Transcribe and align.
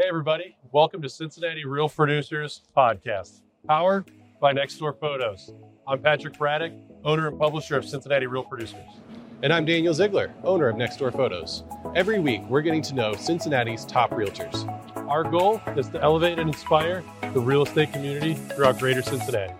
Hey, 0.00 0.08
everybody. 0.08 0.56
Welcome 0.72 1.02
to 1.02 1.10
Cincinnati 1.10 1.66
Real 1.66 1.86
Producers 1.86 2.62
Podcast, 2.74 3.42
powered 3.68 4.10
by 4.40 4.50
Next 4.50 4.78
Door 4.78 4.94
Photos. 4.94 5.52
I'm 5.86 6.00
Patrick 6.00 6.38
Braddick, 6.38 6.74
owner 7.04 7.28
and 7.28 7.38
publisher 7.38 7.76
of 7.76 7.84
Cincinnati 7.84 8.26
Real 8.26 8.42
Producers. 8.42 8.80
And 9.42 9.52
I'm 9.52 9.66
Daniel 9.66 9.92
Ziegler, 9.92 10.32
owner 10.42 10.70
of 10.70 10.76
Next 10.78 10.96
Door 10.96 11.12
Photos. 11.12 11.64
Every 11.94 12.18
week, 12.18 12.40
we're 12.48 12.62
getting 12.62 12.80
to 12.80 12.94
know 12.94 13.12
Cincinnati's 13.12 13.84
top 13.84 14.12
realtors. 14.12 14.66
Our 15.06 15.22
goal 15.22 15.60
is 15.76 15.90
to 15.90 16.00
elevate 16.00 16.38
and 16.38 16.48
inspire 16.48 17.04
the 17.34 17.40
real 17.40 17.64
estate 17.64 17.92
community 17.92 18.32
throughout 18.32 18.78
greater 18.78 19.02
Cincinnati. 19.02 19.52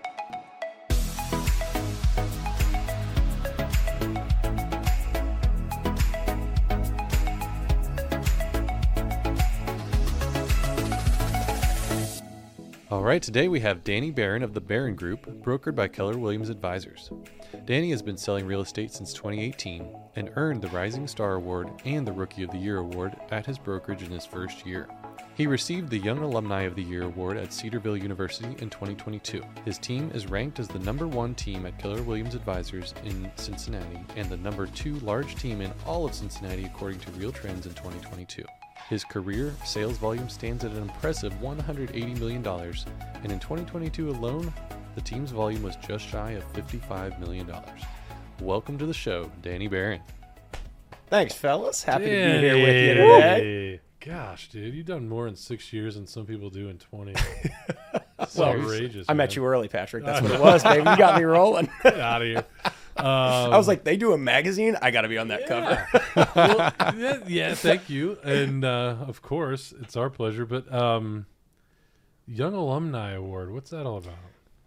Right, 13.11 13.21
today 13.21 13.49
we 13.49 13.59
have 13.59 13.83
Danny 13.83 14.09
Baron 14.09 14.41
of 14.41 14.53
the 14.53 14.61
Baron 14.61 14.95
Group, 14.95 15.43
brokered 15.43 15.75
by 15.75 15.89
Keller 15.89 16.17
Williams 16.17 16.47
Advisors. 16.47 17.11
Danny 17.65 17.91
has 17.91 18.01
been 18.01 18.15
selling 18.15 18.45
real 18.45 18.61
estate 18.61 18.93
since 18.93 19.11
2018 19.11 19.85
and 20.15 20.31
earned 20.37 20.61
the 20.61 20.69
Rising 20.69 21.09
Star 21.09 21.33
Award 21.33 21.71
and 21.83 22.07
the 22.07 22.13
Rookie 22.13 22.43
of 22.43 22.51
the 22.51 22.57
Year 22.57 22.77
Award 22.77 23.17
at 23.29 23.45
his 23.45 23.59
brokerage 23.59 24.01
in 24.01 24.11
his 24.11 24.25
first 24.25 24.65
year. 24.65 24.87
He 25.35 25.45
received 25.45 25.89
the 25.89 25.97
Young 25.97 26.19
Alumni 26.19 26.61
of 26.61 26.75
the 26.75 26.83
Year 26.83 27.03
award 27.03 27.35
at 27.35 27.51
Cedarville 27.51 27.97
University 27.97 28.55
in 28.63 28.69
2022. 28.69 29.43
His 29.65 29.77
team 29.77 30.09
is 30.13 30.27
ranked 30.27 30.61
as 30.61 30.69
the 30.69 30.79
number 30.79 31.05
one 31.05 31.35
team 31.35 31.65
at 31.65 31.77
Keller 31.77 32.03
Williams 32.03 32.35
Advisors 32.35 32.93
in 33.03 33.29
Cincinnati 33.35 33.99
and 34.15 34.29
the 34.29 34.37
number 34.37 34.67
two 34.67 34.97
large 35.01 35.35
team 35.35 35.59
in 35.59 35.73
all 35.85 36.05
of 36.05 36.13
Cincinnati 36.13 36.63
according 36.63 37.01
to 37.01 37.11
Real 37.11 37.33
Trends 37.33 37.65
in 37.65 37.73
2022. 37.73 38.45
His 38.91 39.05
career 39.05 39.53
sales 39.63 39.97
volume 39.97 40.27
stands 40.27 40.65
at 40.65 40.71
an 40.71 40.81
impressive 40.81 41.31
$180 41.35 42.19
million, 42.19 42.45
and 42.45 43.31
in 43.31 43.39
2022 43.39 44.09
alone, 44.09 44.53
the 44.95 45.01
team's 45.01 45.31
volume 45.31 45.63
was 45.63 45.77
just 45.77 46.05
shy 46.05 46.31
of 46.31 46.43
$55 46.51 47.17
million. 47.17 47.49
Welcome 48.41 48.77
to 48.79 48.85
the 48.85 48.93
show, 48.93 49.31
Danny 49.41 49.69
Baron. 49.69 50.01
Thanks, 51.07 51.33
fellas. 51.33 51.81
Happy 51.85 52.03
to 52.03 52.09
be 52.09 52.15
here 52.15 52.55
with 52.55 52.67
you 52.67 52.93
today. 52.95 53.79
Gosh, 54.01 54.49
dude, 54.49 54.73
you've 54.73 54.87
done 54.87 55.07
more 55.07 55.25
in 55.29 55.37
six 55.37 55.71
years 55.71 55.95
than 55.95 56.05
some 56.05 56.25
people 56.25 56.49
do 56.49 56.67
in 56.67 56.77
20. 56.77 57.13
It's 58.19 58.35
Well, 58.35 58.49
outrageous. 58.49 59.07
I 59.09 59.13
met 59.13 59.35
you 59.35 59.43
early, 59.43 59.67
Patrick. 59.67 60.05
That's 60.05 60.21
what 60.23 60.31
it 60.31 60.39
was, 60.39 60.63
baby. 60.63 60.87
You 60.87 60.97
got 60.97 61.17
me 61.17 61.23
rolling. 61.23 61.69
Get 61.81 61.99
out 61.99 62.21
of 62.21 62.27
here. 62.27 62.45
Um, 63.01 63.53
I 63.53 63.57
was 63.57 63.67
like, 63.67 63.83
they 63.83 63.97
do 63.97 64.13
a 64.13 64.17
magazine. 64.17 64.77
I 64.81 64.91
got 64.91 65.01
to 65.01 65.07
be 65.09 65.17
on 65.17 65.27
that 65.29 65.47
cover. 65.47 65.87
well, 66.35 66.73
yeah, 66.97 67.17
yeah, 67.27 67.53
thank 67.55 67.89
you. 67.89 68.17
And 68.23 68.63
uh, 68.63 68.97
of 69.07 69.21
course, 69.21 69.73
it's 69.81 69.95
our 69.97 70.09
pleasure. 70.09 70.45
But 70.45 70.71
um, 70.73 71.25
Young 72.27 72.53
Alumni 72.53 73.11
Award, 73.13 73.51
what's 73.51 73.69
that 73.71 73.85
all 73.85 73.97
about? 73.97 74.15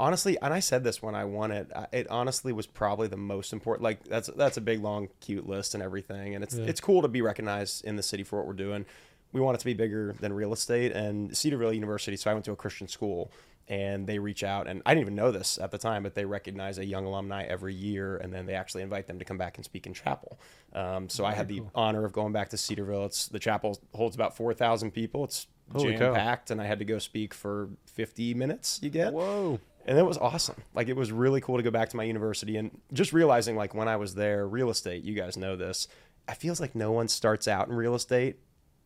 honestly, 0.00 0.36
and 0.42 0.52
I 0.52 0.58
said 0.58 0.82
this 0.82 1.00
when 1.00 1.14
I 1.14 1.24
won 1.24 1.52
it. 1.52 1.70
It 1.92 2.08
honestly 2.10 2.52
was 2.52 2.66
probably 2.66 3.06
the 3.06 3.16
most 3.16 3.52
important. 3.52 3.84
Like 3.84 4.02
that's 4.04 4.28
that's 4.36 4.56
a 4.56 4.60
big, 4.60 4.82
long, 4.82 5.08
cute 5.20 5.48
list 5.48 5.74
and 5.74 5.82
everything, 5.82 6.34
and 6.34 6.42
it's 6.42 6.54
Yeah. 6.56 6.64
it's 6.64 6.80
cool 6.80 7.00
to 7.02 7.08
be 7.08 7.22
recognized 7.22 7.84
in 7.84 7.94
the 7.96 8.02
city 8.02 8.24
for 8.24 8.38
what 8.38 8.46
we're 8.46 8.54
doing. 8.54 8.86
We 9.32 9.40
want 9.40 9.54
it 9.56 9.58
to 9.60 9.64
be 9.66 9.74
bigger 9.74 10.14
than 10.20 10.32
real 10.32 10.52
estate, 10.52 10.92
and 10.92 11.36
Cedarville 11.36 11.72
University. 11.72 12.16
So 12.16 12.30
I 12.30 12.34
went 12.34 12.44
to 12.46 12.52
a 12.52 12.56
Christian 12.56 12.88
school, 12.88 13.30
and 13.68 14.06
they 14.06 14.18
reach 14.18 14.42
out, 14.44 14.66
and 14.66 14.82
I 14.84 14.92
didn't 14.94 15.02
even 15.02 15.14
know 15.14 15.30
this 15.30 15.58
at 15.58 15.70
the 15.70 15.78
time, 15.78 16.02
but 16.02 16.14
they 16.14 16.24
recognize 16.24 16.78
a 16.78 16.84
young 16.84 17.06
alumni 17.06 17.44
every 17.44 17.74
year, 17.74 18.16
and 18.18 18.32
then 18.32 18.44
they 18.46 18.54
actually 18.54 18.82
invite 18.82 19.06
them 19.06 19.18
to 19.18 19.24
come 19.24 19.38
back 19.38 19.56
and 19.56 19.64
speak 19.64 19.86
in 19.86 19.94
chapel. 19.94 20.38
Um, 20.74 21.08
so 21.08 21.24
I 21.24 21.32
had 21.32 21.48
the 21.48 21.62
honor 21.74 22.04
of 22.04 22.12
going 22.12 22.32
back 22.32 22.50
to 22.50 22.56
Cedarville. 22.58 23.06
It's 23.06 23.26
the 23.28 23.38
chapel 23.38 23.80
holds 23.94 24.14
about 24.14 24.36
four 24.36 24.52
thousand 24.52 24.90
people. 24.90 25.24
It's 25.24 25.46
jam 25.78 26.14
packed, 26.14 26.50
and 26.50 26.60
I 26.60 26.66
had 26.66 26.78
to 26.80 26.84
go 26.84 26.98
speak 26.98 27.32
for 27.32 27.70
fifty 27.86 28.34
minutes. 28.34 28.80
You 28.82 28.90
get 28.90 29.12
Whoa. 29.14 29.58
and 29.86 29.98
it 29.98 30.04
was 30.04 30.18
awesome. 30.18 30.56
Like 30.74 30.88
it 30.88 30.96
was 30.96 31.10
really 31.10 31.40
cool 31.40 31.56
to 31.56 31.62
go 31.62 31.70
back 31.70 31.88
to 31.90 31.96
my 31.96 32.04
university 32.04 32.56
and 32.58 32.70
just 32.92 33.12
realizing 33.14 33.56
like 33.56 33.74
when 33.74 33.88
I 33.88 33.96
was 33.96 34.14
there, 34.14 34.46
real 34.46 34.68
estate, 34.68 35.04
you 35.04 35.14
guys 35.14 35.36
know 35.38 35.56
this. 35.56 35.88
it 36.28 36.36
feels 36.36 36.60
like 36.60 36.74
no 36.74 36.90
one 36.92 37.06
starts 37.08 37.46
out 37.48 37.68
in 37.68 37.74
real 37.74 37.94
estate. 37.94 38.36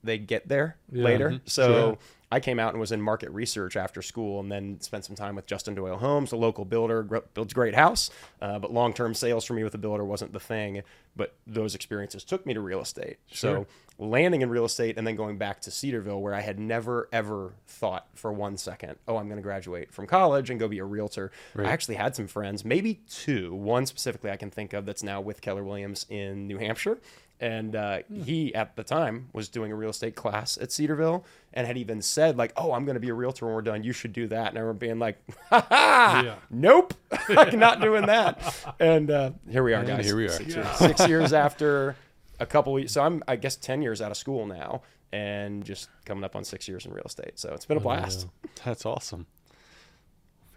They 0.05 0.19
get 0.19 0.49
there 0.49 0.77
Yeah. 0.93 1.05
later. 1.05 1.31
Mhm. 1.31 1.41
So 1.47 1.67
Sure. 1.67 1.99
I 2.31 2.41
came 2.41 2.59
out 2.59 2.73
and 2.75 2.81
was 2.81 2.93
in 2.93 3.01
market 3.01 3.31
research 3.31 3.77
after 3.77 4.03
school 4.03 4.41
and 4.41 4.53
then 4.53 4.81
spent 4.81 5.05
some 5.05 5.17
time 5.17 5.35
with 5.35 5.47
Justin 5.47 5.75
Doyle 5.75 5.97
Homes, 5.97 6.33
a 6.33 6.37
local 6.37 6.65
builder, 6.65 7.03
builds 7.03 7.53
a 7.53 7.55
great 7.55 7.75
house. 7.75 8.11
Uh, 8.41 8.59
but 8.59 8.73
long 8.73 8.93
term 8.93 9.15
sales 9.15 9.45
for 9.45 9.55
me 9.55 9.65
with 9.65 9.75
a 9.75 9.79
builder 9.79 10.05
wasn't 10.05 10.33
the 10.33 10.41
thing. 10.41 10.83
But 11.17 11.35
those 11.47 11.75
experiences 11.75 12.25
took 12.25 12.45
me 12.45 12.55
to 12.55 12.61
real 12.61 12.81
estate. 12.81 13.17
Sure. 13.31 13.67
So 13.67 13.67
landing 13.99 14.43
in 14.43 14.51
real 14.51 14.65
estate 14.65 14.97
and 14.97 15.07
then 15.07 15.17
going 15.17 15.39
back 15.39 15.61
to 15.63 15.71
Cedarville, 15.71 16.21
where 16.21 16.35
I 16.35 16.41
had 16.41 16.59
never 16.59 17.09
ever 17.13 17.55
thought 17.67 18.07
for 18.15 18.33
one 18.33 18.57
second, 18.57 18.97
oh, 19.09 19.17
I'm 19.17 19.27
going 19.27 19.39
to 19.39 19.43
graduate 19.43 19.93
from 19.93 20.07
college 20.07 20.51
and 20.51 20.61
go 20.61 20.69
be 20.69 20.79
a 20.79 20.85
realtor. 20.85 21.33
I 21.57 21.65
actually 21.65 21.97
had 21.97 22.15
some 22.15 22.27
friends, 22.27 22.65
maybe 22.65 23.01
two, 23.09 23.55
one 23.55 23.87
specifically 23.87 24.31
I 24.31 24.37
can 24.37 24.51
think 24.51 24.73
of 24.73 24.87
that's 24.87 25.03
now 25.03 25.21
with 25.21 25.41
Keller 25.41 25.65
Williams 25.65 26.07
in 26.09 26.47
New 26.47 26.59
Hampshire. 26.59 26.99
And 27.41 27.77
uh, 27.77 28.01
he, 28.25 28.53
at 28.55 28.75
the 28.75 28.83
time, 28.83 29.29
was 29.33 29.49
doing 29.49 29.71
a 29.71 29.75
real 29.77 29.91
estate 29.91 30.17
class 30.17 30.59
at 30.61 30.73
Cedarville 30.73 31.25
and 31.55 31.67
had 31.69 31.77
even 31.77 32.03
said, 32.03 32.37
like, 32.37 32.53
oh, 32.57 32.73
I'm 32.73 32.85
going 32.85 32.95
to 32.95 33.01
be 33.01 33.11
a 33.11 33.15
realtor 33.15 33.47
when 33.47 33.55
we're 33.55 33.63
done. 33.63 33.85
You 33.85 33.93
should 33.93 34.13
do 34.13 34.27
that. 34.27 34.49
And 34.49 34.59
I 34.59 34.61
remember 34.63 34.81
being 34.81 34.99
like, 34.99 35.19
ha 35.49 35.65
ha, 35.69 36.23
Yeah. 36.25 36.35
nope, 36.51 36.95
I'm 37.29 37.59
not 37.61 37.81
doing 37.83 38.07
that. 38.07 38.41
And 38.81 39.09
uh, 39.11 39.31
here 39.49 39.63
we 39.63 39.73
are, 39.73 39.79
And 39.79 39.87
guys. 39.89 40.05
here 40.05 40.17
we 40.17 40.27
are. 40.27 40.31
Six, 40.31 40.55
years, 40.55 40.69
six 40.79 41.07
years 41.09 41.33
after 41.33 41.95
a 42.41 42.47
couple 42.47 42.73
weeks. 42.73 42.93
So 42.93 43.03
I'm, 43.03 43.23
I 43.29 43.37
guess, 43.37 43.55
10 43.55 43.83
years 43.83 44.03
out 44.03 44.11
of 44.11 44.17
school 44.17 44.45
now 44.45 44.83
and 45.13 45.65
just 45.65 45.89
coming 46.05 46.25
up 46.25 46.35
on 46.35 46.43
six 46.43 46.67
years 46.67 46.87
in 46.87 46.93
real 46.93 47.05
estate. 47.07 47.39
So 47.39 47.53
it's 47.55 47.65
been 47.67 47.77
a 47.77 47.81
blast. 47.81 48.27
That's 48.65 48.85
awesome. 48.85 49.27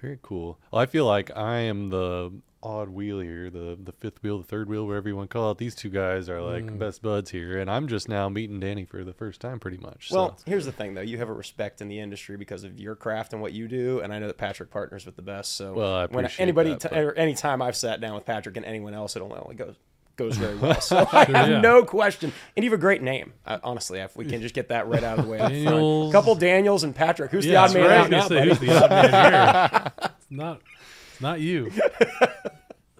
Very 0.01 0.17
cool. 0.23 0.57
Well, 0.71 0.81
I 0.81 0.87
feel 0.87 1.05
like 1.05 1.29
I 1.37 1.59
am 1.59 1.89
the 1.89 2.31
odd 2.63 2.89
wheel 2.89 3.19
here, 3.19 3.49
the 3.49 3.77
the 3.81 3.91
fifth 3.91 4.21
wheel, 4.23 4.37
the 4.37 4.43
third 4.43 4.69
wheel, 4.69 4.85
whatever 4.85 5.09
you 5.09 5.15
want 5.15 5.29
to 5.29 5.33
call 5.33 5.51
it. 5.51 5.57
These 5.57 5.75
two 5.75 5.89
guys 5.89 6.29
are 6.29 6.41
like 6.41 6.77
best 6.77 7.01
buds 7.01 7.31
here, 7.31 7.59
and 7.59 7.69
I'm 7.69 7.87
just 7.87 8.07
now 8.09 8.29
meeting 8.29 8.59
Danny 8.59 8.85
for 8.85 9.03
the 9.03 9.13
first 9.13 9.41
time, 9.41 9.59
pretty 9.59 9.77
much. 9.77 10.09
Well, 10.11 10.37
so. 10.37 10.43
here's 10.45 10.65
the 10.65 10.71
thing, 10.71 10.93
though. 10.93 11.01
You 11.01 11.17
have 11.17 11.29
a 11.29 11.33
respect 11.33 11.81
in 11.81 11.87
the 11.87 11.99
industry 11.99 12.37
because 12.37 12.63
of 12.63 12.79
your 12.79 12.95
craft 12.95 13.33
and 13.33 13.41
what 13.41 13.53
you 13.53 13.67
do, 13.67 13.99
and 13.99 14.13
I 14.13 14.19
know 14.19 14.27
that 14.27 14.37
Patrick 14.37 14.69
partners 14.71 15.05
with 15.05 15.15
the 15.15 15.21
best. 15.21 15.55
So 15.55 15.73
Well, 15.73 15.93
I 15.95 16.05
when 16.05 16.29
anybody, 16.37 16.71
that, 16.71 16.81
t- 16.81 16.87
but- 16.89 16.97
or 16.99 17.13
any 17.15 17.33
time 17.35 17.61
I've 17.61 17.75
sat 17.75 18.01
down 18.01 18.15
with 18.15 18.25
Patrick 18.25 18.57
and 18.57 18.65
anyone 18.65 18.93
else, 18.93 19.15
it 19.15 19.21
only 19.21 19.55
goes 19.55 19.75
goes 20.17 20.37
very 20.37 20.57
well. 20.57 20.79
So 20.81 20.97
I 21.11 21.25
have 21.25 21.49
yeah. 21.49 21.61
no 21.61 21.83
question. 21.83 22.31
And 22.55 22.63
you 22.63 22.69
have 22.69 22.77
a 22.77 22.81
great 22.81 23.01
name. 23.01 23.33
Uh, 23.45 23.59
honestly, 23.63 23.99
if 23.99 24.15
we 24.15 24.25
can 24.25 24.41
just 24.41 24.53
get 24.53 24.67
that 24.69 24.87
right 24.87 25.03
out 25.03 25.19
of 25.19 25.25
the 25.25 25.31
way. 25.31 25.39
up 25.39 25.51
front. 25.51 26.11
Couple 26.11 26.35
Daniels 26.35 26.83
and 26.83 26.93
Patrick. 26.95 27.31
Who's 27.31 27.45
Yeah, 27.45 27.53
the 27.53 27.57
odd 27.57 27.73
man 27.73 27.83
right. 27.89 27.99
Out 28.01 28.09
now? 28.09 28.27
say, 28.27 28.47
who's 28.47 28.59
the 28.59 28.83
odd 28.83 28.89
man 28.89 29.31
here? 29.33 29.91
It's 30.31 30.37
not, 30.37 30.61
it's 30.61 30.80
not 31.21 31.39
you. 31.39 31.71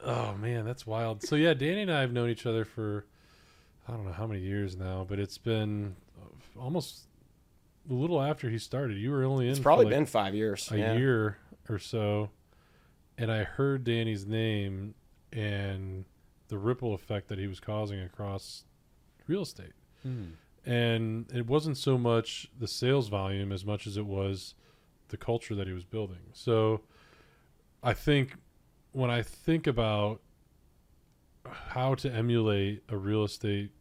Oh 0.04 0.34
man, 0.34 0.66
that's 0.66 0.88
wild. 0.88 1.22
So 1.24 1.36
yeah, 1.36 1.54
Danny 1.54 1.84
and 1.84 1.92
I 1.92 2.02
have 2.02 2.12
known 2.12 2.30
each 2.30 2.46
other 2.46 2.66
for 2.66 3.06
I 3.88 3.92
don't 3.92 4.06
know 4.06 4.12
how 4.12 4.26
many 4.26 4.42
years 4.42 4.76
now, 4.76 5.06
but 5.08 5.20
it's 5.20 5.38
been 5.38 5.96
almost 6.60 7.02
a 7.90 7.94
little 7.94 8.22
after 8.22 8.50
he 8.50 8.58
started. 8.58 8.98
You 8.98 9.12
were 9.12 9.24
only 9.24 9.46
in 9.46 9.52
It's 9.52 9.60
probably 9.60 9.86
like 9.86 9.94
been 9.94 10.06
five 10.06 10.34
years. 10.34 10.72
a 10.72 10.78
yeah. 10.78 10.94
year 10.96 11.38
or 11.70 11.78
so, 11.78 12.30
and 13.18 13.32
I 13.32 13.44
heard 13.44 13.84
Danny's 13.84 14.26
name 14.26 14.96
and 15.32 16.06
the 16.48 16.58
ripple 16.58 16.94
effect 16.94 17.28
that 17.30 17.38
he 17.38 17.48
was 17.48 17.60
causing 17.60 18.02
across 18.02 18.64
real 19.28 19.44
estate. 19.44 19.74
Hmm. 20.04 20.32
And 20.66 21.32
it 21.34 21.48
wasn't 21.48 21.78
so 21.78 21.98
much 21.98 22.50
the 22.58 22.68
sales 22.68 23.08
volume 23.08 23.52
as 23.52 23.66
much 23.66 23.88
as 23.88 23.98
it 23.98 24.06
was 24.06 24.56
the 25.10 25.18
culture 25.18 25.56
that 25.56 25.68
he 25.68 25.74
was 25.74 25.86
building. 25.86 26.20
So 26.34 26.82
I 27.84 27.94
think 27.94 28.36
when 28.92 29.10
I 29.10 29.22
think 29.22 29.68
about 29.68 30.22
how 31.46 31.96
to 31.96 32.12
emulate 32.12 32.84
a 32.90 32.98
real 32.98 33.24
estate 33.24 33.72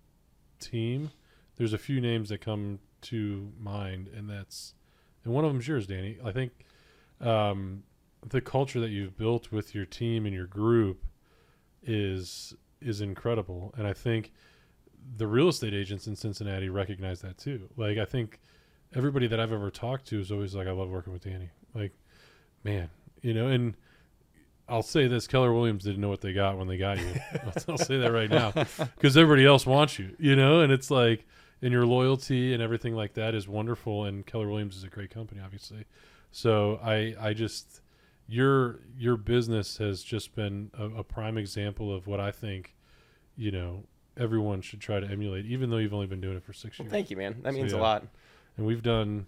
team, 0.59 1.11
there's 1.57 1.73
a 1.73 1.79
few 1.79 2.01
names 2.01 2.31
that 2.31 2.41
come 2.41 2.79
to 3.03 3.53
mind, 3.59 4.09
and 4.15 4.29
that's 4.29 4.75
and 5.25 5.35
one 5.35 5.45
of 5.45 5.53
them's 5.53 5.69
yours, 5.69 5.87
Danny. 5.87 6.19
I 6.25 6.33
think 6.33 6.53
um, 7.21 7.83
the 8.27 8.41
culture 8.41 8.81
that 8.81 8.91
you've 8.91 9.17
built 9.17 9.53
with 9.53 9.75
your 9.75 9.85
team 9.85 10.25
and 10.25 10.35
your 10.35 10.47
group 10.47 11.05
is 11.83 12.55
is 12.81 13.01
incredible, 13.01 13.75
and 13.77 13.87
I 13.87 13.93
think 13.93 14.33
the 15.17 15.27
real 15.27 15.49
estate 15.49 15.75
agents 15.75 16.07
in 16.07 16.17
Cincinnati 16.17 16.69
recognize 16.69 17.21
that 17.21 17.39
too. 17.39 17.69
Like 17.77 17.99
I 17.99 18.05
think 18.05 18.41
everybody 18.95 19.27
that 19.27 19.41
I've 19.41 19.53
ever 19.53 19.71
talked 19.71 20.07
to 20.09 20.21
is 20.21 20.33
always 20.33 20.55
like, 20.55 20.67
I 20.67 20.73
love 20.73 20.89
working 20.89 21.13
with 21.13 21.25
Danny. 21.25 21.51
Like, 21.75 21.93
man, 22.65 22.91
you 23.23 23.35
know, 23.35 23.47
and 23.47 23.75
I'll 24.71 24.83
say 24.83 25.07
this: 25.09 25.27
Keller 25.27 25.53
Williams 25.53 25.85
didn't 25.85 26.01
know 26.01 26.09
what 26.09 26.21
they 26.21 26.33
got 26.33 26.57
when 26.59 26.69
they 26.69 26.77
got 26.77 26.99
you. 26.99 27.13
I'll, 27.33 27.53
I'll 27.73 27.79
say 27.79 27.99
that 27.99 28.13
right 28.13 28.31
now 28.31 28.53
because 28.53 29.17
everybody 29.17 29.45
else 29.47 29.67
wants 29.67 29.99
you, 29.99 30.15
you 30.19 30.37
know, 30.37 30.61
and 30.61 30.73
it's 30.73 30.91
like, 30.91 31.27
and 31.63 31.73
your 31.73 31.87
loyalty 31.87 32.53
and 32.55 32.63
everything 32.63 32.95
like 32.95 33.15
that 33.15 33.35
is 33.35 33.47
wonderful. 33.49 34.05
And 34.05 34.25
Keller 34.27 34.49
Williams 34.49 34.77
is 34.77 34.85
a 34.85 34.89
great 34.89 35.11
company, 35.11 35.41
obviously. 35.45 35.85
So 36.33 36.79
I, 36.83 37.15
I 37.21 37.33
just 37.35 37.81
your 38.29 38.81
your 38.97 39.17
business 39.17 39.79
has 39.79 40.03
just 40.03 40.35
been 40.35 40.71
a, 40.79 40.85
a 41.01 41.05
prime 41.05 41.37
example 41.37 41.93
of 41.95 42.07
what 42.07 42.21
I 42.21 42.31
think, 42.31 42.75
you 43.37 43.51
know, 43.51 43.85
everyone 44.17 44.61
should 44.61 44.81
try 44.81 45.01
to 45.01 45.07
emulate, 45.09 45.47
even 45.47 45.71
though 45.71 45.79
you've 45.79 45.95
only 45.95 46.07
been 46.07 46.21
doing 46.21 46.37
it 46.37 46.45
for 46.45 46.53
six 46.53 46.79
Well, 46.79 46.85
years. 46.87 46.93
thank 46.93 47.11
you, 47.11 47.17
man. 47.17 47.41
That 47.43 47.53
So, 47.55 47.59
means 47.59 47.73
yeah. 47.73 47.79
a 47.79 47.81
lot. 47.81 48.07
And 48.57 48.67
we've 48.67 48.83
done 48.83 49.27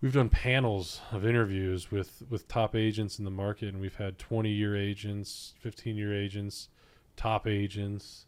we've 0.00 0.12
done 0.12 0.28
panels 0.28 1.00
of 1.12 1.24
interviews 1.26 1.90
with 1.90 2.22
with 2.28 2.48
top 2.48 2.74
agents 2.74 3.18
in 3.18 3.24
the 3.24 3.30
market, 3.30 3.68
and 3.68 3.80
we've 3.80 3.96
had 3.96 4.18
20 4.18 4.50
year 4.50 4.76
agents, 4.76 5.54
15 5.60 5.96
year 5.96 6.14
agents, 6.14 6.68
top 7.16 7.46
agents, 7.46 8.26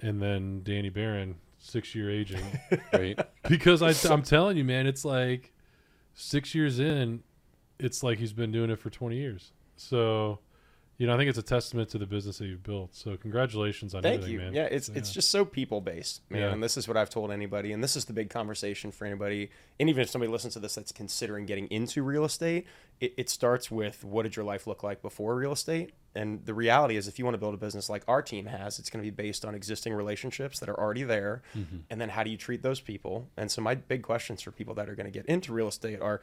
and 0.00 0.20
then 0.22 0.62
Danny 0.62 0.90
Baron, 0.90 1.36
six 1.58 1.94
year 1.94 2.10
agent. 2.10 2.44
Right. 2.92 3.18
because 3.48 3.82
I, 3.82 4.12
I'm 4.12 4.22
telling 4.22 4.56
you, 4.56 4.64
man, 4.64 4.86
it's 4.86 5.04
like 5.04 5.52
six 6.14 6.54
years 6.54 6.78
in, 6.78 7.22
it's 7.78 8.02
like 8.02 8.18
he's 8.18 8.32
been 8.32 8.52
doing 8.52 8.70
it 8.70 8.78
for 8.78 8.90
20 8.90 9.16
years. 9.16 9.52
So, 9.76 10.38
you 10.96 11.06
know, 11.08 11.14
I 11.14 11.16
think 11.16 11.28
it's 11.28 11.38
a 11.38 11.42
testament 11.42 11.88
to 11.90 11.98
the 11.98 12.06
business 12.06 12.38
that 12.38 12.46
you've 12.46 12.62
built. 12.62 12.94
So, 12.94 13.16
congratulations 13.16 13.94
on 13.94 14.02
Thank 14.02 14.22
everything, 14.22 14.32
you. 14.32 14.38
man. 14.40 14.54
Yeah, 14.54 14.64
it's 14.64 14.86
So, 14.86 14.92
it's 14.94 15.12
just 15.12 15.30
so 15.30 15.44
people 15.44 15.80
based, 15.80 16.22
man. 16.30 16.42
Yeah. 16.42 16.52
And 16.52 16.62
this 16.62 16.76
is 16.76 16.86
what 16.86 16.96
I've 16.96 17.10
told 17.10 17.32
anybody, 17.32 17.72
and 17.72 17.82
this 17.82 17.96
is 17.96 18.04
the 18.04 18.12
big 18.12 18.30
conversation 18.30 18.92
for 18.92 19.04
anybody. 19.04 19.50
And 19.80 19.88
even 19.88 20.02
if 20.02 20.10
somebody 20.10 20.30
listens 20.30 20.52
to 20.54 20.60
this 20.60 20.76
that's 20.76 20.92
considering 20.92 21.46
getting 21.46 21.66
into 21.66 22.02
real 22.02 22.24
estate, 22.24 22.66
it, 23.00 23.14
it 23.16 23.28
starts 23.28 23.70
with 23.70 24.04
what 24.04 24.22
did 24.22 24.36
your 24.36 24.44
life 24.44 24.66
look 24.66 24.84
like 24.84 25.02
before 25.02 25.34
real 25.34 25.52
estate? 25.52 25.94
And 26.14 26.44
the 26.44 26.54
reality 26.54 26.96
is, 26.96 27.08
if 27.08 27.18
you 27.18 27.24
want 27.24 27.34
to 27.34 27.38
build 27.38 27.54
a 27.54 27.58
business 27.58 27.90
like 27.90 28.04
our 28.06 28.22
team 28.22 28.46
has, 28.46 28.78
it's 28.78 28.88
going 28.88 29.04
to 29.04 29.10
be 29.10 29.14
based 29.14 29.44
on 29.44 29.54
existing 29.54 29.92
relationships 29.94 30.60
that 30.60 30.68
are 30.68 30.78
already 30.78 31.02
there, 31.02 31.42
mm-hmm. 31.56 31.78
and 31.90 32.00
then 32.00 32.08
how 32.08 32.22
do 32.22 32.30
you 32.30 32.36
treat 32.36 32.62
those 32.62 32.80
people? 32.80 33.28
And 33.36 33.50
so 33.50 33.60
my 33.62 33.74
big 33.74 34.02
questions 34.02 34.42
for 34.42 34.52
people 34.52 34.74
that 34.74 34.88
are 34.88 34.94
going 34.94 35.06
to 35.06 35.12
get 35.12 35.26
into 35.26 35.52
real 35.52 35.66
estate 35.66 36.00
are 36.00 36.20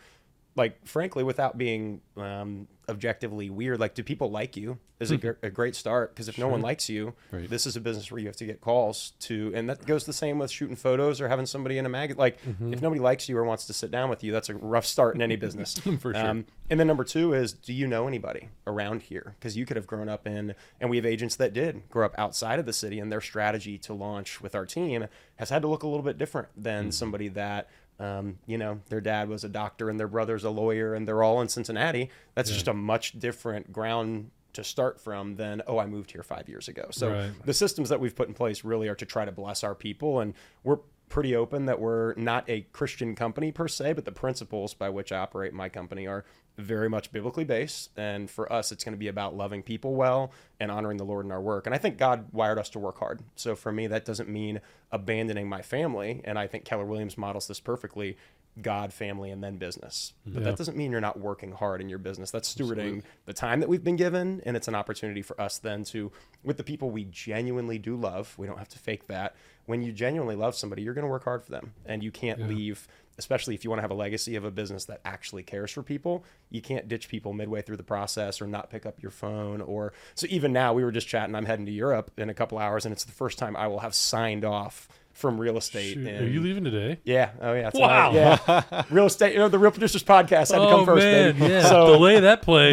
like 0.56 0.86
frankly 0.86 1.24
without 1.24 1.58
being 1.58 2.02
um, 2.18 2.68
objectively 2.90 3.50
weird 3.50 3.80
like 3.80 3.94
do 3.94 4.04
people 4.04 4.30
like 4.30 4.58
you 4.58 4.78
is 5.00 5.10
a, 5.12 5.16
a 5.42 5.50
great 5.50 5.76
start 5.76 6.14
because 6.14 6.28
if 6.28 6.38
no 6.38 6.48
one 6.48 6.62
likes 6.62 6.88
you 6.90 7.14
Right. 7.32 7.50
this 7.50 7.66
is 7.66 7.76
a 7.76 7.82
business 7.82 8.12
where 8.12 8.20
you 8.20 8.28
have 8.28 8.36
to 8.36 8.46
get 8.46 8.62
calls 8.62 9.14
to 9.22 9.52
and 9.56 9.68
that 9.70 9.86
goes 9.88 10.06
the 10.06 10.14
same 10.14 10.38
with 10.38 10.52
shooting 10.52 10.76
photos 10.76 11.20
or 11.22 11.28
having 11.30 11.46
somebody 11.48 11.78
in 11.80 11.86
a 11.88 11.90
mag 11.90 12.18
like 12.20 12.38
if 12.70 12.82
nobody 12.84 13.00
likes 13.00 13.28
you 13.30 13.36
or 13.38 13.44
wants 13.44 13.66
to 13.68 13.74
sit 13.74 13.90
down 13.90 14.10
with 14.10 14.24
you 14.24 14.32
that's 14.32 14.50
a 14.50 14.56
rough 14.56 14.86
start 14.86 15.16
in 15.16 15.22
any 15.24 15.36
business. 15.48 15.80
For 15.80 16.14
sure. 16.14 16.18
um, 16.18 16.46
and 16.70 16.80
then 16.80 16.86
number 16.86 17.04
two 17.04 17.34
is 17.34 17.52
do 17.54 17.74
you 17.74 17.88
know 17.88 18.08
anybody 18.08 18.50
around 18.68 19.02
here? 19.04 19.36
Because 19.40 19.58
you 19.58 19.66
could 19.66 19.76
have 19.78 19.88
grown 19.88 20.08
up 20.08 20.28
in 20.28 20.54
and 20.80 20.90
we 20.90 20.98
have 20.98 21.06
agents 21.06 21.36
that 21.38 21.54
did 21.54 21.90
grow 21.90 22.06
up 22.06 22.14
outside 22.20 22.60
of 22.60 22.66
the 22.68 22.74
city 22.74 23.00
and 23.00 23.12
their 23.12 23.22
strategy 23.22 23.78
to 23.80 23.94
launch 23.94 24.40
with 24.42 24.54
our 24.54 24.66
team 24.68 25.08
has 25.38 25.50
had 25.50 25.62
to 25.64 25.68
look 25.68 25.82
a 25.84 25.88
little 25.88 26.04
bit 26.04 26.18
different 26.20 26.50
than 26.56 26.92
somebody 26.92 27.28
that 27.30 27.70
um, 28.02 28.40
you 28.48 28.58
know, 28.58 28.80
their 28.90 29.00
dad 29.02 29.30
was 29.30 29.44
a 29.44 29.50
doctor 29.50 29.90
and 29.90 30.00
their 30.00 30.08
brother's 30.08 30.44
a 30.44 30.50
lawyer 30.50 30.96
and 30.96 31.08
they're 31.08 31.22
all 31.24 31.40
in 31.42 31.48
Cincinnati. 31.48 32.10
That's 32.36 32.50
just 32.50 32.68
a 32.68 32.74
much 32.74 33.20
different 33.20 33.72
ground 33.72 34.32
to 34.54 34.64
start 34.64 35.00
from 35.00 35.36
than, 35.36 35.62
oh, 35.68 35.78
I 35.78 35.86
moved 35.86 36.12
here 36.12 36.24
five 36.24 36.50
years 36.50 36.68
ago. 36.68 36.88
So 36.92 37.12
Right. 37.12 37.32
the 37.46 37.54
systems 37.54 37.90
that 37.90 38.00
we've 38.00 38.16
put 38.16 38.28
in 38.28 38.34
place 38.34 38.64
really 38.66 38.88
are 38.90 38.96
to 38.96 39.06
try 39.06 39.24
to 39.24 39.32
bless 39.32 39.64
our 39.64 39.76
people. 39.76 40.20
And 40.20 40.34
we're 40.64 40.80
pretty 41.10 41.36
open 41.36 41.66
that 41.68 41.80
we're 41.80 42.14
not 42.16 42.50
a 42.50 42.62
Christian 42.74 43.16
company 43.16 43.52
per 43.52 43.68
se, 43.68 43.94
but 43.94 44.06
the 44.06 44.12
principles 44.12 44.74
by 44.74 44.90
which 44.90 45.12
I 45.12 45.18
operate 45.20 45.54
my 45.54 45.70
company 45.70 46.08
are 46.08 46.26
very 46.62 46.90
much 46.90 47.12
biblically 47.12 47.44
based. 47.44 47.90
And 47.98 48.30
for 48.30 48.52
us, 48.52 48.72
it's 48.72 48.84
going 48.84 48.94
to 48.94 49.00
be 49.00 49.08
about 49.08 49.36
loving 49.36 49.64
people 49.64 49.96
well 49.96 50.32
and 50.60 50.72
honoring 50.72 50.98
the 50.98 51.06
Lord 51.06 51.26
in 51.26 51.32
our 51.32 51.42
work. 51.42 51.66
And 51.66 51.76
I 51.76 51.78
think 51.78 51.98
God 51.98 52.26
wired 52.32 52.58
us 52.60 52.70
to 52.70 52.80
work 52.80 53.00
hard. 53.00 53.22
So 53.36 53.56
for 53.56 53.72
me, 53.72 53.88
that 53.88 54.06
doesn't 54.06 54.30
mean 54.30 54.62
abandoning 54.92 55.48
my 55.50 55.62
family. 55.62 56.22
And 56.24 56.38
I 56.40 56.48
think 56.48 56.66
Keller 56.66 56.86
Williams 56.86 57.18
models 57.18 57.48
this 57.48 57.60
perfectly. 57.60 58.18
God, 58.62 58.92
family, 58.92 59.32
and 59.32 59.42
then 59.42 59.56
business. 59.56 60.12
But 60.26 60.40
Yeah. 60.40 60.50
that 60.50 60.58
doesn't 60.58 60.76
mean 60.76 60.92
you're 60.92 61.00
not 61.00 61.18
working 61.18 61.54
hard 61.54 61.80
in 61.80 61.88
your 61.88 62.00
business. 62.00 62.32
That's 62.32 62.54
stewarding 62.54 63.02
the 63.24 63.32
time 63.32 63.62
that 63.62 63.70
we've 63.70 63.82
been 63.84 63.96
given, 63.96 64.42
and 64.46 64.58
it's 64.58 64.68
an 64.68 64.76
opportunity 64.76 65.22
for 65.22 65.40
us 65.40 65.58
then 65.58 65.86
to, 65.86 66.12
with 66.44 66.58
the 66.58 66.64
people 66.66 66.90
we 66.92 67.06
genuinely 67.06 67.78
do 67.80 67.96
love, 67.96 68.36
we 68.38 68.48
don't 68.48 68.58
have 68.60 68.68
to 68.68 68.78
fake 68.78 69.08
that. 69.08 69.38
When 69.68 69.82
you 69.82 69.94
genuinely 69.94 70.36
love 70.36 70.54
somebody, 70.56 70.82
you're 70.82 70.94
going 70.94 71.06
to 71.06 71.10
work 71.10 71.24
hard 71.24 71.46
for 71.46 71.52
them, 71.52 71.72
and 71.86 72.04
you 72.04 72.12
can't 72.12 72.50
leave. 72.50 72.90
Especially 73.18 73.54
if 73.56 73.64
you 73.64 73.70
want 73.70 73.80
to 73.80 73.82
have 73.84 73.92
a 73.92 73.96
legacy 73.96 74.36
of 74.36 74.46
a 74.46 74.52
business 74.52 74.86
that 74.86 75.02
actually 75.06 75.44
cares 75.44 75.70
for 75.72 75.84
people, 75.84 76.24
you 76.50 76.62
can't 76.62 76.88
ditch 76.88 77.08
people 77.10 77.34
midway 77.34 77.62
through 77.62 77.78
the 77.78 77.84
process 77.84 78.42
or 78.42 78.48
not 78.48 78.70
pick 78.70 78.86
up 78.86 79.02
your 79.02 79.12
phone. 79.12 79.62
Or 79.62 79.94
so 80.16 80.28
even 80.30 80.54
now, 80.54 80.74
we 80.74 80.84
were 80.84 80.92
just 80.92 81.08
chatting. 81.08 81.36
I'm 81.36 81.46
heading 81.46 81.66
to 81.66 81.72
Europe 81.72 82.12
in 82.18 82.30
a 82.30 82.34
couple 82.34 82.58
hours, 82.58 82.86
and 82.86 82.94
it's 82.94 83.04
the 83.04 83.12
first 83.12 83.38
time 83.38 83.56
I 83.56 83.68
will 83.68 83.80
have 83.80 83.94
signed 83.94 84.44
off 84.46 84.88
from 85.14 85.40
real 85.40 85.58
estate. 85.58 85.96
Shoot, 85.96 86.08
in- 86.08 86.24
Are 86.24 86.28
you 86.28 86.40
leaving 86.42 86.64
today? 86.64 87.00
yeah. 87.04 87.32
Oh, 87.42 87.54
yeah. 87.54 87.70
Wow. 87.74 88.14
Yeah. 88.14 88.84
Real 88.90 89.08
estate. 89.08 89.34
You 89.34 89.40
know, 89.40 89.50
the 89.50 89.60
Real 89.60 89.72
Producers 89.72 90.04
Podcast 90.04 90.52
had 90.54 90.60
to 90.60 90.70
come 90.70 90.80
oh, 90.82 90.86
first, 90.86 91.06
Oh, 91.06 91.12
man, 91.12 91.38
baby. 91.38 91.52
yeah. 91.54 91.68
So, 91.68 91.88
Delay 91.88 92.22
that 92.22 92.42
play. 92.44 92.72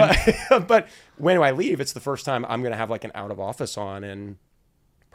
but, 0.48 0.66
but 0.68 0.88
when 1.16 1.42
I 1.42 1.50
leave, 1.50 1.80
it's 1.80 1.92
the 1.94 2.00
first 2.00 2.24
time 2.24 2.46
I'm 2.48 2.60
going 2.62 2.70
to 2.70 2.78
have 2.78 2.90
like 2.90 3.02
an 3.02 3.10
out 3.16 3.32
of 3.32 3.40
office 3.40 3.76
on 3.76 4.04
in 4.04 4.38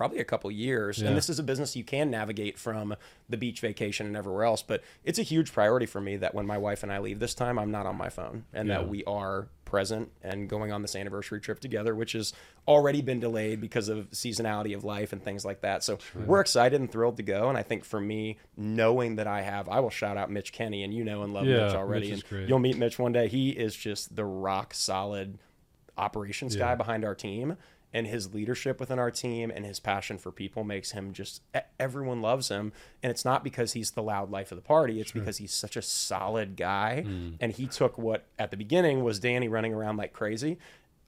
probably 0.03 0.19
a 0.19 0.25
couple 0.25 0.51
years. 0.51 0.99
Yeah. 0.99 1.07
And 1.07 1.15
this 1.17 1.29
is 1.29 1.39
a 1.39 1.43
business 1.43 1.77
you 1.77 1.83
can 1.85 2.11
navigate 2.11 2.59
from 2.59 2.93
the 3.29 3.37
beach 3.37 3.61
vacation 3.61 4.05
and 4.05 4.17
everywhere 4.17 4.43
else. 4.43 4.61
But 4.61 4.83
it's 5.05 5.17
a 5.17 5.23
huge 5.23 5.53
priority 5.53 5.85
for 5.85 6.01
me 6.01 6.17
that 6.17 6.35
when 6.35 6.45
my 6.45 6.57
wife 6.57 6.83
and 6.83 6.91
I 6.91 6.97
leave 6.99 7.19
this 7.19 7.33
time, 7.33 7.57
I'm 7.57 7.71
not 7.71 7.85
on 7.85 7.95
my 7.95 8.09
phone 8.09 8.43
and 8.53 8.67
Yeah. 8.67 8.79
that 8.79 8.89
we 8.89 9.05
are 9.05 9.47
present 9.63 10.11
and 10.21 10.49
going 10.49 10.73
on 10.73 10.81
this 10.81 10.93
anniversary 10.93 11.39
trip 11.39 11.61
together, 11.61 11.95
which 11.95 12.11
has 12.11 12.33
already 12.67 13.01
been 13.01 13.21
delayed 13.21 13.61
because 13.61 13.87
of 13.87 14.09
seasonality 14.11 14.75
of 14.75 14.83
life 14.83 15.13
and 15.13 15.23
things 15.23 15.45
like 15.45 15.61
that. 15.61 15.85
So 15.85 15.99
we're 16.25 16.41
excited 16.41 16.81
and 16.81 16.91
thrilled 16.91 17.15
to 17.17 17.23
go. 17.23 17.47
And 17.47 17.57
I 17.57 17.63
think 17.63 17.85
for 17.85 18.01
me, 18.01 18.37
knowing 18.57 19.15
that 19.15 19.25
I 19.25 19.41
have, 19.41 19.69
I 19.69 19.79
will 19.79 19.89
shout 19.89 20.17
out 20.17 20.29
Mitch 20.29 20.51
Kenny, 20.51 20.83
and 20.83 20.93
you 20.93 21.05
know 21.05 21.23
and 21.23 21.33
love 21.33 21.45
Yeah, 21.45 21.67
Mitch 21.67 21.75
already. 21.75 22.09
Mitch 22.11 22.13
and 22.19 22.29
great. 22.29 22.49
you'll 22.49 22.59
meet 22.59 22.77
Mitch 22.77 22.99
one 22.99 23.13
day. 23.13 23.29
He 23.29 23.51
is 23.51 23.73
just 23.73 24.15
the 24.17 24.25
rock 24.25 24.73
solid 24.73 25.39
operations 25.97 26.55
guy 26.57 26.75
behind 26.75 27.05
our 27.05 27.15
team 27.15 27.55
and 27.93 28.07
his 28.07 28.33
leadership 28.33 28.79
within 28.79 28.99
our 28.99 29.11
team 29.11 29.51
and 29.53 29.65
his 29.65 29.79
passion 29.79 30.17
for 30.17 30.31
people 30.31 30.63
makes 30.63 30.91
him 30.91 31.13
just 31.13 31.41
everyone 31.79 32.21
loves 32.21 32.49
him. 32.49 32.73
And 33.03 33.11
it's 33.11 33.23
not 33.23 33.43
because 33.43 33.73
he's 33.73 33.91
the 33.91 34.03
loud 34.03 34.31
life 34.31 34.51
of 34.51 34.55
the 34.57 34.63
party. 34.63 34.99
It's 34.99 35.11
because 35.11 35.37
he's 35.37 35.53
such 35.53 35.77
a 35.77 35.81
solid 35.81 36.55
guy. 36.55 37.03
Mm. 37.05 37.35
And 37.39 37.51
he 37.51 37.67
took 37.67 37.97
what 37.97 38.25
at 38.39 38.51
the 38.51 38.57
beginning 38.57 39.03
was 39.03 39.19
Danny 39.19 39.47
running 39.47 39.73
around 39.73 39.97
like 39.97 40.13
crazy 40.13 40.57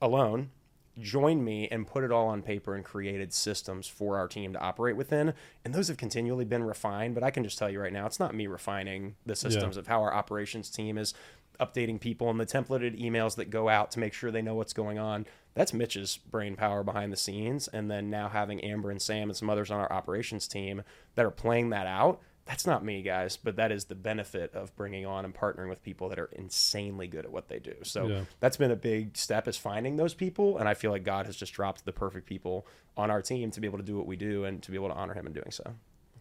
alone 0.02 0.52
joined 1.00 1.44
me 1.44 1.68
and 1.70 1.86
put 1.86 2.06
it 2.06 2.12
all 2.12 2.28
on 2.28 2.42
paper 2.42 2.74
and 2.74 2.86
created 2.86 3.34
systems 3.34 3.86
for 3.86 4.18
our 4.18 4.30
team 4.30 4.54
to 4.54 4.60
operate 4.60 4.96
within. 4.96 5.34
And 5.66 5.74
those 5.74 5.90
have 5.90 5.98
continually 5.98 6.46
been 6.46 6.64
refined 6.64 7.16
but 7.16 7.24
I 7.24 7.32
can 7.32 7.44
just 7.44 7.58
tell 7.58 7.70
you 7.70 7.82
right 7.82 7.92
now 7.92 8.06
it's 8.06 8.20
not 8.20 8.36
me 8.36 8.48
refining 8.48 9.16
the 9.26 9.36
systems 9.36 9.76
of 9.78 9.88
how 9.88 10.02
our 10.02 10.14
operations 10.14 10.70
team 10.70 10.98
is 10.98 11.14
updating 11.60 12.00
people 12.00 12.30
and 12.30 12.40
the 12.40 12.46
templated 12.46 13.00
emails 13.02 13.36
that 13.36 13.50
go 13.50 13.70
out 13.70 13.92
to 13.92 14.00
make 14.00 14.14
sure 14.14 14.32
they 14.32 14.42
know 14.42 14.56
what's 14.56 14.74
going 14.74 15.00
on. 15.00 15.26
That's 15.54 15.74
Mitch's 15.74 16.18
brain 16.18 16.56
power 16.56 16.84
behind 16.84 17.12
the 17.14 17.18
scenes. 17.18 17.68
And 17.68 17.90
then 17.90 18.10
now 18.10 18.28
having 18.30 18.62
Amber 18.62 18.92
and 18.92 19.02
Sam 19.02 19.30
and 19.30 19.38
some 19.38 19.50
others 19.50 19.72
on 19.72 19.80
our 19.80 19.92
operations 19.92 20.48
team 20.48 20.84
that 21.16 21.26
are 21.26 21.32
playing 21.32 21.70
that 21.70 21.88
out. 21.88 22.20
That's 22.46 22.68
not 22.68 22.86
me, 22.86 23.02
guys, 23.02 23.38
but 23.38 23.56
that 23.56 23.72
is 23.72 23.86
the 23.86 23.96
benefit 23.96 24.54
of 24.54 24.76
bringing 24.76 25.04
on 25.06 25.26
and 25.26 25.34
partnering 25.34 25.68
with 25.68 25.82
people 25.82 26.10
that 26.10 26.20
are 26.20 26.30
insanely 26.34 27.08
good 27.08 27.26
at 27.26 27.32
what 27.32 27.48
they 27.48 27.58
do. 27.58 27.74
So 27.82 28.06
Yeah. 28.08 28.26
that's 28.40 28.58
been 28.58 28.70
a 28.70 28.76
big 28.76 29.18
step 29.18 29.48
is 29.48 29.58
finding 29.58 29.96
those 29.96 30.14
people. 30.14 30.58
And 30.60 30.70
I 30.70 30.76
feel 30.76 30.92
like 30.92 31.04
God 31.04 31.26
has 31.26 31.36
just 31.36 31.54
dropped 31.54 31.86
the 31.86 31.92
perfect 31.92 32.28
people 32.28 32.68
on 32.96 33.10
our 33.10 33.22
team 33.24 33.50
to 33.50 33.60
be 33.60 33.66
able 33.68 33.80
to 33.80 33.84
do 33.84 33.98
what 33.98 34.06
we 34.06 34.16
do 34.16 34.44
and 34.46 34.62
to 34.62 34.70
be 34.70 34.78
able 34.78 34.90
to 34.90 34.94
honor 34.94 35.16
him 35.16 35.26
in 35.26 35.34
doing 35.34 35.50
so. 35.50 35.74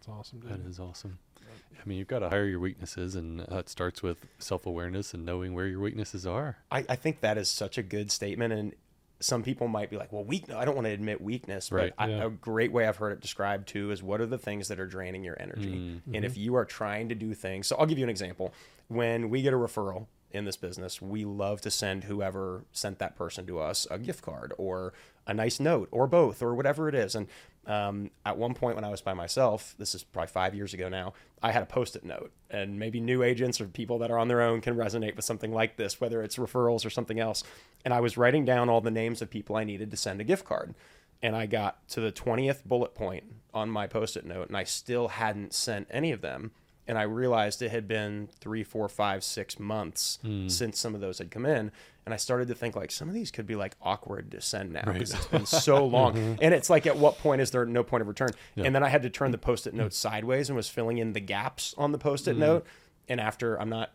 That's 0.06 0.18
awesome, 0.18 0.40
dude. 0.40 0.50
That 0.50 0.68
is 0.68 0.78
awesome. 0.78 1.18
I 1.40 1.88
mean, 1.88 1.98
you've 1.98 2.08
got 2.08 2.18
to 2.20 2.28
hire 2.28 2.44
your 2.44 2.60
weaknesses, 2.60 3.14
and 3.14 3.40
uh, 3.40 3.56
it 3.58 3.68
starts 3.68 4.02
with 4.02 4.18
self 4.38 4.66
awareness 4.66 5.14
and 5.14 5.24
knowing 5.24 5.54
where 5.54 5.66
your 5.66 5.80
weaknesses 5.80 6.26
are. 6.26 6.58
I, 6.70 6.84
I 6.88 6.96
think 6.96 7.20
that 7.20 7.38
is 7.38 7.48
such 7.48 7.78
a 7.78 7.82
good 7.82 8.10
statement 8.10 8.52
and 8.52 8.74
some 9.20 9.42
people 9.42 9.68
might 9.68 9.88
be 9.88 9.96
like 9.96 10.12
well 10.12 10.24
weak 10.24 10.50
i 10.52 10.64
don't 10.64 10.74
want 10.74 10.86
to 10.86 10.90
admit 10.90 11.20
weakness 11.20 11.70
but 11.70 11.76
Right. 11.76 11.92
I, 11.96 12.08
Yeah. 12.08 12.24
a 12.26 12.30
great 12.30 12.72
way 12.72 12.86
i've 12.86 12.96
heard 12.96 13.12
it 13.12 13.20
described 13.20 13.68
too 13.68 13.90
is 13.92 14.02
what 14.02 14.20
are 14.20 14.26
the 14.26 14.36
things 14.36 14.66
that 14.68 14.78
are 14.80 14.86
draining 14.88 15.22
your 15.22 15.36
energy 15.40 16.00
and 16.12 16.24
if 16.24 16.36
you 16.36 16.56
are 16.56 16.64
trying 16.64 17.08
to 17.10 17.14
do 17.14 17.32
things 17.32 17.68
so 17.68 17.76
i'll 17.76 17.86
give 17.86 17.96
you 17.96 18.04
an 18.04 18.10
example 18.10 18.52
when 18.88 19.30
we 19.30 19.40
get 19.40 19.54
a 19.54 19.56
referral 19.56 20.08
in 20.32 20.44
this 20.44 20.56
business 20.56 21.00
we 21.00 21.24
love 21.24 21.60
to 21.62 21.70
send 21.70 22.04
whoever 22.04 22.64
sent 22.72 22.98
that 22.98 23.16
person 23.16 23.46
to 23.46 23.60
us 23.60 23.86
a 23.90 23.98
gift 24.00 24.20
card 24.22 24.52
or 24.58 24.92
a 25.28 25.32
nice 25.32 25.60
note 25.60 25.88
or 25.92 26.06
both 26.08 26.42
or 26.42 26.52
whatever 26.54 26.88
it 26.88 26.94
is 26.94 27.14
and 27.14 27.28
um, 27.66 28.10
at 28.24 28.36
one 28.36 28.54
point 28.54 28.74
when 28.74 28.84
i 28.84 28.90
was 28.90 29.00
by 29.00 29.14
myself 29.14 29.74
this 29.78 29.94
is 29.94 30.02
probably 30.04 30.28
five 30.28 30.54
years 30.54 30.74
ago 30.74 30.88
now 30.88 31.12
i 31.44 31.52
had 31.52 31.62
a 31.62 31.66
post-it 31.66 32.04
note. 32.04 32.32
And 32.50 32.78
maybe 32.78 33.00
new 33.00 33.22
agents 33.22 33.60
or 33.60 33.66
people 33.66 33.98
that 33.98 34.10
are 34.10 34.18
on 34.18 34.28
their 34.28 34.40
own 34.40 34.62
can 34.62 34.76
resonate 34.76 35.14
with 35.14 35.26
something 35.26 35.52
like 35.52 35.76
this 35.76 36.00
whether 36.00 36.22
it's 36.22 36.36
referrals 36.36 36.86
or 36.86 36.90
something 36.90 37.20
else. 37.20 37.44
And 37.84 37.92
i 37.92 38.00
was 38.00 38.16
writing 38.16 38.46
down 38.46 38.70
all 38.70 38.80
the 38.80 38.90
names 38.90 39.20
of 39.20 39.28
people 39.28 39.54
i 39.54 39.62
needed 39.62 39.90
to 39.90 39.96
send 39.96 40.20
a 40.20 40.24
gift 40.24 40.46
card. 40.46 40.74
And 41.22 41.36
i 41.36 41.44
got 41.44 41.86
to 41.90 42.00
the 42.00 42.10
20th 42.10 42.64
bullet 42.64 42.94
point 42.94 43.24
on 43.52 43.68
my 43.68 43.86
post-it 43.86 44.24
note 44.24 44.48
and 44.48 44.56
i 44.56 44.64
still 44.64 45.08
hadn't 45.08 45.52
sent 45.52 45.86
any 45.90 46.12
of 46.12 46.22
them 46.22 46.52
and 46.86 46.98
I 46.98 47.02
realized 47.02 47.62
it 47.62 47.70
had 47.70 47.88
been 47.88 48.28
three, 48.40 48.62
four, 48.62 48.88
five, 48.88 49.24
six 49.24 49.58
months 49.58 50.18
hmm. 50.22 50.48
since 50.48 50.78
some 50.78 50.94
of 50.94 51.00
those 51.00 51.18
had 51.18 51.30
come 51.30 51.46
in, 51.46 51.72
and 52.04 52.12
I 52.12 52.16
started 52.16 52.48
to 52.48 52.54
think 52.54 52.76
like 52.76 52.90
some 52.90 53.08
of 53.08 53.14
these 53.14 53.30
could 53.30 53.46
be 53.46 53.56
like 53.56 53.74
awkward 53.80 54.30
to 54.32 54.40
send 54.40 54.72
now 54.72 54.84
because 54.84 55.14
it's 55.14 55.26
been 55.26 55.46
so 55.46 55.84
long, 55.86 56.14
mm-hmm. 56.14 56.34
and 56.42 56.52
it's 56.54 56.68
like 56.68 56.86
at 56.86 56.96
what 56.96 57.18
point 57.18 57.40
is 57.40 57.50
there 57.50 57.64
no 57.64 57.82
point 57.82 58.02
of 58.02 58.08
return? 58.08 58.30
And 58.56 58.74
then 58.74 58.82
I 58.82 58.88
had 58.88 59.02
to 59.02 59.10
turn 59.10 59.30
the 59.30 59.38
post-it 59.38 59.70
hmm. 59.70 59.78
note 59.78 59.92
sideways 59.92 60.48
and 60.48 60.56
was 60.56 60.68
filling 60.68 60.98
in 60.98 61.12
the 61.12 61.20
gaps 61.20 61.74
on 61.78 61.92
the 61.92 61.98
post-it 61.98 62.34
hmm. 62.34 62.40
note, 62.40 62.66
and 63.08 63.20
after 63.20 63.60
I'm 63.60 63.70
not 63.70 63.92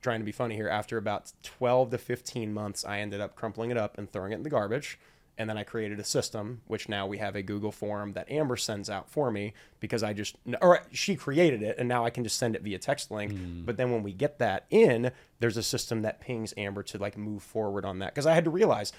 trying 0.00 0.20
to 0.20 0.24
be 0.24 0.32
funny 0.32 0.54
here, 0.54 0.68
after 0.68 0.96
about 0.96 1.32
12 1.42 1.90
to 1.90 1.98
15 1.98 2.54
months, 2.54 2.84
I 2.84 3.00
ended 3.00 3.20
up 3.20 3.34
crumpling 3.34 3.70
it 3.70 3.76
up 3.76 3.98
and 3.98 4.10
throwing 4.10 4.32
it 4.32 4.36
in 4.36 4.42
the 4.42 4.50
garbage. 4.50 4.98
And 5.38 5.48
then 5.48 5.56
I 5.56 5.62
created 5.62 6.00
a 6.00 6.04
system, 6.04 6.60
which 6.66 6.88
now 6.88 7.06
we 7.06 7.18
have 7.18 7.36
a 7.36 7.42
Google 7.42 7.70
form 7.72 8.12
that 8.14 8.30
Amber 8.30 8.56
sends 8.56 8.90
out 8.90 9.08
for 9.08 9.30
me 9.30 9.54
because 9.80 10.02
I 10.02 10.12
just, 10.12 10.36
or 10.60 10.80
she 10.90 11.14
created 11.14 11.62
it 11.62 11.76
and 11.78 11.88
now 11.88 12.04
I 12.04 12.10
can 12.10 12.24
just 12.24 12.36
send 12.36 12.56
it 12.56 12.62
via 12.62 12.78
text 12.78 13.10
link. 13.10 13.32
Hmm. 13.32 13.64
But 13.64 13.76
then 13.76 13.92
when 13.92 14.02
we 14.02 14.12
get 14.12 14.38
that 14.40 14.66
in, 14.68 15.12
there's 15.38 15.56
a 15.56 15.62
system 15.62 16.02
that 16.02 16.20
pings 16.20 16.52
Amber 16.56 16.82
to 16.82 16.98
like 16.98 17.16
move 17.16 17.42
forward 17.42 17.84
on 17.84 18.00
that. 18.00 18.12
Because 18.14 18.26
I 18.26 18.34
had 18.34 18.44
to 18.44 18.50
realize 18.50 18.92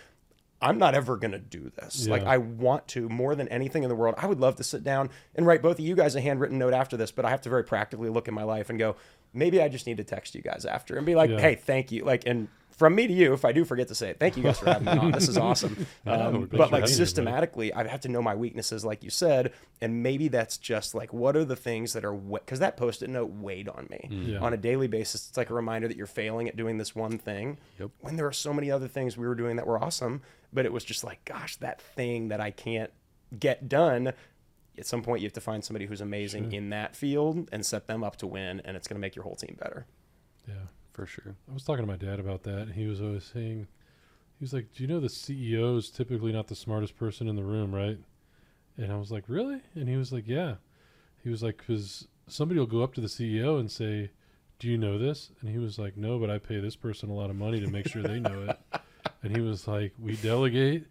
I'm 0.62 0.78
not 0.78 0.94
ever 0.94 1.16
going 1.18 1.32
to 1.32 1.40
do 1.40 1.72
this. 1.78 2.08
Like, 2.08 2.24
I 2.24 2.38
want 2.38 2.88
to 2.90 3.08
more 3.08 3.34
than 3.34 3.48
anything 3.48 3.84
in 3.84 3.90
the 3.90 3.96
world. 3.96 4.16
I 4.18 4.26
would 4.26 4.42
love 4.42 4.58
to 4.58 4.64
sit 4.64 4.84
down 4.84 5.10
and 5.36 5.46
write 5.46 5.62
both 5.62 5.80
of 5.80 5.86
you 5.86 5.96
guys 5.96 6.16
a 6.16 6.22
handwritten 6.22 6.58
note 6.58 6.74
after 6.74 6.98
this, 6.98 7.12
but 7.12 7.24
I 7.24 7.30
have 7.30 7.42
to 7.42 7.50
very 7.50 7.64
practically 7.64 8.10
look 8.10 8.28
in 8.28 8.34
my 8.34 8.44
life 8.44 8.70
and 8.70 8.78
go, 8.78 8.98
maybe 9.34 9.62
I 9.62 9.70
just 9.70 9.88
need 9.88 9.98
to 9.98 10.04
text 10.04 10.36
you 10.36 10.42
guys 10.42 10.66
after 10.66 10.98
and 10.98 11.06
be 11.06 11.16
like, 11.16 11.30
Yeah. 11.30 11.40
hey, 11.40 11.56
thank 11.56 11.92
you. 11.94 12.04
Like, 12.04 12.24
and 12.26 12.50
from 12.80 12.96
me 12.96 13.06
to 13.08 13.14
you, 13.14 13.34
if 13.34 13.46
I 13.46 13.52
do 13.52 13.64
forget 13.66 13.88
to 13.90 13.96
say 13.96 14.10
it, 14.10 14.20
thank 14.20 14.36
you 14.38 14.42
guys 14.44 14.58
for 14.58 14.66
having 14.66 14.86
me 14.86 14.92
on. 14.98 15.12
This 15.12 15.28
is 15.30 15.38
awesome. 15.48 15.86
Um, 16.08 16.34
we're 16.42 16.46
but 16.48 16.60
like 16.60 16.60
having 16.60 16.72
me, 16.72 16.80
buddy. 16.82 16.92
systematically, 16.94 17.74
I 17.74 17.86
have 17.88 18.02
to 18.02 18.10
know 18.10 18.22
my 18.22 18.34
weaknesses, 18.36 18.84
like 18.84 19.04
you 19.04 19.10
said, 19.12 19.54
and 19.82 20.02
maybe 20.02 20.30
that's 20.30 20.58
just 20.58 20.96
like 20.96 21.14
what 21.14 21.36
are 21.36 21.46
the 21.46 21.56
things 21.56 21.94
that 21.94 22.04
are 22.04 22.14
because 22.14 22.60
that 22.60 22.78
post-it 22.78 23.10
note 23.10 23.30
weighed 23.32 23.70
on 23.70 23.88
me 23.92 24.08
Yeah. 24.32 24.40
on 24.40 24.54
a 24.54 24.58
daily 24.58 24.88
basis. 24.88 25.28
It's 25.30 25.38
like 25.38 25.50
a 25.52 25.54
reminder 25.54 25.88
that 25.88 25.98
you're 25.98 26.08
failing 26.08 26.48
at 26.48 26.56
doing 26.56 26.78
this 26.80 26.96
one 26.96 27.18
thing. 27.20 27.60
Yep. 27.80 27.92
When 28.00 28.16
there 28.16 28.26
are 28.26 28.32
so 28.32 28.54
many 28.54 28.72
other 28.72 28.88
things 28.88 29.18
we 29.18 29.28
were 29.28 29.36
doing 29.36 29.58
that 29.58 29.68
were 29.68 29.78
awesome, 29.84 30.22
but 30.52 30.66
it 30.66 30.74
was 30.74 30.84
just 30.84 31.04
like, 31.04 31.24
gosh, 31.26 31.58
that 31.58 31.80
thing 31.82 32.30
that 32.30 32.40
I 32.42 32.50
can't 32.50 32.92
get 33.38 33.70
done. 33.70 34.14
At 34.78 34.86
some 34.86 35.02
point, 35.02 35.22
you 35.22 35.26
have 35.26 35.34
to 35.34 35.42
find 35.42 35.62
somebody 35.66 35.86
who's 35.88 36.00
amazing 36.00 36.54
in 36.54 36.70
that 36.70 36.96
field 36.96 37.50
and 37.52 37.66
set 37.66 37.88
them 37.88 38.02
up 38.02 38.16
to 38.18 38.28
win, 38.28 38.62
and 38.64 38.78
it's 38.78 38.88
going 38.88 38.96
to 38.96 39.02
make 39.02 39.14
your 39.14 39.24
whole 39.24 39.36
team 39.36 39.58
better. 39.60 39.86
Yeah. 40.48 40.54
For 40.94 41.06
sure. 41.06 41.36
I 41.50 41.54
was 41.54 41.64
talking 41.64 41.86
to 41.86 41.92
my 41.92 41.98
dad 41.98 42.20
about 42.20 42.44
that, 42.44 42.60
and 42.64 42.74
he 42.74 42.88
was 42.88 43.02
always 43.02 43.24
saying, 43.24 43.68
he 44.38 44.44
was 44.44 44.54
like, 44.54 44.74
"Do 44.74 44.84
you 44.84 44.88
know 44.88 45.00
the 45.00 45.08
CEO 45.08 45.78
is 45.78 45.90
typically 45.90 46.32
not 46.32 46.48
the 46.48 46.56
smartest 46.56 46.96
person 46.98 47.28
in 47.28 47.36
the 47.36 47.44
room, 47.44 47.74
right?" 47.74 47.98
And 48.78 48.92
I 48.92 48.98
was 48.98 49.12
like, 49.12 49.26
"Really?" 49.28 49.62
And 49.76 49.90
he 49.90 49.98
was 49.98 50.12
like, 50.14 50.28
"Yeah." 50.28 50.56
He 51.24 51.30
was 51.30 51.44
like, 51.44 51.58
"Because 51.58 52.08
somebody 52.28 52.60
will 52.60 52.68
go 52.68 52.82
up 52.84 52.94
to 52.96 53.02
the 53.02 53.08
CEO 53.08 53.60
and 53.60 53.70
say, 53.70 54.12
"Do 54.60 54.68
you 54.70 54.78
know 54.78 54.98
this?" 54.98 55.32
And 55.42 55.50
he 55.50 55.58
was 55.58 55.78
like, 55.78 55.98
"No, 55.98 56.18
but 56.20 56.30
I 56.30 56.38
pay 56.38 56.60
this 56.60 56.76
person 56.78 57.10
a 57.10 57.14
lot 57.14 57.30
of 57.30 57.36
money 57.36 57.60
to 57.60 57.68
make 57.68 57.88
sure 57.88 58.02
they 58.04 58.20
know 58.20 58.44
it." 58.50 58.60
And 59.22 59.36
he 59.36 59.42
was 59.42 59.68
like, 59.68 59.94
"We 60.00 60.16
delegate." 60.16 60.86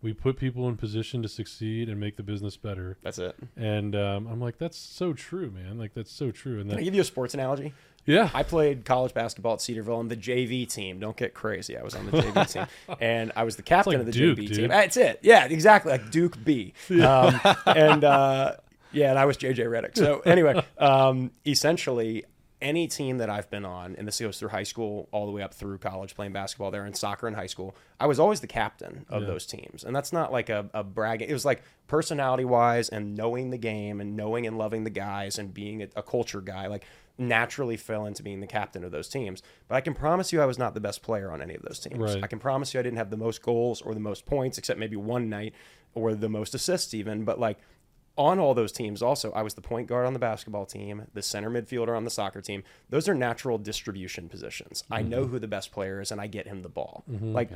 We 0.00 0.12
put 0.12 0.36
people 0.38 0.68
in 0.68 0.76
position 0.76 1.22
to 1.22 1.28
succeed 1.28 1.88
and 1.88 1.98
make 1.98 2.16
the 2.18 2.22
business 2.22 2.58
better, 2.58 2.98
That's 3.02 3.18
it. 3.18 3.34
and 3.56 3.96
um, 3.96 4.26
I'm 4.26 4.38
like, 4.38 4.58
that's 4.58 4.76
so 4.76 5.14
true, 5.14 5.50
man. 5.50 5.78
Like 5.78 5.94
that's 5.94 6.12
so 6.12 6.30
true. 6.30 6.60
And 6.60 6.68
Can 6.68 6.78
I 6.78 6.82
give 6.82 6.94
you 6.94 7.00
a 7.00 7.04
sports 7.04 7.32
analogy? 7.32 7.72
Yeah, 8.06 8.30
I 8.34 8.42
played 8.42 8.84
college 8.84 9.14
basketball 9.14 9.54
at 9.54 9.60
Cedarville 9.60 9.96
on 9.96 10.08
the 10.08 10.16
JV 10.16 10.70
team. 10.70 10.98
Don't 11.00 11.16
get 11.16 11.32
crazy. 11.34 11.76
I 11.76 11.82
was 11.82 11.94
on 11.94 12.06
the 12.06 12.12
JV 12.12 12.52
team, 12.88 12.96
and 13.00 13.32
I 13.34 13.44
was 13.44 13.56
the 13.56 13.62
captain 13.62 13.94
like 13.94 14.00
of 14.00 14.06
the 14.06 14.12
Duke, 14.12 14.38
JV 14.38 14.46
dude. 14.48 14.56
team. 14.56 14.68
That's 14.68 14.96
it. 14.96 15.20
Yeah, 15.22 15.44
exactly. 15.46 15.92
Like 15.92 16.10
Duke 16.10 16.42
B. 16.44 16.74
Um, 16.90 17.40
and 17.66 18.04
uh, 18.04 18.52
yeah, 18.92 19.10
and 19.10 19.18
I 19.18 19.24
was 19.24 19.36
JJ 19.36 19.56
Redick. 19.58 19.96
So 19.96 20.20
anyway, 20.20 20.64
um, 20.78 21.30
essentially. 21.46 22.24
Any 22.64 22.86
team 22.88 23.18
that 23.18 23.28
I've 23.28 23.50
been 23.50 23.64
on, 23.66 23.94
and 23.96 24.08
this 24.08 24.18
goes 24.18 24.38
through 24.38 24.48
high 24.48 24.62
school 24.62 25.06
all 25.12 25.26
the 25.26 25.32
way 25.32 25.42
up 25.42 25.52
through 25.52 25.78
college, 25.78 26.14
playing 26.16 26.32
basketball 26.32 26.70
there 26.70 26.84
and 26.86 26.96
soccer 26.96 27.28
in 27.28 27.34
high 27.34 27.46
school, 27.46 27.76
I 28.00 28.06
was 28.06 28.18
always 28.18 28.40
the 28.40 28.46
captain 28.46 29.04
of 29.10 29.22
Yeah. 29.22 29.28
those 29.28 29.44
teams. 29.46 29.84
And 29.84 29.94
that's 29.94 30.12
not 30.14 30.32
like 30.32 30.48
a, 30.48 30.70
a 30.72 30.82
bragging. 30.82 31.28
It 31.28 31.32
was 31.34 31.44
like 31.44 31.62
personality 31.88 32.46
wise 32.46 32.88
and 32.88 33.14
knowing 33.14 33.50
the 33.50 33.58
game 33.58 34.00
and 34.00 34.16
knowing 34.16 34.46
and 34.46 34.56
loving 34.56 34.84
the 34.84 34.90
guys 34.90 35.38
and 35.38 35.52
being 35.52 35.82
a, 35.82 35.88
a 35.94 36.02
culture 36.02 36.40
guy. 36.40 36.66
Like 36.66 36.84
naturally 37.16 37.76
fell 37.76 38.06
into 38.06 38.24
being 38.24 38.40
the 38.40 38.46
captain 38.46 38.82
of 38.82 38.90
those 38.90 39.08
teams. 39.08 39.40
But 39.68 39.76
I 39.76 39.80
can 39.80 39.94
promise 39.94 40.32
you 40.32 40.40
I 40.40 40.46
was 40.46 40.58
not 40.58 40.74
the 40.74 40.80
best 40.80 41.00
player 41.02 41.30
on 41.30 41.40
any 41.40 41.54
of 41.54 41.62
those 41.62 41.78
teams. 41.78 41.98
Right. 42.14 42.24
I 42.24 42.26
can 42.26 42.40
promise 42.40 42.74
you 42.74 42.80
I 42.80 42.82
didn't 42.82 42.96
have 42.98 43.10
the 43.10 43.16
most 43.16 43.40
goals 43.40 43.80
or 43.82 43.94
the 43.94 44.00
most 44.00 44.26
points, 44.26 44.58
except 44.58 44.80
maybe 44.80 44.96
one 44.96 45.28
night, 45.28 45.54
or 45.94 46.14
the 46.14 46.28
most 46.28 46.54
assists 46.56 46.92
even. 46.92 47.24
But 47.24 47.38
like 47.38 47.58
on 48.16 48.38
all 48.38 48.54
those 48.54 48.72
teams, 48.72 49.02
also, 49.02 49.32
I 49.32 49.42
was 49.42 49.54
the 49.54 49.60
point 49.60 49.88
guard 49.88 50.06
on 50.06 50.12
the 50.12 50.18
basketball 50.18 50.66
team, 50.66 51.06
the 51.14 51.22
center 51.22 51.50
midfielder 51.50 51.96
on 51.96 52.04
the 52.04 52.10
soccer 52.10 52.40
team. 52.40 52.62
Those 52.88 53.08
are 53.08 53.14
natural 53.14 53.58
distribution 53.58 54.28
positions. 54.28 54.84
I 54.90 55.02
know 55.02 55.22
mm-hmm. 55.22 55.32
who 55.32 55.38
the 55.38 55.48
best 55.48 55.72
player 55.72 56.00
is 56.00 56.12
and 56.12 56.20
I 56.20 56.26
get 56.26 56.46
him 56.46 56.62
the 56.62 56.68
ball. 56.68 57.04
Mm-hmm, 57.10 57.32
like 57.32 57.50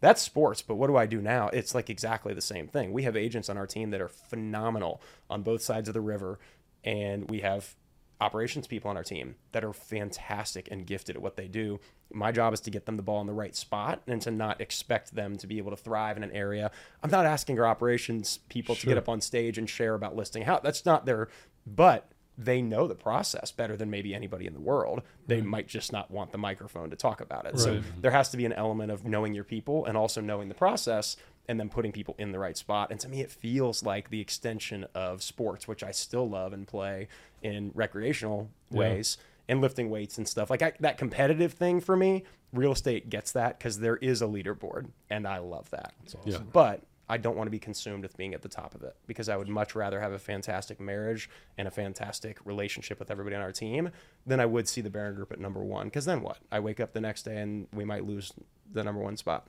that's 0.00 0.22
sports, 0.22 0.62
but 0.62 0.76
what 0.76 0.88
do 0.88 0.96
I 0.96 1.06
do 1.06 1.20
now? 1.20 1.48
It's 1.48 1.74
like 1.74 1.90
exactly 1.90 2.34
the 2.34 2.40
same 2.40 2.68
thing. 2.68 2.92
We 2.92 3.04
have 3.04 3.16
agents 3.16 3.48
on 3.48 3.56
our 3.56 3.66
team 3.66 3.90
that 3.90 4.00
are 4.00 4.08
phenomenal 4.08 5.00
on 5.30 5.42
both 5.42 5.62
sides 5.62 5.88
of 5.88 5.94
the 5.94 6.00
river, 6.00 6.38
and 6.84 7.28
we 7.30 7.40
have 7.40 7.74
operations 8.20 8.66
people 8.66 8.90
on 8.90 8.96
our 8.96 9.02
team 9.02 9.34
that 9.52 9.64
are 9.64 9.72
fantastic 9.72 10.68
and 10.70 10.86
gifted 10.86 11.16
at 11.16 11.22
what 11.22 11.36
they 11.36 11.48
do. 11.48 11.80
My 12.12 12.32
job 12.32 12.54
is 12.54 12.60
to 12.62 12.70
get 12.70 12.86
them 12.86 12.96
the 12.96 13.02
ball 13.02 13.20
in 13.20 13.26
the 13.26 13.32
right 13.32 13.54
spot 13.54 14.02
and 14.06 14.22
to 14.22 14.30
not 14.30 14.60
expect 14.60 15.14
them 15.14 15.36
to 15.36 15.46
be 15.46 15.58
able 15.58 15.70
to 15.70 15.76
thrive 15.76 16.16
in 16.16 16.22
an 16.22 16.30
area. 16.32 16.70
I'm 17.02 17.10
not 17.10 17.26
asking 17.26 17.58
our 17.58 17.66
operations 17.66 18.38
people 18.48 18.74
to 18.76 18.86
get 18.86 18.98
up 18.98 19.08
on 19.08 19.20
stage 19.20 19.58
and 19.58 19.68
share 19.68 19.94
about 19.94 20.14
listing 20.14 20.42
how 20.42 20.60
that's 20.60 20.86
not 20.86 21.06
their 21.06 21.28
but 21.66 22.10
they 22.36 22.60
know 22.60 22.88
the 22.88 22.94
process 22.94 23.52
better 23.52 23.76
than 23.76 23.90
maybe 23.90 24.14
anybody 24.14 24.46
in 24.46 24.54
the 24.54 24.60
world. 24.60 25.02
They 25.26 25.40
might 25.40 25.68
just 25.68 25.92
not 25.92 26.10
want 26.10 26.32
the 26.32 26.38
microphone 26.38 26.90
to 26.90 26.96
talk 26.96 27.20
about 27.20 27.46
it. 27.46 27.58
So 27.58 27.80
there 28.00 28.10
has 28.10 28.30
to 28.30 28.36
be 28.36 28.44
an 28.44 28.52
element 28.52 28.90
of 28.90 29.04
knowing 29.04 29.34
your 29.34 29.44
people 29.44 29.84
and 29.86 29.96
also 29.96 30.20
knowing 30.20 30.48
the 30.48 30.54
process 30.54 31.16
and 31.48 31.58
then 31.60 31.68
putting 31.68 31.92
people 31.92 32.14
in 32.18 32.32
the 32.32 32.38
right 32.38 32.56
spot. 32.56 32.90
And 32.90 32.98
to 33.00 33.08
me, 33.08 33.20
it 33.20 33.30
feels 33.30 33.82
like 33.82 34.10
the 34.10 34.20
extension 34.20 34.86
of 34.94 35.22
sports, 35.22 35.68
which 35.68 35.82
I 35.82 35.90
still 35.90 36.28
love 36.28 36.52
and 36.52 36.66
play 36.66 37.08
in 37.42 37.70
recreational 37.74 38.50
Yeah. 38.70 38.78
ways 38.78 39.18
and 39.48 39.60
lifting 39.60 39.90
weights 39.90 40.16
and 40.16 40.26
stuff. 40.26 40.48
Like 40.48 40.62
I, 40.62 40.72
that 40.80 40.96
competitive 40.96 41.52
thing 41.52 41.80
for 41.80 41.96
me, 41.96 42.24
real 42.52 42.72
estate 42.72 43.10
gets 43.10 43.32
that 43.32 43.58
because 43.58 43.78
there 43.80 43.96
is 43.96 44.22
a 44.22 44.26
leaderboard 44.26 44.86
and 45.10 45.28
I 45.28 45.38
love 45.38 45.68
that. 45.70 45.92
Yeah. 46.24 46.38
But 46.52 46.82
I 47.06 47.18
don't 47.18 47.36
want 47.36 47.48
to 47.48 47.50
be 47.50 47.58
consumed 47.58 48.02
with 48.04 48.16
being 48.16 48.32
at 48.32 48.40
the 48.40 48.48
top 48.48 48.74
of 48.74 48.82
it 48.82 48.96
because 49.06 49.28
I 49.28 49.36
would 49.36 49.48
much 49.48 49.74
rather 49.74 50.00
have 50.00 50.12
a 50.12 50.18
fantastic 50.18 50.80
marriage 50.80 51.28
and 51.58 51.68
a 51.68 51.70
fantastic 51.70 52.38
relationship 52.46 52.98
with 52.98 53.10
everybody 53.10 53.36
on 53.36 53.42
our 53.42 53.52
team 53.52 53.90
than 54.26 54.40
I 54.40 54.46
would 54.46 54.66
see 54.66 54.80
the 54.80 54.88
Baron 54.88 55.14
Group 55.14 55.30
at 55.30 55.38
number 55.38 55.62
one. 55.62 55.88
Because 55.88 56.06
then 56.06 56.22
what? 56.22 56.38
I 56.50 56.60
wake 56.60 56.80
up 56.80 56.94
the 56.94 57.02
next 57.02 57.24
day 57.24 57.36
and 57.42 57.66
we 57.74 57.84
might 57.84 58.06
lose 58.06 58.32
the 58.72 58.82
number 58.82 59.02
one 59.02 59.18
spot. 59.18 59.46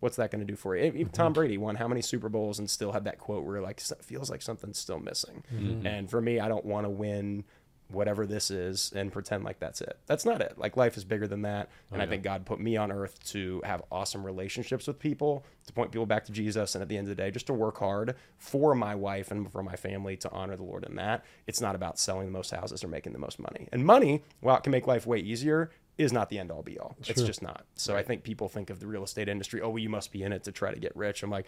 What's 0.00 0.16
that 0.16 0.30
going 0.30 0.40
to 0.40 0.46
do 0.46 0.56
for 0.56 0.76
you? 0.76 0.84
Even 0.84 1.08
Tom 1.08 1.26
mm-hmm. 1.26 1.32
Brady 1.32 1.58
won 1.58 1.76
how 1.76 1.88
many 1.88 2.02
Super 2.02 2.28
Bowls 2.28 2.58
and 2.58 2.68
still 2.68 2.92
had 2.92 3.04
that 3.04 3.18
quote 3.18 3.44
where 3.44 3.60
like 3.60 3.80
feels 3.80 4.30
like 4.30 4.42
something's 4.42 4.78
still 4.78 4.98
missing. 4.98 5.42
Mm-hmm. 5.54 5.86
And 5.86 6.10
for 6.10 6.20
me, 6.20 6.38
I 6.38 6.48
don't 6.48 6.64
want 6.64 6.84
to 6.84 6.90
win 6.90 7.44
whatever 7.88 8.26
this 8.26 8.50
is 8.50 8.92
and 8.96 9.12
pretend 9.12 9.44
like 9.44 9.60
that's 9.60 9.80
it. 9.80 9.98
That's 10.06 10.24
not 10.24 10.40
it. 10.40 10.54
Like 10.56 10.76
life 10.76 10.96
is 10.96 11.04
bigger 11.04 11.28
than 11.28 11.42
that. 11.42 11.70
And 11.92 12.02
I 12.02 12.06
think 12.06 12.22
God 12.22 12.44
put 12.44 12.60
me 12.60 12.76
on 12.76 12.90
earth 12.90 13.22
to 13.30 13.62
have 13.64 13.82
awesome 13.92 14.24
relationships 14.24 14.86
with 14.86 14.98
people, 14.98 15.44
to 15.66 15.72
point 15.72 15.92
people 15.92 16.06
back 16.06 16.24
to 16.24 16.32
Jesus, 16.32 16.74
and 16.74 16.82
at 16.82 16.88
the 16.88 16.96
end 16.96 17.08
of 17.08 17.16
the 17.16 17.22
day, 17.22 17.30
just 17.30 17.46
to 17.46 17.52
work 17.52 17.78
hard 17.78 18.16
for 18.38 18.74
my 18.74 18.94
wife 18.94 19.30
and 19.30 19.50
for 19.50 19.62
my 19.62 19.76
family 19.76 20.16
to 20.16 20.30
honor 20.32 20.56
the 20.56 20.64
Lord 20.64 20.84
in 20.84 20.96
that. 20.96 21.24
It's 21.46 21.60
not 21.60 21.74
about 21.74 21.98
selling 21.98 22.26
the 22.26 22.32
most 22.32 22.50
houses 22.50 22.82
or 22.82 22.88
making 22.88 23.12
the 23.12 23.18
most 23.18 23.38
money. 23.38 23.68
And 23.72 23.84
money, 23.84 24.24
while 24.40 24.56
it 24.56 24.62
can 24.62 24.72
make 24.72 24.86
life 24.86 25.06
way 25.06 25.18
easier, 25.18 25.70
is 25.98 26.12
not 26.12 26.28
the 26.28 26.38
end 26.38 26.50
all 26.50 26.62
be 26.62 26.78
all. 26.78 26.96
It's 27.06 27.22
just 27.22 27.42
not. 27.42 27.64
So 27.74 27.96
I 27.96 28.02
think 28.02 28.22
people 28.22 28.48
think 28.48 28.70
of 28.70 28.80
the 28.80 28.86
real 28.86 29.02
estate 29.04 29.28
industry, 29.28 29.60
oh, 29.62 29.70
well, 29.70 29.78
you 29.78 29.88
must 29.88 30.12
be 30.12 30.22
in 30.22 30.32
it 30.32 30.44
to 30.44 30.52
try 30.52 30.72
to 30.72 30.78
get 30.78 30.94
rich. 30.96 31.22
I'm 31.22 31.30
like, 31.30 31.46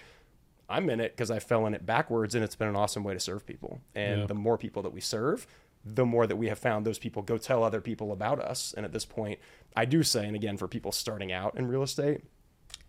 I'm 0.71 0.89
in 0.91 1.01
it 1.01 1.13
because 1.17 1.31
I 1.31 1.39
fell 1.39 1.67
in 1.67 1.75
it 1.75 1.85
backwards, 1.87 2.35
and 2.35 2.43
it's 2.45 2.55
been 2.57 2.69
an 2.69 2.77
awesome 2.77 3.05
way 3.05 3.15
to 3.15 3.21
serve 3.21 3.47
people. 3.47 3.81
And 3.95 4.21
Yeah. 4.23 4.27
the 4.27 4.35
more 4.35 4.57
people 4.59 4.83
that 4.83 4.93
we 4.93 5.01
serve, 5.01 5.47
the 5.85 6.05
more 6.05 6.27
that 6.27 6.37
we 6.37 6.49
have 6.49 6.59
found 6.59 6.85
those 6.87 6.99
people 6.99 7.23
go 7.23 7.39
tell 7.39 7.63
other 7.63 7.81
people 7.81 8.13
about 8.13 8.41
us. 8.41 8.75
And 8.77 8.85
at 8.85 8.93
this 8.93 9.05
point, 9.05 9.39
I 9.77 9.85
do 9.85 10.03
say, 10.03 10.27
and 10.27 10.35
again, 10.37 10.57
for 10.57 10.69
people 10.69 10.93
starting 10.93 11.31
out 11.33 11.57
in 11.57 11.67
real 11.69 11.83
estate, 11.83 12.23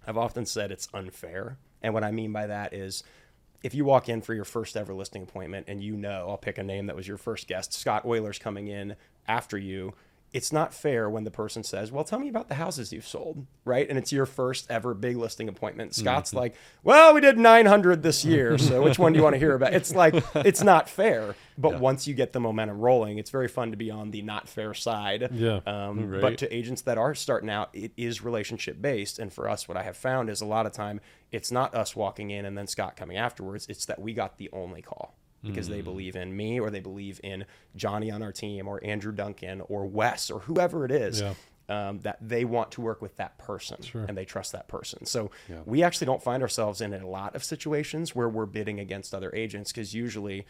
I've 0.08 0.18
often 0.18 0.46
said 0.46 0.72
it's 0.72 0.88
unfair. 0.94 1.58
And 1.82 1.94
what 1.94 2.04
I 2.04 2.12
mean 2.12 2.34
by 2.34 2.48
that 2.48 2.74
is 2.74 3.04
if 3.64 3.74
you 3.74 3.86
walk 3.86 4.10
in 4.10 4.22
for 4.22 4.34
your 4.34 4.46
first 4.46 4.76
ever 4.76 4.94
listing 4.94 5.24
appointment 5.24 5.66
and 5.70 5.82
you 5.84 5.96
know, 5.96 6.28
I'll 6.30 6.38
pick 6.38 6.58
a 6.58 6.64
name 6.64 6.88
that 6.88 6.96
was 6.96 7.08
your 7.08 7.18
first 7.18 7.48
guest, 7.48 7.74
Scott 7.74 8.06
Euler's 8.06 8.40
coming 8.40 8.68
in 8.68 8.96
after 9.28 9.58
you, 9.58 9.94
it's 10.32 10.52
not 10.52 10.74
fair 10.74 11.10
when 11.10 11.24
the 11.24 11.32
person 11.32 11.64
says, 11.64 11.92
Well, 11.92 12.04
tell 12.04 12.20
me 12.20 12.30
about 12.30 12.50
the 12.50 12.56
houses 12.56 12.94
you've 12.94 13.08
sold, 13.08 13.48
right? 13.66 13.88
And 13.90 13.98
it's 13.98 14.12
your 14.12 14.26
first 14.26 14.70
ever 14.70 14.94
big 14.94 15.18
listing 15.18 15.50
appointment. 15.50 15.96
Scott's 15.96 16.34
like, 16.34 16.56
Well, 16.84 17.14
we 17.14 17.22
did 17.22 17.38
900 17.38 18.04
this 18.04 18.24
year. 18.24 18.58
So 18.58 18.84
which 18.84 19.00
one 19.00 19.14
do 19.14 19.18
you 19.18 19.24
want 19.24 19.34
to 19.34 19.40
hear 19.40 19.56
about? 19.56 19.74
It's 19.74 19.96
like, 19.96 20.14
it's 20.36 20.64
not 20.64 20.88
fair. 20.90 21.36
But 21.58 21.80
once 21.80 22.08
you 22.08 22.14
get 22.14 22.32
the 22.32 22.40
momentum 22.40 22.80
rolling, 22.80 23.18
it's 23.18 23.32
very 23.32 23.48
fun 23.48 23.72
to 23.72 23.78
be 23.78 23.90
on 23.92 24.12
the 24.12 24.22
not 24.22 24.48
fair 24.48 24.74
side. 24.74 25.30
Yeah. 25.34 25.60
Um, 25.66 26.10
Right. 26.10 26.22
But 26.22 26.38
to 26.40 26.54
agents 26.56 26.82
that 26.84 26.98
are 26.98 27.14
starting 27.16 27.50
out, 27.50 27.70
it 27.74 27.92
is 27.98 28.24
relationship 28.24 28.82
based. 28.82 29.20
And 29.20 29.34
for 29.34 29.50
us, 29.50 29.68
what 29.68 29.78
I 29.78 29.84
have 29.84 29.98
found 29.98 30.30
is 30.30 30.42
a 30.42 30.46
lot 30.46 30.66
of 30.66 30.72
time 30.72 31.02
it's 31.32 31.52
not 31.52 31.76
us 31.76 31.96
walking 31.96 32.30
in 32.32 32.46
and 32.46 32.58
then 32.58 32.68
Scott 32.68 32.96
coming 32.96 33.18
afterwards. 33.18 33.68
It's 33.70 33.86
that 33.86 34.00
we 34.00 34.14
got 34.14 34.38
the 34.38 34.50
only 34.54 34.82
call 34.82 35.16
because 35.44 35.70
they 35.70 35.82
believe 35.82 36.16
in 36.16 36.36
me 36.36 36.60
or 36.60 36.70
they 36.70 36.80
believe 36.82 37.20
in 37.24 37.46
Johnny 37.76 38.12
on 38.12 38.22
our 38.22 38.32
team 38.32 38.68
or 38.68 38.84
Andrew 38.84 39.12
Duncan 39.12 39.62
or 39.62 39.86
Wes 39.86 40.30
or 40.30 40.40
whoever 40.42 40.86
it 40.86 40.92
is. 40.92 41.22
Yeah. 41.22 41.34
Um, 41.70 42.00
that 42.00 42.18
they 42.20 42.46
want 42.46 42.72
to 42.72 42.82
work 42.82 43.00
with 43.00 43.16
that 43.18 43.38
person 43.38 43.84
Sure. 43.84 44.04
and 44.04 44.18
they 44.18 44.26
trust 44.26 44.54
that 44.54 44.68
person. 44.68 45.06
So 45.06 45.30
Yeah. 45.48 45.60
we 45.68 45.84
actually 45.84 46.06
don't 46.08 46.24
find 46.24 46.42
ourselves 46.42 46.82
in 46.82 46.96
a 46.96 47.08
lot 47.08 47.36
of 47.36 47.44
situations 47.44 48.16
where 48.16 48.28
we're 48.28 48.48
bidding 48.48 48.80
against 48.80 49.14
other 49.14 49.32
agents 49.36 49.72
because 49.72 49.94
usually 49.94 50.48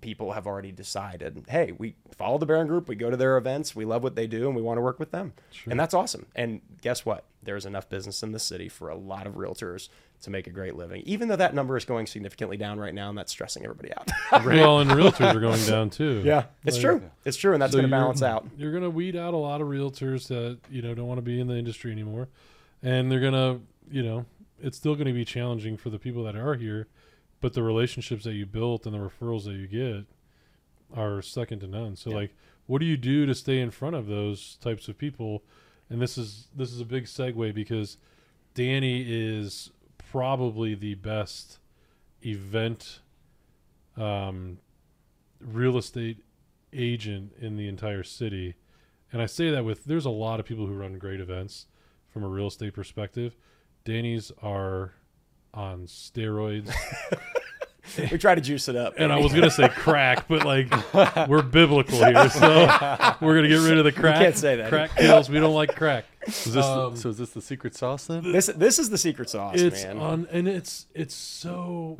people 0.00 0.32
have 0.34 0.46
already 0.46 0.70
decided, 0.70 1.44
hey, 1.48 1.72
we 1.72 1.96
follow 2.16 2.38
the 2.38 2.46
Baron 2.46 2.68
Group, 2.68 2.86
we 2.88 2.94
go 2.94 3.10
to 3.10 3.16
their 3.16 3.36
events, 3.36 3.74
we 3.74 3.84
love 3.84 4.04
what 4.04 4.14
they 4.14 4.28
do, 4.28 4.46
and 4.46 4.54
we 4.54 4.62
want 4.62 4.78
to 4.78 4.82
work 4.82 5.00
with 5.00 5.10
them. 5.10 5.32
And 5.66 5.80
that's 5.80 5.94
awesome. 5.94 6.26
And 6.36 6.60
guess 6.80 7.04
what? 7.04 7.24
There's 7.42 7.66
enough 7.66 7.88
business 7.88 8.22
in 8.22 8.30
the 8.30 8.38
city 8.38 8.68
for 8.68 8.88
a 8.88 8.94
lot 8.96 9.26
of 9.26 9.34
realtors 9.34 9.88
to 10.22 10.30
make 10.30 10.46
a 10.46 10.50
great 10.50 10.74
living. 10.76 11.02
Even 11.04 11.28
though 11.28 11.36
that 11.36 11.54
number 11.54 11.76
is 11.76 11.84
going 11.84 12.06
significantly 12.06 12.56
down 12.56 12.78
right 12.78 12.94
now, 12.94 13.08
and 13.08 13.18
that's 13.18 13.30
stressing 13.32 13.64
everybody 13.64 13.92
out. 13.94 14.08
Well, 14.44 14.80
and 14.80 14.90
realtors 14.90 15.34
are 15.34 15.40
going 15.40 15.62
down 15.64 15.90
too. 15.90 16.22
yeah, 16.24 16.44
it's 16.64 16.76
Like, 16.76 16.82
true. 16.82 17.10
It's 17.24 17.36
true, 17.36 17.52
and 17.52 17.60
that's 17.62 17.72
so 17.72 17.78
going 17.78 17.88
to 17.90 17.94
balance 17.96 18.22
out. 18.22 18.46
You're 18.56 18.70
going 18.72 18.82
to 18.84 18.90
weed 18.90 19.14
out 19.16 19.34
a 19.34 19.36
lot 19.36 19.60
of 19.60 19.68
realtors 19.68 20.28
that 20.28 20.58
you 20.70 20.80
know 20.82 20.94
don't 20.94 21.06
want 21.06 21.18
to 21.18 21.22
be 21.22 21.38
in 21.40 21.46
the 21.48 21.56
industry 21.56 21.92
anymore, 21.92 22.28
and 22.82 23.10
they're 23.10 23.20
going 23.20 23.32
to, 23.32 23.60
you 23.90 24.02
know, 24.02 24.24
it's 24.60 24.76
still 24.76 24.94
going 24.94 25.06
to 25.06 25.12
be 25.12 25.24
challenging 25.24 25.76
for 25.76 25.90
the 25.90 25.98
people 25.98 26.24
that 26.24 26.34
are 26.36 26.54
here, 26.54 26.86
but 27.40 27.52
the 27.52 27.62
relationships 27.62 28.24
that 28.24 28.34
you 28.34 28.46
built 28.46 28.86
and 28.86 28.94
the 28.94 28.98
referrals 28.98 29.44
that 29.44 29.54
you 29.54 29.66
get 29.66 30.06
are 30.96 31.20
second 31.22 31.60
to 31.60 31.66
none. 31.66 31.96
So 31.96 32.10
Yeah. 32.10 32.16
like, 32.16 32.34
what 32.66 32.78
do 32.78 32.86
you 32.86 32.96
do 32.96 33.26
to 33.26 33.34
stay 33.34 33.58
in 33.60 33.70
front 33.70 33.96
of 33.96 34.06
those 34.06 34.56
types 34.60 34.86
of 34.88 34.96
people? 34.96 35.42
And 35.90 36.00
this 36.00 36.16
is 36.16 36.46
this 36.56 36.72
is 36.72 36.80
a 36.80 36.84
big 36.84 37.04
segue 37.04 37.52
because 37.54 37.96
Danny 38.54 39.04
is 39.08 39.70
probably 40.12 40.74
the 40.74 40.94
best 40.94 41.58
event 42.20 43.00
um, 43.96 44.58
real 45.40 45.78
estate 45.78 46.18
agent 46.74 47.32
in 47.40 47.56
the 47.56 47.66
entire 47.66 48.02
city. 48.02 48.54
And 49.10 49.22
I 49.22 49.26
say 49.26 49.50
that 49.50 49.64
with 49.64 49.86
there's 49.86 50.04
a 50.04 50.10
lot 50.10 50.38
of 50.38 50.44
people 50.44 50.66
who 50.66 50.74
run 50.74 50.98
great 50.98 51.18
events 51.18 51.64
from 52.10 52.24
a 52.24 52.28
real 52.28 52.48
estate 52.48 52.74
perspective. 52.74 53.36
Danny's 53.86 54.30
are 54.42 54.92
on 55.54 55.86
steroids. 55.86 56.70
We 58.12 58.18
try 58.18 58.34
to 58.34 58.40
juice 58.40 58.68
it 58.68 58.76
up. 58.76 58.94
and 58.96 59.12
I 59.12 59.18
was 59.18 59.32
gonna 59.32 59.50
say 59.50 59.68
crack, 59.76 60.28
but 60.28 60.44
like 60.44 60.70
we're 61.28 61.42
biblical 61.42 61.98
here, 61.98 62.28
so 62.30 62.48
we're 63.20 63.34
gonna 63.34 63.48
get 63.48 63.60
rid 63.68 63.78
of 63.78 63.84
the 63.84 63.92
crack. 63.92 64.18
can't 64.20 64.36
say 64.36 64.56
that. 64.56 64.68
Crack 64.68 64.96
kills. 64.96 65.28
We 65.28 65.40
don't 65.40 65.54
like 65.54 65.74
crack. 65.74 66.04
Is 66.26 66.44
this 66.54 66.64
Um, 66.64 66.94
so? 66.96 67.08
Is 67.10 67.18
this 67.18 67.30
the 67.30 67.42
secret 67.42 67.74
sauce 67.74 68.06
then? 68.06 68.30
this 68.32 68.46
this 68.46 68.78
is 68.78 68.90
the 68.90 68.98
secret 68.98 69.28
sauce, 69.30 69.56
It's 69.60 69.82
man. 69.84 69.98
on, 69.98 70.28
and 70.30 70.46
it's 70.46 70.86
it's 70.94 71.14
so 71.14 71.98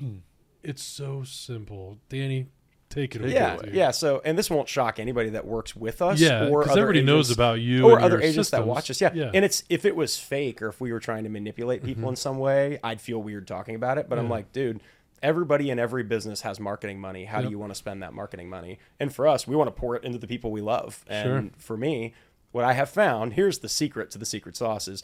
it's 0.62 0.82
so 0.82 1.24
simple. 1.24 1.98
Danny, 2.08 2.46
take 2.88 3.16
it 3.16 3.22
away. 3.22 3.32
yeah, 3.32 3.56
yeah. 3.72 3.90
So, 3.90 4.22
and 4.24 4.38
this 4.38 4.48
won't 4.48 4.68
shock 4.68 5.00
anybody 5.00 5.30
that 5.30 5.44
works 5.44 5.74
with 5.74 6.00
us. 6.00 6.20
Yeah, 6.20 6.46
or 6.48 6.60
because 6.60 6.72
other 6.72 6.82
everybody 6.82 7.04
knows 7.04 7.32
about 7.32 7.60
you 7.60 7.84
or 7.90 7.96
and 7.96 8.04
other 8.04 8.18
your 8.20 8.22
agents 8.28 8.50
that 8.50 8.64
watch 8.64 8.88
us. 8.88 9.00
Yeah. 9.00 9.10
yeah. 9.12 9.30
and 9.34 9.44
it's 9.44 9.64
if 9.68 9.84
it 9.84 9.96
was 9.96 10.16
fake 10.16 10.62
or 10.62 10.68
if 10.68 10.80
we 10.80 10.92
were 10.92 11.00
trying 11.00 11.24
to 11.24 11.30
manipulate 11.30 11.82
people 11.82 12.08
in 12.08 12.14
some 12.14 12.38
way, 12.38 12.78
I'd 12.84 13.00
feel 13.00 13.20
weird 13.20 13.48
talking 13.48 13.74
about 13.74 13.98
it. 13.98 14.08
But 14.08 14.18
I'm 14.18 14.26
Mm-hmm. 14.26 14.32
Like, 14.32 14.52
dude. 14.52 14.80
Everybody 15.22 15.70
in 15.70 15.78
every 15.78 16.02
business 16.02 16.40
has 16.42 16.58
marketing 16.58 17.00
money. 17.00 17.24
How 17.26 17.40
do 17.40 17.48
you 17.48 17.58
want 17.58 17.70
to 17.70 17.76
spend 17.76 18.02
that 18.02 18.12
marketing 18.12 18.48
money? 18.50 18.78
And 18.98 19.14
for 19.14 19.28
us, 19.28 19.46
we 19.46 19.54
want 19.54 19.68
to 19.68 19.80
pour 19.80 19.94
it 19.96 20.04
into 20.04 20.18
the 20.18 20.26
people 20.26 20.50
we 20.50 20.60
love. 20.60 21.04
And 21.06 21.50
Sure. 21.50 21.50
for 21.58 21.76
me, 21.76 22.12
what 22.50 22.64
I 22.64 22.72
have 22.72 22.90
found, 22.90 23.34
here's 23.34 23.60
the 23.60 23.68
secret 23.68 24.10
to 24.12 24.18
the 24.18 24.26
secret 24.26 24.56
sauce 24.56 24.88
is 24.88 25.02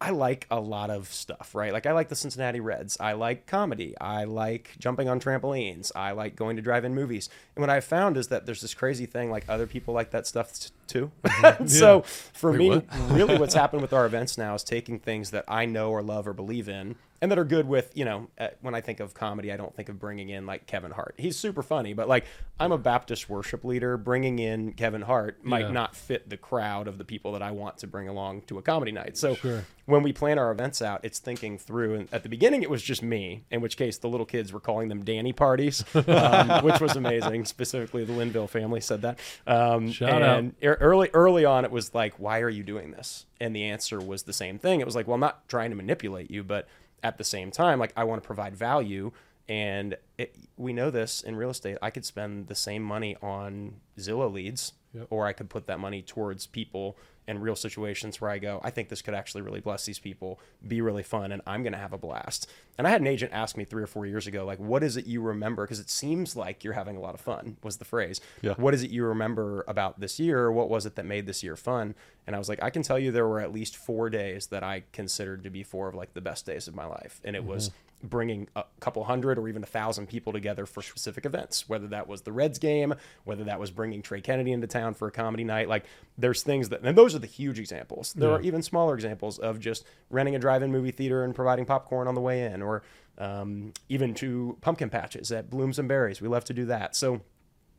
I 0.00 0.10
like 0.10 0.46
a 0.48 0.60
lot 0.60 0.90
of 0.90 1.08
stuff, 1.08 1.54
right? 1.56 1.72
Like 1.72 1.84
I 1.84 1.90
like 1.92 2.08
the 2.08 2.14
Cincinnati 2.14 2.60
Reds. 2.60 2.96
I 3.00 3.12
like 3.14 3.46
comedy. 3.46 3.96
I 4.00 4.24
like 4.24 4.76
jumping 4.78 5.08
on 5.08 5.18
trampolines. 5.18 5.90
I 5.96 6.12
like 6.12 6.36
going 6.36 6.54
to 6.54 6.62
drive-in 6.62 6.94
movies. 6.94 7.28
And 7.56 7.60
what 7.62 7.68
I've 7.70 7.84
found 7.84 8.16
is 8.16 8.28
that 8.28 8.46
there's 8.46 8.60
this 8.60 8.74
crazy 8.74 9.06
thing 9.06 9.28
like 9.30 9.44
other 9.48 9.66
people 9.66 9.94
like 9.94 10.12
that 10.12 10.24
stuff 10.26 10.52
too. 10.86 11.10
so 11.66 12.02
for 12.02 12.52
Wait, 12.52 12.58
me, 12.58 12.70
what? 12.70 12.84
really 13.10 13.38
what's 13.38 13.54
happened 13.54 13.82
with 13.82 13.92
our 13.92 14.06
events 14.06 14.38
now 14.38 14.54
is 14.54 14.62
taking 14.62 15.00
things 15.00 15.30
that 15.32 15.44
I 15.48 15.66
know 15.66 15.90
or 15.90 16.00
love 16.02 16.28
or 16.28 16.32
believe 16.32 16.68
in 16.68 16.94
and 17.20 17.30
that 17.30 17.38
are 17.38 17.44
good 17.44 17.66
with, 17.66 17.90
you 17.94 18.04
know, 18.04 18.28
uh, 18.38 18.48
when 18.60 18.74
I 18.74 18.80
think 18.80 19.00
of 19.00 19.12
comedy, 19.14 19.52
I 19.52 19.56
don't 19.56 19.74
think 19.74 19.88
of 19.88 19.98
bringing 19.98 20.28
in 20.28 20.46
like 20.46 20.66
Kevin 20.66 20.92
Hart. 20.92 21.14
He's 21.18 21.36
super 21.36 21.62
funny, 21.62 21.92
but 21.94 22.08
like 22.08 22.24
I'm 22.60 22.72
a 22.72 22.78
Baptist 22.78 23.28
worship 23.28 23.64
leader. 23.64 23.96
Bringing 23.96 24.38
in 24.38 24.72
Kevin 24.74 25.02
Hart 25.02 25.44
might 25.44 25.66
Yeah. 25.66 25.70
not 25.72 25.96
fit 25.96 26.28
the 26.30 26.36
crowd 26.36 26.86
of 26.88 26.98
the 26.98 27.04
people 27.04 27.32
that 27.32 27.42
I 27.42 27.50
want 27.50 27.78
to 27.78 27.86
bring 27.86 28.08
along 28.08 28.42
to 28.42 28.58
a 28.58 28.62
comedy 28.62 28.92
night. 28.92 29.16
So 29.16 29.34
Sure. 29.34 29.64
when 29.86 30.02
we 30.02 30.12
plan 30.12 30.38
our 30.38 30.50
events 30.52 30.80
out, 30.82 31.00
it's 31.04 31.18
thinking 31.18 31.58
through. 31.58 31.94
And 31.94 32.08
at 32.12 32.22
the 32.22 32.28
beginning, 32.28 32.62
it 32.62 32.70
was 32.70 32.82
just 32.82 33.02
me, 33.02 33.44
in 33.50 33.60
which 33.60 33.76
case 33.76 33.98
the 33.98 34.08
little 34.08 34.26
kids 34.26 34.52
were 34.52 34.60
calling 34.60 34.88
them 34.88 35.04
Danny 35.04 35.32
parties, 35.32 35.84
um, 36.08 36.62
which 36.64 36.80
was 36.80 36.94
amazing. 36.96 37.44
Specifically, 37.46 38.04
the 38.04 38.12
Linville 38.12 38.46
family 38.48 38.80
said 38.80 39.02
that. 39.02 39.18
Um, 39.46 39.90
Shout 39.90 40.22
and 40.22 40.54
e- 40.62 40.66
early, 40.66 41.10
early 41.14 41.44
on, 41.44 41.64
it 41.64 41.70
was 41.70 41.94
like, 41.94 42.14
"Why 42.18 42.40
are 42.40 42.48
you 42.50 42.62
doing 42.62 42.90
this?" 42.92 43.26
And 43.40 43.54
the 43.56 43.64
answer 43.64 43.98
was 44.00 44.24
the 44.24 44.32
same 44.32 44.58
thing. 44.58 44.80
It 44.80 44.86
was 44.86 44.94
like, 44.96 45.06
"Well, 45.06 45.14
I'm 45.14 45.20
not 45.20 45.48
trying 45.48 45.70
to 45.70 45.76
manipulate 45.76 46.30
you, 46.30 46.42
but 46.44 46.68
at 47.02 47.18
the 47.18 47.24
same 47.24 47.50
time, 47.50 47.78
like 47.78 47.92
I 47.96 48.04
want 48.04 48.22
to 48.22 48.26
provide 48.26 48.56
value." 48.56 49.12
And 49.48 49.96
it, 50.18 50.34
we 50.58 50.74
know 50.74 50.90
this 50.90 51.22
in 51.22 51.34
real 51.34 51.48
estate. 51.50 51.78
I 51.80 51.88
could 51.90 52.04
spend 52.04 52.48
the 52.48 52.54
same 52.54 52.82
money 52.82 53.16
on 53.22 53.76
Zillow 53.98 54.30
leads, 54.30 54.74
Yep. 54.94 55.06
or 55.10 55.26
I 55.26 55.32
could 55.32 55.50
put 55.50 55.66
that 55.66 55.80
money 55.80 56.02
towards 56.02 56.46
people 56.46 56.96
in 57.26 57.40
real 57.40 57.56
situations 57.56 58.20
where 58.20 58.30
I 58.30 58.38
go, 58.38 58.60
I 58.64 58.70
think 58.70 58.88
this 58.88 59.02
could 59.02 59.14
actually 59.14 59.42
really 59.42 59.60
bless 59.60 59.84
these 59.84 59.98
people, 59.98 60.40
be 60.66 60.80
really 60.80 61.02
fun, 61.02 61.30
and 61.30 61.42
I'm 61.46 61.62
going 61.62 61.74
to 61.74 61.78
have 61.78 61.92
a 61.92 61.98
blast. 61.98 62.50
And 62.78 62.86
I 62.86 62.90
had 62.90 63.00
an 63.00 63.08
agent 63.08 63.32
ask 63.34 63.56
me 63.56 63.64
three 63.64 63.82
or 63.82 63.88
four 63.88 64.06
years 64.06 64.28
ago, 64.28 64.46
like, 64.46 64.60
what 64.60 64.84
is 64.84 64.96
it 64.96 65.04
you 65.04 65.20
remember? 65.20 65.64
Because 65.64 65.80
it 65.80 65.90
seems 65.90 66.36
like 66.36 66.62
you're 66.62 66.74
having 66.74 66.96
a 66.96 67.00
lot 67.00 67.14
of 67.14 67.20
fun, 67.20 67.56
was 67.62 67.78
the 67.78 67.84
phrase. 67.84 68.20
Yeah. 68.40 68.54
What 68.54 68.72
is 68.72 68.84
it 68.84 68.90
you 68.90 69.04
remember 69.04 69.64
about 69.66 69.98
this 69.98 70.20
year? 70.20 70.50
What 70.52 70.70
was 70.70 70.86
it 70.86 70.94
that 70.94 71.04
made 71.04 71.26
this 71.26 71.42
year 71.42 71.56
fun? 71.56 71.96
And 72.26 72.36
I 72.36 72.38
was 72.38 72.48
like, 72.48 72.62
I 72.62 72.70
can 72.70 72.82
tell 72.82 72.98
you 72.98 73.10
there 73.10 73.26
were 73.26 73.40
at 73.40 73.52
least 73.52 73.76
four 73.76 74.08
days 74.10 74.46
that 74.48 74.62
I 74.62 74.84
considered 74.92 75.42
to 75.42 75.50
be 75.50 75.62
four 75.62 75.88
of 75.88 75.94
like 75.94 76.14
the 76.14 76.20
best 76.20 76.46
days 76.46 76.68
of 76.68 76.74
my 76.74 76.84
life. 76.84 77.20
And 77.24 77.34
it 77.34 77.42
was 77.42 77.70
mm-hmm. 77.70 78.08
bringing 78.08 78.48
a 78.54 78.64
couple 78.80 79.02
hundred 79.04 79.38
or 79.38 79.48
even 79.48 79.62
a 79.62 79.66
thousand 79.66 80.08
people 80.08 80.34
together 80.34 80.66
for 80.66 80.82
specific 80.82 81.24
events, 81.24 81.70
whether 81.70 81.86
that 81.86 82.06
was 82.06 82.20
the 82.20 82.32
Reds 82.32 82.58
game, 82.58 82.94
whether 83.24 83.44
that 83.44 83.58
was 83.58 83.70
bringing 83.70 84.02
Trey 84.02 84.20
Kennedy 84.20 84.52
into 84.52 84.66
town 84.66 84.92
for 84.92 85.08
a 85.08 85.10
comedy 85.10 85.42
night. 85.42 85.70
Like 85.70 85.86
there's 86.18 86.42
things 86.42 86.68
that, 86.68 86.82
and 86.82 86.98
those 86.98 87.14
are 87.14 87.18
the 87.18 87.26
huge 87.26 87.58
examples. 87.58 88.12
There 88.12 88.30
are 88.30 88.42
even 88.42 88.62
smaller 88.62 88.94
examples 88.94 89.38
of 89.38 89.58
just 89.58 89.86
renting 90.10 90.36
a 90.36 90.38
drive-in 90.38 90.70
movie 90.70 90.90
theater 90.90 91.24
and 91.24 91.34
providing 91.34 91.64
popcorn 91.64 92.08
on 92.08 92.14
the 92.14 92.20
way 92.20 92.42
in, 92.42 92.62
or 92.68 92.82
um, 93.18 93.72
even 93.88 94.14
to 94.14 94.56
pumpkin 94.60 94.90
patches 94.90 95.32
at 95.32 95.50
Blooms 95.50 95.78
and 95.78 95.88
Berries. 95.88 96.20
We 96.20 96.28
love 96.28 96.44
to 96.44 96.54
do 96.54 96.66
that. 96.66 96.94
So 96.94 97.20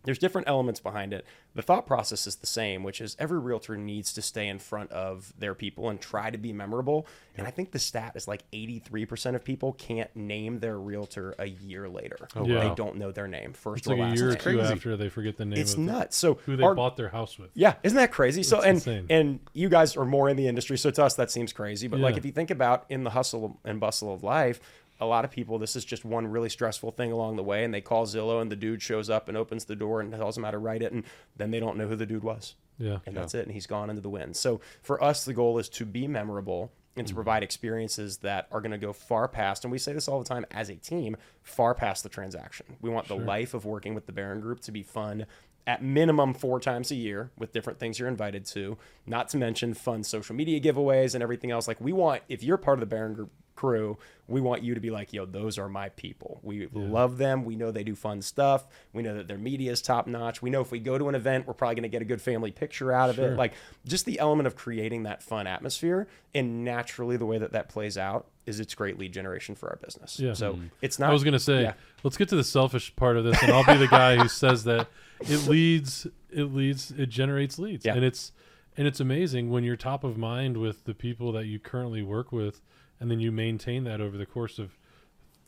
there's 0.03 0.17
different 0.17 0.47
elements 0.47 0.79
behind 0.79 1.13
it. 1.13 1.25
The 1.55 1.61
thought 1.61 1.85
process 1.85 2.25
is 2.25 2.35
the 2.37 2.47
same, 2.47 2.83
which 2.83 3.01
is 3.01 3.17
every 3.19 3.39
realtor 3.39 3.75
needs 3.75 4.13
to 4.13 4.21
stay 4.21 4.47
in 4.47 4.59
front 4.59 4.91
of 4.91 5.33
their 5.37 5.53
people 5.53 5.89
and 5.89 5.99
try 5.99 6.29
to 6.29 6.37
be 6.37 6.53
memorable. 6.53 7.05
And 7.35 7.45
I 7.45 7.51
think 7.51 7.71
the 7.71 7.79
stat 7.79 8.13
is 8.15 8.25
like 8.27 8.43
83% 8.51 9.35
of 9.35 9.43
people 9.43 9.73
can't 9.73 10.13
name 10.15 10.59
their 10.59 10.77
realtor 10.79 11.35
a 11.37 11.47
year 11.47 11.89
later. 11.89 12.17
Oh, 12.35 12.43
wow. 12.45 12.69
They 12.69 12.75
don't 12.75 12.95
know 12.97 13.11
their 13.11 13.27
name, 13.27 13.51
first 13.51 13.79
It's 13.81 13.87
or 13.89 13.97
like 13.97 14.13
a 14.13 14.15
year 14.15 14.29
or 14.31 14.35
two 14.35 14.61
after 14.61 14.95
they 14.95 15.09
forget 15.09 15.35
the 15.37 15.45
name 15.45 15.59
It's 15.59 15.73
of 15.73 15.79
the- 15.85 15.91
nuts. 15.91 16.15
So 16.15 16.35
who 16.45 16.55
they 16.55 16.63
our- 16.63 16.75
bought 16.75 16.95
their 16.95 17.09
house 17.09 17.37
with. 17.37 17.49
yeah, 17.53 17.73
isn't 17.83 17.97
that 17.97 18.11
crazy? 18.11 18.43
So 18.43 18.57
It's 18.57 18.65
and 18.67 18.75
insane. 18.77 19.05
and 19.09 19.39
you 19.53 19.67
guys 19.69 19.97
are 19.97 20.05
more 20.05 20.29
in 20.29 20.37
the 20.37 20.47
industry, 20.47 20.77
so 20.77 20.91
to 20.91 21.03
us 21.03 21.15
that 21.15 21.29
seems 21.31 21.51
crazy. 21.51 21.87
But 21.89 21.99
like 21.99 22.15
if 22.15 22.25
you 22.25 22.31
think 22.31 22.51
about 22.51 22.85
in 22.89 23.03
the 23.03 23.09
hustle 23.09 23.59
and 23.65 23.79
bustle 23.81 24.13
of 24.13 24.23
life, 24.23 24.61
a 24.99 25.05
lot 25.05 25.25
of 25.25 25.31
people 25.31 25.57
this 25.57 25.75
is 25.75 25.85
just 25.85 26.03
one 26.05 26.27
really 26.27 26.49
stressful 26.49 26.91
thing 26.91 27.11
along 27.11 27.35
the 27.35 27.43
way, 27.43 27.63
and 27.63 27.73
they 27.73 27.81
call 27.81 28.05
Zillow, 28.05 28.41
and 28.41 28.51
the 28.51 28.55
dude 28.55 28.81
shows 28.81 29.09
up 29.09 29.27
and 29.27 29.37
opens 29.37 29.65
the 29.65 29.75
door 29.75 30.01
and 30.01 30.11
tells 30.11 30.35
them 30.35 30.43
how 30.43 30.51
to 30.51 30.57
write 30.57 30.81
it, 30.81 30.91
and 30.91 31.03
then 31.37 31.51
they 31.51 31.59
don't 31.59 31.77
know 31.77 31.87
who 31.87 31.95
the 31.95 32.05
dude 32.05 32.23
was, 32.23 32.55
Yeah. 32.77 32.99
and 33.05 33.15
that's 33.15 33.33
it, 33.33 33.45
and 33.45 33.53
he's 33.53 33.67
gone 33.67 33.89
into 33.89 34.01
the 34.01 34.09
wind. 34.09 34.35
So 34.35 34.61
for 34.81 35.01
us, 35.03 35.25
the 35.25 35.33
goal 35.33 35.57
is 35.57 35.69
to 35.69 35.85
be 35.85 36.07
memorable 36.07 36.71
and 36.95 37.07
to 37.07 37.11
mm-hmm. 37.11 37.17
provide 37.17 37.43
experiences 37.43 38.17
that 38.17 38.47
are 38.51 38.59
going 38.59 38.71
to 38.71 38.77
go 38.77 38.91
far 38.91 39.27
past, 39.27 39.63
and 39.63 39.71
we 39.71 39.77
say 39.77 39.93
this 39.93 40.07
all 40.07 40.19
the 40.19 40.27
time 40.27 40.45
as 40.51 40.69
a 40.69 40.75
team, 40.75 41.15
far 41.41 41.73
past 41.73 42.03
the 42.03 42.09
transaction. 42.09 42.65
We 42.81 42.89
want 42.89 43.07
the 43.07 43.15
life 43.15 43.53
of 43.53 43.63
working 43.65 43.93
with 43.93 44.05
the 44.05 44.11
Baron 44.11 44.41
Group 44.41 44.59
to 44.61 44.71
be 44.71 44.83
fun 44.83 45.25
at 45.69 45.83
minimum 45.83 46.33
four 46.33 46.59
times 46.59 46.89
a 46.89 46.95
year 46.95 47.29
with 47.37 47.53
different 47.53 47.77
things 47.77 47.99
you're 47.99 48.07
invited 48.07 48.43
to, 48.43 48.75
not 49.05 49.29
to 49.29 49.37
mention 49.37 49.73
fun 49.75 50.03
social 50.03 50.35
media 50.35 50.59
giveaways 50.59 51.13
and 51.13 51.21
everything 51.21 51.51
else. 51.51 51.67
Like 51.67 51.79
we 51.79 51.93
want, 51.93 52.23
if 52.27 52.41
you're 52.41 52.57
part 52.57 52.77
of 52.77 52.79
the 52.79 52.87
Baron 52.87 53.13
Group 53.13 53.31
crew, 53.59 53.97
we 54.27 54.39
want 54.39 54.63
you 54.63 54.73
to 54.73 54.79
be 54.79 54.89
like, 54.89 55.11
yo, 55.11 55.25
those 55.25 55.57
are 55.57 55.67
my 55.67 55.89
people. 55.89 56.39
We 56.43 56.67
love 56.71 57.17
them. 57.17 57.43
We 57.43 57.57
know 57.57 57.71
they 57.71 57.83
do 57.83 57.93
fun 57.93 58.21
stuff. 58.21 58.67
We 58.93 59.03
know 59.03 59.15
that 59.15 59.27
their 59.27 59.37
media 59.37 59.71
is 59.71 59.81
top 59.81 60.07
notch. 60.07 60.41
We 60.41 60.49
know 60.49 60.61
if 60.61 60.71
we 60.71 60.79
go 60.79 60.97
to 60.97 61.09
an 61.09 61.15
event, 61.15 61.45
we're 61.45 61.55
probably 61.55 61.75
going 61.75 61.83
to 61.83 61.89
get 61.89 62.01
a 62.01 62.05
good 62.05 62.21
family 62.21 62.51
picture 62.51 62.93
out 62.93 63.09
of 63.09 63.17
Sure. 63.17 63.33
it. 63.33 63.37
Like 63.37 63.53
just 63.85 64.05
the 64.05 64.17
element 64.19 64.47
of 64.47 64.55
creating 64.55 65.03
that 65.03 65.21
fun 65.21 65.45
atmosphere. 65.45 66.07
And 66.33 66.63
naturally, 66.63 67.17
the 67.17 67.25
way 67.25 67.37
that 67.37 67.51
that 67.51 67.67
plays 67.67 67.97
out 67.97 68.27
is 68.45 68.61
it's 68.61 68.75
great 68.75 68.97
lead 68.97 69.11
generation 69.11 69.55
for 69.55 69.69
our 69.69 69.79
business. 69.83 70.19
Yeah. 70.19 70.33
So 70.33 70.53
mm-hmm. 70.53 70.67
it's 70.81 70.99
not. 70.99 71.09
I 71.09 71.13
was 71.13 71.25
gonna 71.25 71.39
say, 71.39 71.63
yeah. 71.63 71.73
let's 72.03 72.15
get 72.15 72.29
to 72.29 72.37
the 72.37 72.43
selfish 72.43 72.95
part 72.95 73.17
of 73.17 73.25
this, 73.25 73.41
and 73.43 73.51
I'll 73.51 73.65
be 73.65 73.77
the 73.77 73.87
guy 73.87 74.15
who 74.15 74.27
says 74.29 74.63
that 74.63 74.87
it 75.19 75.47
leads, 75.47 76.07
it 76.31 76.45
leads, 76.53 76.91
it 76.91 77.09
generates 77.09 77.59
leads, 77.59 77.85
Yeah. 77.85 77.95
and 77.95 78.05
it's 78.05 78.31
and 78.77 78.87
it's 78.87 79.01
amazing 79.01 79.49
when 79.49 79.65
you're 79.65 79.75
top 79.75 80.05
of 80.05 80.17
mind 80.17 80.55
with 80.55 80.85
the 80.85 80.93
people 80.93 81.33
that 81.33 81.45
you 81.45 81.59
currently 81.59 82.01
work 82.01 82.31
with, 82.31 82.61
and 82.99 83.09
then 83.09 83.19
you 83.19 83.31
maintain 83.31 83.83
that 83.85 84.01
over 84.01 84.17
the 84.17 84.25
course 84.25 84.59
of 84.59 84.77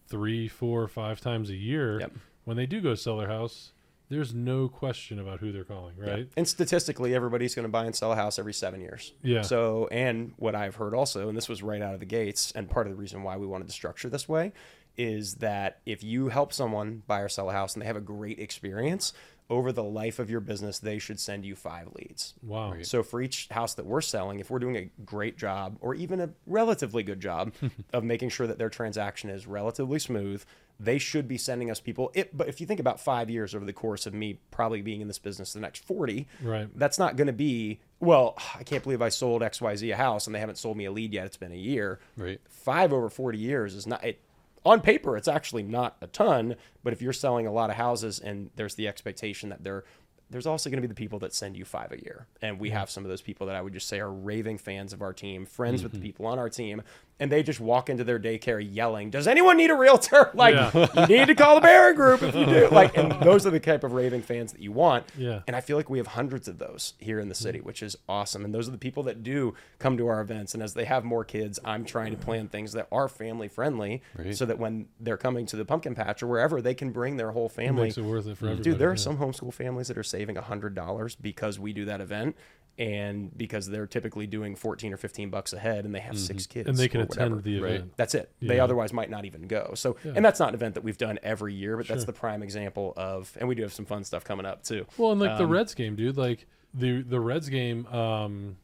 three, 0.08 0.48
four, 0.48 0.88
five 0.88 1.22
times 1.22 1.50
a 1.50 1.56
year. 1.56 2.00
Yep. 2.00 2.12
When 2.44 2.58
they 2.58 2.66
do 2.66 2.82
go 2.82 2.96
sell 2.96 3.18
their 3.18 3.28
house, 3.28 3.72
there's 4.10 4.34
no 4.34 4.68
question 4.68 5.20
about 5.20 5.40
who 5.40 5.54
they're 5.54 5.64
calling, 5.64 5.96
right? 5.98 6.28
And 6.36 6.46
statistically, 6.46 7.16
everybody's 7.16 7.56
going 7.56 7.64
to 7.64 7.72
buy 7.72 7.86
and 7.86 7.96
sell 7.96 8.12
a 8.12 8.16
house 8.16 8.38
every 8.38 8.54
seven 8.54 8.82
years. 8.82 9.14
Yeah. 9.24 9.42
So, 9.42 9.88
and 9.90 10.34
what 10.36 10.54
I've 10.54 10.76
heard 10.76 10.94
also, 10.94 11.30
and 11.30 11.38
this 11.38 11.48
was 11.48 11.64
right 11.64 11.82
out 11.82 11.94
of 11.94 12.02
the 12.02 12.06
gates, 12.06 12.52
and 12.52 12.70
part 12.70 12.88
of 12.88 12.92
the 12.92 12.98
reason 12.98 13.24
why 13.24 13.38
we 13.38 13.48
wanted 13.48 13.68
to 13.68 13.74
structure 13.74 14.10
this 14.10 14.28
way 14.28 14.52
is 14.98 15.36
that 15.36 15.80
if 15.86 16.04
you 16.04 16.28
help 16.28 16.52
someone 16.52 17.04
buy 17.08 17.22
or 17.22 17.30
sell 17.30 17.50
a 17.50 17.54
house 17.54 17.74
and 17.74 17.82
they 17.82 17.86
have 17.86 17.96
a 17.96 18.02
great 18.02 18.38
experience, 18.40 19.14
over 19.52 19.72
the 19.74 19.84
life 19.84 20.18
of 20.18 20.30
your 20.30 20.40
business, 20.40 20.80
they 20.80 20.98
should 20.98 21.20
send 21.20 21.46
you 21.46 21.56
five 21.56 21.90
leads. 21.94 22.34
Wow. 22.42 22.74
So 22.84 23.04
for 23.04 23.22
each 23.22 23.50
house 23.50 23.74
that 23.76 23.86
we're 23.86 24.00
selling, 24.02 24.40
if 24.40 24.50
we're 24.50 24.60
doing 24.60 24.78
a 24.78 24.90
great 25.06 25.38
job 25.38 25.78
or 25.82 25.94
even 25.94 26.22
a 26.22 26.30
relatively 26.48 27.04
good 27.04 27.20
job 27.20 27.52
of 27.94 28.04
making 28.06 28.30
sure 28.30 28.48
that 28.48 28.58
their 28.58 28.70
transaction 28.70 29.30
is 29.30 29.46
relatively 29.46 30.00
smooth, 30.00 30.44
they 30.80 30.98
should 30.98 31.28
be 31.28 31.38
sending 31.38 31.70
us 31.70 31.80
people. 31.82 32.12
It, 32.16 32.36
but 32.36 32.48
if 32.48 32.62
you 32.62 32.66
think 32.66 32.80
about 32.80 33.00
five 33.00 33.30
years 33.30 33.54
over 33.54 33.66
the 33.66 33.74
course 33.74 34.06
of 34.08 34.14
me 34.14 34.40
probably 34.50 34.82
being 34.82 35.02
in 35.02 35.08
this 35.08 35.20
business 35.20 35.52
the 35.54 35.60
next 35.60 35.84
40, 35.84 36.28
Right. 36.42 36.70
that's 36.80 36.98
not 36.98 37.18
going 37.18 37.28
to 37.28 37.34
be, 37.34 37.82
well, 38.00 38.36
I 38.58 38.64
can't 38.64 38.82
believe 38.82 39.02
I 39.02 39.10
sold 39.10 39.42
XYZ 39.42 39.92
a 39.94 39.98
house 39.98 40.26
and 40.28 40.34
they 40.36 40.40
haven't 40.40 40.58
sold 40.58 40.78
me 40.78 40.86
a 40.86 40.92
lead 40.92 41.14
yet. 41.14 41.26
It's 41.26 41.38
been 41.38 41.52
a 41.52 41.56
year. 41.56 42.00
Right. 42.18 42.40
Five 42.50 42.94
over 42.94 43.10
40 43.10 43.38
years 43.38 43.76
is 43.76 43.86
not, 43.86 44.04
it, 44.04 44.22
on 44.66 44.82
paper, 44.82 45.18
it's 45.18 45.28
actually 45.28 45.64
not 45.64 45.98
a 46.02 46.08
ton. 46.08 46.56
But 46.84 46.94
if 46.94 47.02
you're 47.02 47.14
selling 47.14 47.48
a 47.48 47.52
lot 47.52 47.70
of 47.70 47.76
houses 47.76 48.20
and 48.20 48.50
there's 48.56 48.76
the 48.76 48.88
expectation 48.88 49.50
that 49.50 49.64
they're, 49.64 49.84
there's 50.30 50.48
also 50.48 50.70
going 50.70 50.78
to 50.78 50.82
be 50.82 50.88
the 50.88 50.96
people 50.96 51.20
that 51.20 51.34
send 51.34 51.58
you 51.58 51.66
five 51.66 51.92
a 51.92 52.02
year. 52.02 52.28
And 52.42 52.60
we 52.60 52.70
have 52.70 52.90
some 52.90 53.04
of 53.04 53.10
those 53.10 53.22
people 53.22 53.48
that 53.48 53.56
I 53.56 53.62
would 53.62 53.74
just 53.74 53.88
say 53.88 54.00
are 54.00 54.12
raving 54.12 54.60
fans 54.60 54.94
of 54.94 55.02
our 55.02 55.14
team, 55.14 55.46
friends 55.46 55.82
mm-hmm. 55.82 55.86
with 55.86 55.94
the 55.94 56.00
people 56.00 56.26
on 56.26 56.40
our 56.40 56.50
team. 56.50 56.82
And 57.22 57.32
they 57.32 57.44
just 57.44 57.60
walk 57.60 57.90
into 57.90 58.04
their 58.04 58.20
daycare 58.20 58.60
yelling, 58.62 59.12
Does 59.12 59.28
anyone 59.28 59.56
need 59.56 59.70
a 59.70 59.76
realtor? 59.76 60.32
Like, 60.42 60.74
you 61.08 61.18
need 61.18 61.28
to 61.28 61.36
call 61.36 61.56
the 61.56 61.62
Baron 61.62 61.96
Group 61.96 62.24
if 62.24 62.34
you 62.36 62.46
do. 62.46 62.68
Like, 62.72 62.98
and 62.98 63.12
those 63.22 63.46
are 63.46 63.52
the 63.52 63.60
type 63.60 63.84
of 63.84 63.92
raving 63.92 64.24
fans 64.24 64.52
that 64.54 64.62
you 64.62 64.72
want. 64.72 65.06
Yeah. 65.16 65.42
And 65.46 65.56
I 65.56 65.62
feel 65.62 65.78
like 65.78 65.90
we 65.90 66.00
have 66.00 66.08
hundreds 66.08 66.48
of 66.48 66.58
those 66.58 66.94
here 66.98 67.20
in 67.20 67.30
the 67.30 67.36
city, 67.36 67.60
mm-hmm. 67.60 67.68
which 67.68 67.84
is 67.84 67.96
awesome. 68.10 68.44
And 68.44 68.54
those 68.54 68.68
are 68.68 68.72
the 68.72 68.80
people 68.80 69.04
that 69.04 69.22
do 69.22 69.54
come 69.78 69.98
to 69.98 70.08
our 70.08 70.20
events. 70.22 70.56
And 70.56 70.64
as 70.64 70.74
they 70.74 70.86
have 70.86 71.04
more 71.04 71.24
kids, 71.24 71.60
I'm 71.64 71.86
trying 71.86 72.12
to 72.12 72.18
plan 72.18 72.48
things 72.48 72.74
that 72.74 72.88
are 72.92 73.08
family 73.08 73.48
friendly 73.48 74.02
Right. 74.18 74.36
so 74.36 74.46
that 74.46 74.58
when 74.58 74.88
they're 75.00 75.18
coming 75.18 75.46
to 75.48 75.56
the 75.56 75.66
pumpkin 75.66 75.94
patch 75.94 76.24
or 76.24 76.28
wherever, 76.28 76.60
they 76.60 76.74
can 76.74 76.92
bring 76.92 77.18
their 77.18 77.32
whole 77.32 77.50
family. 77.50 77.84
Makes 77.84 77.98
it 78.00 78.04
worth 78.04 78.26
it 78.28 78.38
for 78.38 78.46
everybody. 78.46 78.64
Dude, 78.64 78.80
there 78.80 78.90
are 78.90 78.94
yeah. 78.94 78.98
some 78.98 79.18
homeschool 79.18 79.54
families 79.54 79.88
that 79.90 79.98
are 79.98 80.04
saving 80.04 80.38
$100 80.38 81.18
because 81.22 81.60
we 81.60 81.72
do 81.74 81.86
that 81.86 82.02
event 82.02 82.36
and 82.78 83.36
because 83.38 83.68
they're 83.68 83.86
typically 83.86 84.26
doing 84.26 84.56
14 84.56 84.94
or 84.94 84.98
15 84.98 85.30
bucks 85.30 85.54
a 85.54 85.60
head 85.60 85.86
and 85.86 85.94
they 85.94 86.00
have 86.00 86.18
six 86.18 86.48
kids. 86.48 86.64
Mm-hmm. 86.64 86.70
and 86.70 86.78
they 86.78 86.88
can 86.88 87.02
whatever. 87.02 87.26
attend 87.36 87.44
the 87.44 87.60
Right. 87.60 87.74
event. 87.76 87.94
That's 87.98 88.16
it. 88.16 88.32
They 88.42 88.60
otherwise 88.60 88.92
might 88.94 89.10
not 89.10 89.26
even 89.26 89.48
go. 89.48 89.74
So, 89.76 89.98
Yeah. 90.04 90.14
and 90.16 90.26
that's 90.26 90.40
not 90.40 90.50
an 90.50 90.56
event 90.56 90.76
that 90.76 90.84
we've 90.84 90.98
done 90.98 91.20
every 91.22 91.54
year, 91.54 91.78
but 91.78 91.88
that's 91.88 92.06
the 92.06 92.14
prime 92.14 92.42
example 92.42 92.94
of, 92.98 93.36
and 93.40 93.48
we 93.48 93.56
do 93.56 93.62
have 93.62 93.74
some 93.74 93.86
fun 93.86 94.04
stuff 94.04 94.24
coming 94.24 94.46
up 94.46 94.64
too. 94.64 94.86
Well, 94.98 95.12
and 95.12 95.20
like 95.22 95.38
the 95.38 95.44
Um, 95.44 95.50
Reds 95.52 95.76
game, 95.76 95.96
dude. 95.96 96.18
Like 96.18 96.48
the 96.74 97.02
the 97.02 97.20
Reds 97.20 97.50
game, 97.50 97.86
um, 97.88 98.58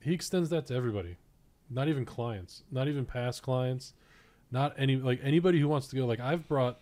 he 0.00 0.12
extends 0.12 0.50
that 0.50 0.66
to 0.66 0.74
everybody, 0.74 1.16
not 1.70 1.88
even 1.88 2.04
clients, 2.04 2.64
not 2.70 2.88
even 2.88 3.06
past 3.06 3.42
clients, 3.42 3.94
not 4.50 4.74
any 4.76 4.96
like 4.96 5.20
anybody 5.22 5.60
who 5.60 5.68
wants 5.68 5.86
to 5.88 5.96
go. 5.96 6.04
Like 6.06 6.20
I've 6.20 6.46
brought 6.48 6.80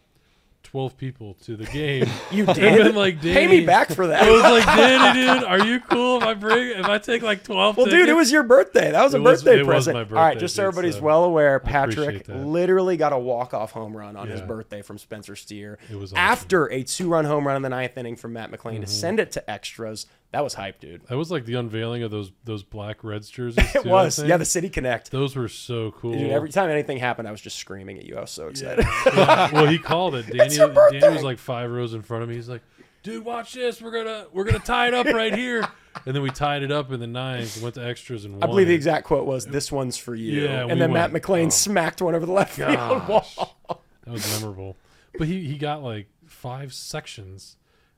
twelve 0.62 0.96
people 0.98 1.34
to 1.44 1.56
the 1.56 1.64
game. 1.64 2.06
You 2.30 2.44
did? 2.54 2.94
like, 2.94 3.22
Pay 3.22 3.46
me 3.46 3.64
back 3.64 3.88
for 3.90 4.08
that. 4.08 4.22
I 4.24 4.30
was 4.30 4.42
like, 4.42 4.66
Danny, 4.66 5.18
dude, 5.40 5.44
are 5.44 5.64
you 5.64 5.80
cool 5.80 6.18
if 6.18 6.24
I 6.24 6.34
bring 6.34 6.78
if 6.78 6.84
I 6.84 6.98
take 6.98 7.22
like 7.22 7.42
twelve? 7.42 7.76
Well, 7.78 7.86
dude, 7.86 8.08
it 8.08 8.12
was 8.14 8.30
your 8.30 8.42
birthday. 8.42 8.90
That 8.90 9.02
was 9.02 9.14
a 9.14 9.16
It 9.16 9.20
was- 9.20 9.42
birthday 9.42 9.60
it 9.60 9.66
was 9.66 9.86
present. 9.86 10.10
my 10.10 10.16
All 10.18 10.22
right, 10.26 10.38
just 10.38 10.54
so 10.54 10.66
everybody's 10.66 10.96
so 10.96 11.02
well 11.02 11.24
aware, 11.24 11.58
Patrick 11.58 12.28
literally 12.28 12.96
got 12.98 13.14
a 13.14 13.18
walk-off 13.18 13.72
home 13.72 13.96
run 13.96 14.16
on 14.16 14.28
his 14.28 14.42
birthday 14.42 14.82
from 14.82 14.98
Spencer 14.98 15.36
Steer. 15.36 15.78
It 15.90 15.96
was 15.96 16.12
awesome. 16.12 16.18
after 16.18 16.66
a 16.70 16.82
two-run 16.82 17.24
home 17.24 17.46
run 17.46 17.56
in 17.56 17.62
the 17.62 17.70
ninth 17.70 17.96
inning 17.96 18.16
from 18.16 18.34
Matt 18.34 18.50
McLain 18.50 18.74
Mm-hmm. 18.74 18.80
to 18.82 18.86
send 18.88 19.20
it 19.20 19.32
to 19.32 19.50
extras. 19.50 20.06
That 20.30 20.44
was 20.44 20.52
hype, 20.52 20.78
dude. 20.78 21.06
That 21.06 21.16
was 21.16 21.30
like 21.30 21.46
the 21.46 21.54
unveiling 21.54 22.02
of 22.02 22.10
those 22.10 22.32
those 22.44 22.62
black 22.62 23.02
Reds 23.02 23.30
jerseys. 23.30 23.64
It 23.74 23.82
too, 23.82 23.88
was. 23.88 24.22
Yeah, 24.22 24.36
the 24.36 24.44
City 24.44 24.68
Connect. 24.68 25.10
those 25.10 25.34
were 25.34 25.48
so 25.48 25.92
cool. 25.92 26.12
Dude, 26.12 26.30
every 26.30 26.50
time 26.50 26.68
anything 26.68 26.98
happened, 26.98 27.26
I 27.26 27.30
was 27.30 27.40
just 27.40 27.56
screaming 27.56 27.98
at 27.98 28.04
you. 28.04 28.16
I 28.16 28.22
was 28.22 28.30
so 28.30 28.48
excited. 28.48 28.84
Yeah. 29.06 29.50
well, 29.52 29.66
he 29.66 29.78
called 29.78 30.14
it. 30.14 30.26
Danny, 30.32 30.56
Danny 30.56 31.14
was 31.14 31.22
like 31.22 31.38
five 31.38 31.70
rows 31.70 31.94
in 31.94 32.02
front 32.02 32.22
of 32.22 32.28
me. 32.28 32.34
He's 32.34 32.48
like, 32.48 32.62
"Dude, 33.02 33.24
watch 33.24 33.54
this. 33.54 33.80
We're 33.80 33.90
gonna 33.90 34.26
we're 34.32 34.44
gonna 34.44 34.58
tie 34.58 34.88
it 34.88 34.94
up 34.94 35.06
right 35.06 35.34
here." 35.34 35.66
And 36.04 36.14
then 36.14 36.22
we 36.22 36.30
tied 36.30 36.62
it 36.62 36.70
up 36.70 36.92
in 36.92 37.00
the 37.00 37.06
ninth, 37.06 37.60
went 37.62 37.74
to 37.76 37.84
extras, 37.84 38.24
and 38.24 38.34
I 38.34 38.38
won 38.38 38.50
believe 38.50 38.68
the 38.68 38.74
exact 38.74 39.06
quote 39.06 39.26
was, 39.26 39.46
"This 39.46 39.72
one's 39.72 39.96
for 39.96 40.14
you." 40.14 40.42
Yeah, 40.42 40.66
and 40.68 40.80
then 40.80 40.92
Matt 40.92 41.12
went, 41.12 41.24
McLain 41.24 41.46
oh. 41.46 41.50
smacked 41.50 42.02
one 42.02 42.14
over 42.14 42.26
the 42.26 42.32
left 42.32 42.54
field 42.54 42.76
wall. 43.08 43.56
That 44.04 44.12
was 44.12 44.40
memorable. 44.40 44.76
But 45.16 45.26
he 45.26 45.44
he 45.44 45.56
got 45.56 45.82
like 45.82 46.08
five 46.26 46.74
sections, 46.74 47.56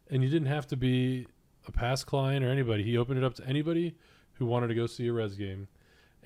and 0.09 0.23
you 0.23 0.31
didn't 0.31 0.49
have 0.49 0.69
to 0.69 0.77
be 0.77 1.27
a 1.75 1.79
past 1.79 2.07
client 2.07 2.45
or 2.45 2.51
anybody. 2.51 2.83
He 2.83 2.97
opened 2.97 3.19
it 3.19 3.25
up 3.25 3.35
to 3.35 3.47
anybody 3.47 3.97
who 4.35 4.47
wanted 4.47 4.69
to 4.69 4.75
go 4.75 4.87
see 4.87 5.07
a 5.07 5.13
Reds 5.13 5.37
game. 5.37 5.69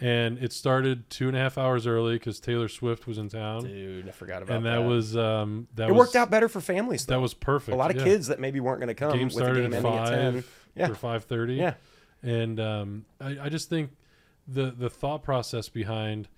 And 0.01 0.39
it 0.39 0.53
started 0.53 1.09
two 1.09 1.29
and 1.29 1.37
a 1.37 1.41
half 1.41 1.57
hours 1.57 1.87
early 1.87 2.15
because 2.15 2.41
Taylor 2.41 2.67
Swift 2.67 3.07
was 3.07 3.17
in 3.17 3.29
town, 3.29 3.63
Dude, 3.65 4.09
I 4.09 4.11
forgot 4.11 4.43
about 4.43 4.57
and 4.57 4.67
that. 4.67 4.81
that, 4.81 4.89
was 4.89 5.17
um 5.17 5.69
that 5.77 5.89
it 5.89 5.93
was, 5.93 5.99
worked 5.99 6.17
out 6.17 6.31
better 6.31 6.49
for 6.49 6.61
families. 6.61 7.07
Though. 7.07 7.15
That 7.15 7.21
was 7.21 7.33
perfect. 7.33 7.75
a 7.75 7.79
lot 7.79 7.93
of 7.93 7.99
yeah. 7.99 8.05
kids 8.05 8.27
that 8.27 8.41
maybe 8.41 8.59
weren't 8.59 8.81
going 8.81 8.89
to 8.89 8.95
come 8.95 9.13
game 9.13 9.27
with 9.27 9.35
the 9.35 9.39
started 9.39 9.71
game 9.71 9.73
at 9.73 9.85
ending 9.85 9.99
at 10.01 10.09
ten. 10.09 10.33
five 10.43 10.69
Yeah. 10.75 10.91
or 10.91 10.95
five 10.97 11.25
thirty. 11.25 11.55
Yeah. 11.55 11.75
and 12.23 12.59
um, 12.59 13.05
I, 13.21 13.37
I 13.43 13.49
just 13.49 13.69
think 13.69 13.91
the 14.49 14.73
the 14.77 14.91
thought 14.91 15.23
process 15.23 15.69
behind, 15.69 16.29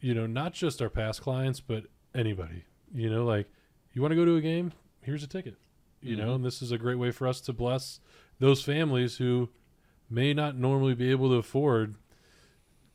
you 0.00 0.14
know, 0.14 0.26
not 0.26 0.54
just 0.54 0.80
our 0.80 0.88
past 0.88 1.20
clients, 1.20 1.60
but 1.60 1.84
anybody. 2.14 2.64
You 2.94 3.10
know, 3.10 3.26
like 3.26 3.46
you 3.92 4.00
want 4.00 4.12
to 4.12 4.16
go 4.16 4.24
to 4.24 4.36
a 4.36 4.40
game, 4.40 4.72
here's 5.02 5.22
a 5.22 5.26
ticket. 5.26 5.56
You 6.02 6.14
know, 6.14 6.34
and 6.34 6.44
this 6.44 6.62
is 6.62 6.70
a 6.70 6.78
great 6.78 6.98
way 6.98 7.10
for 7.10 7.26
us 7.26 7.40
to 7.42 7.52
bless 7.52 7.98
those 8.38 8.62
families 8.62 9.16
who 9.16 9.48
may 10.10 10.32
not 10.34 10.56
normally 10.56 10.94
be 10.94 11.10
able 11.10 11.28
to 11.30 11.36
afford, 11.36 11.96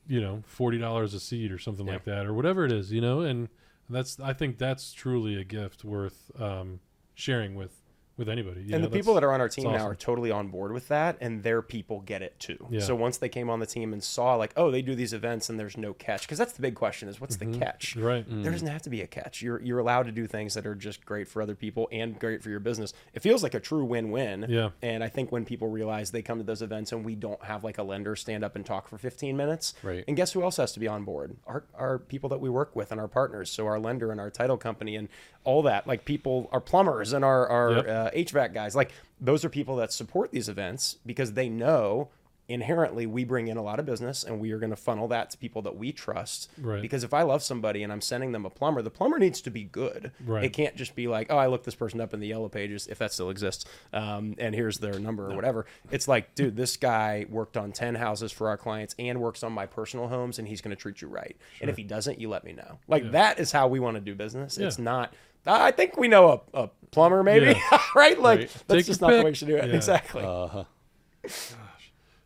you 0.08 0.22
know, 0.22 0.44
forty 0.46 0.78
dollars 0.78 1.14
a 1.14 1.20
seat 1.20 1.52
or 1.52 1.58
something 1.60 1.88
Yeah. 1.88 1.94
like 1.94 2.06
that, 2.06 2.26
or 2.26 2.34
whatever 2.34 2.66
it 2.66 2.72
is. 2.72 2.92
You 2.92 3.02
know, 3.02 3.22
and 3.22 3.50
that's 3.90 4.20
I 4.20 4.34
think 4.34 4.58
that's 4.58 4.94
truly 4.94 5.36
a 5.40 5.44
gift 5.44 5.84
worth 5.84 6.32
um, 6.40 6.80
sharing 7.14 7.56
with 7.56 7.81
with 8.22 8.30
anybody. 8.30 8.62
you 8.62 8.74
and 8.76 8.84
know, 8.84 8.90
the 8.90 8.96
people 8.96 9.14
that 9.16 9.24
are 9.24 9.34
on 9.34 9.42
our 9.42 9.50
team 9.50 9.66
now 9.72 9.86
are 9.88 9.96
totally 9.96 10.32
on 10.32 10.48
board 10.48 10.72
with 10.72 10.88
that, 10.88 11.18
and 11.20 11.44
their 11.44 11.62
people 11.62 12.00
get 12.02 12.22
it 12.22 12.40
too. 12.40 12.58
Yeah. 12.70 12.80
So 12.80 12.96
once 12.96 13.18
they 13.18 13.28
came 13.30 13.50
on 13.50 13.60
the 13.60 13.66
team 13.66 13.92
and 13.94 14.02
saw 14.04 14.36
like, 14.36 14.54
oh, 14.56 14.72
they 14.72 14.82
do 14.82 14.96
these 14.96 15.12
events 15.14 15.50
and 15.50 15.60
there's 15.60 15.76
no 15.76 15.94
catch, 15.94 16.22
because 16.22 16.38
that's 16.38 16.54
the 16.54 16.62
big 16.62 16.76
question: 16.76 17.10
is 17.10 17.20
what's 17.20 17.36
the 17.36 17.48
catch? 17.48 17.96
right. 17.98 18.26
There 18.28 18.52
doesn't 18.52 18.68
have 18.68 18.84
to 18.84 18.90
be 18.90 19.02
a 19.02 19.08
catch. 19.08 19.42
You're 19.42 19.62
you're 19.62 19.80
allowed 19.80 20.04
to 20.06 20.12
do 20.12 20.28
things 20.28 20.54
that 20.54 20.66
are 20.66 20.76
just 20.76 21.06
great 21.06 21.28
for 21.28 21.42
other 21.42 21.56
people 21.56 21.90
and 21.92 22.18
great 22.20 22.42
for 22.44 22.50
your 22.50 22.60
business. 22.60 22.94
It 23.14 23.22
feels 23.22 23.44
like 23.44 23.54
a 23.54 23.60
true 23.60 23.84
win-win. 23.84 24.46
Yeah. 24.48 24.70
And 24.82 25.04
I 25.04 25.10
think 25.10 25.32
when 25.32 25.44
people 25.46 25.68
realize 25.68 26.12
they 26.12 26.22
come 26.22 26.38
to 26.38 26.44
those 26.44 26.62
events 26.62 26.92
and 26.92 27.04
we 27.04 27.16
don't 27.16 27.44
have 27.44 27.64
like 27.64 27.78
a 27.78 27.84
lender 27.84 28.16
stand 28.16 28.44
up 28.44 28.56
and 28.56 28.66
talk 28.66 28.88
for 28.88 28.98
15 28.98 29.36
minutes. 29.36 29.74
Right. 29.84 30.04
And 30.08 30.16
guess 30.16 30.32
who 30.34 30.44
else 30.44 30.58
has 30.58 30.72
to 30.74 30.80
be 30.80 30.88
on 30.88 31.04
board? 31.04 31.36
Our 31.48 31.64
our 31.76 31.98
people 32.00 32.30
that 32.30 32.40
we 32.40 32.50
work 32.50 32.76
with 32.76 32.92
and 32.92 33.02
our 33.02 33.08
partners. 33.08 33.50
So 33.50 33.66
our 33.66 33.80
lender 33.80 34.12
and 34.12 34.20
our 34.20 34.30
title 34.30 34.58
company 34.58 34.96
and 34.96 35.08
all 35.44 35.64
that. 35.64 35.88
Like 35.88 36.06
people, 36.06 36.50
our 36.52 36.62
plumbers 36.62 37.14
and 37.14 37.26
our 37.26 37.48
our 37.48 37.72
Yep. 37.72 37.88
uh, 37.88 38.10
HVAC 38.14 38.54
guys. 38.54 38.76
Like 38.76 38.92
those 39.20 39.46
are 39.46 39.50
people 39.50 39.76
that 39.78 39.92
support 39.92 40.32
these 40.32 40.50
events 40.50 40.98
because 41.06 41.34
they 41.34 41.50
know 41.50 42.10
inherently 42.52 43.06
we 43.06 43.24
bring 43.24 43.48
in 43.48 43.56
a 43.56 43.62
lot 43.62 43.80
of 43.80 43.86
business 43.86 44.24
and 44.24 44.40
we 44.40 44.52
are 44.52 44.60
going 44.60 44.72
to 44.72 44.76
funnel 44.76 45.08
that 45.08 45.30
to 45.30 45.38
people 45.38 45.62
that 45.62 45.78
we 45.78 45.92
trust. 45.92 46.50
Right. 46.60 46.82
because 46.82 47.04
if 47.04 47.14
i 47.14 47.22
love 47.22 47.42
somebody 47.42 47.82
and 47.82 47.94
i'm 47.94 48.02
sending 48.02 48.34
them 48.34 48.46
a 48.46 48.50
plumber 48.50 48.82
the 48.82 48.90
plumber 48.90 49.18
needs 49.20 49.42
to 49.42 49.50
be 49.50 49.64
good. 49.64 50.12
Right. 50.26 50.44
it 50.44 50.50
can't 50.52 50.76
just 50.76 50.94
be 50.96 51.08
like 51.08 51.28
oh 51.30 51.38
i 51.38 51.48
looked 51.48 51.64
this 51.66 51.76
person 51.76 52.02
up 52.02 52.14
in 52.14 52.20
the 52.20 52.28
yellow 52.28 52.50
pages 52.50 52.88
if 52.88 52.98
that 52.98 53.14
still 53.14 53.30
exists 53.30 53.66
um, 53.94 54.36
and 54.38 54.54
here's 54.54 54.80
their 54.80 55.00
number 55.00 55.32
or 55.32 55.36
whatever. 55.36 55.66
It's 55.92 56.08
like 56.08 56.36
dude 56.36 56.58
this 56.58 56.76
guy 56.78 57.26
worked 57.30 57.56
on 57.56 57.72
10 57.72 57.96
houses 57.96 58.32
for 58.32 58.50
our 58.50 58.58
clients 58.58 58.96
and 59.00 59.22
works 59.22 59.44
on 59.44 59.54
my 59.54 59.66
personal 59.66 60.08
homes 60.08 60.38
and 60.40 60.48
he's 60.48 60.62
going 60.62 60.76
to 60.76 60.82
treat 60.82 61.02
you 61.02 61.08
right. 61.08 61.38
And 61.62 61.70
if 61.70 61.78
he 61.78 61.84
doesn't 61.84 62.20
you 62.20 62.28
let 62.30 62.44
me 62.44 62.54
know. 62.54 62.80
Like 62.88 63.12
that 63.12 63.40
is 63.40 63.52
how 63.52 63.68
we 63.68 63.80
want 63.80 63.96
to 63.96 64.02
do 64.02 64.14
business. 64.16 64.58
It's 64.58 64.78
not 64.78 65.14
I 65.46 65.72
think 65.72 65.98
we 65.98 66.08
know 66.08 66.44
a, 66.54 66.64
a 66.64 66.70
plumber, 66.92 67.24
maybe, 67.24 67.48
Yeah. 67.48 67.82
right? 67.96 68.20
Like 68.20 68.40
Right. 68.40 68.50
that's 68.68 68.80
Take 68.80 68.86
just 68.86 69.02
your 69.02 69.10
not 69.10 69.18
the 69.18 69.24
way 69.24 69.30
you 69.32 69.36
should 69.36 69.48
do 69.48 69.58
it. 69.58 69.68
Yeah. 69.70 69.76
Exactly. 69.76 70.24
Uh-huh. 70.24 70.64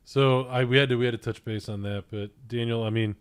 So 0.04 0.46
I 0.48 0.64
we 0.64 0.78
had 0.78 0.90
to 0.90 0.96
we 0.96 1.06
had 1.06 1.12
to 1.12 1.18
touch 1.18 1.44
base 1.44 1.68
on 1.68 1.82
that, 1.84 2.06
but 2.12 2.32
Daniel, 2.48 2.84
I 2.84 2.90
mean, 2.90 3.16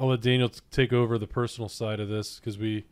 I'll 0.00 0.08
let 0.08 0.20
Daniel 0.20 0.50
take 0.70 0.92
over 0.92 1.18
the 1.18 1.26
personal 1.26 1.68
side 1.68 2.00
of 2.00 2.08
this 2.08 2.38
because 2.38 2.58
we 2.58 2.84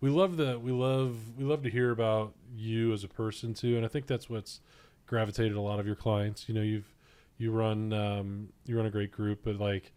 we 0.00 0.08
love 0.10 0.36
the 0.36 0.58
we 0.58 0.70
love 0.72 1.16
we 1.36 1.44
love 1.44 1.62
to 1.64 1.70
hear 1.70 1.90
about 1.90 2.34
you 2.54 2.92
as 2.92 3.04
a 3.04 3.08
person 3.08 3.54
too, 3.54 3.76
and 3.76 3.84
I 3.84 3.88
think 3.88 4.06
that's 4.06 4.30
what's 4.30 4.60
gravitated 5.06 5.56
a 5.56 5.60
lot 5.60 5.80
of 5.80 5.86
your 5.86 5.96
clients. 5.96 6.48
You 6.48 6.54
know, 6.54 6.62
you've 6.62 6.94
you 7.36 7.50
run 7.50 7.92
um, 7.92 8.48
you 8.66 8.76
run 8.76 8.86
a 8.86 8.90
great 8.90 9.10
group, 9.10 9.40
but 9.44 9.56
like 9.56 9.92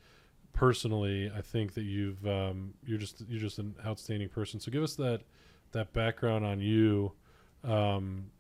personally, 0.54 1.32
I 1.36 1.42
think 1.42 1.74
that 1.76 1.84
you've 1.84 2.26
um, 2.28 2.74
you're 2.86 2.98
just 2.98 3.24
you're 3.30 3.40
just 3.40 3.60
an 3.60 3.76
outstanding 3.86 4.30
person. 4.30 4.60
So 4.60 4.72
give 4.72 4.84
us 4.84 4.96
that 4.96 5.22
that 5.72 5.94
background 5.94 6.46
on 6.46 6.60
you. 6.60 7.12
Um, 7.64 8.32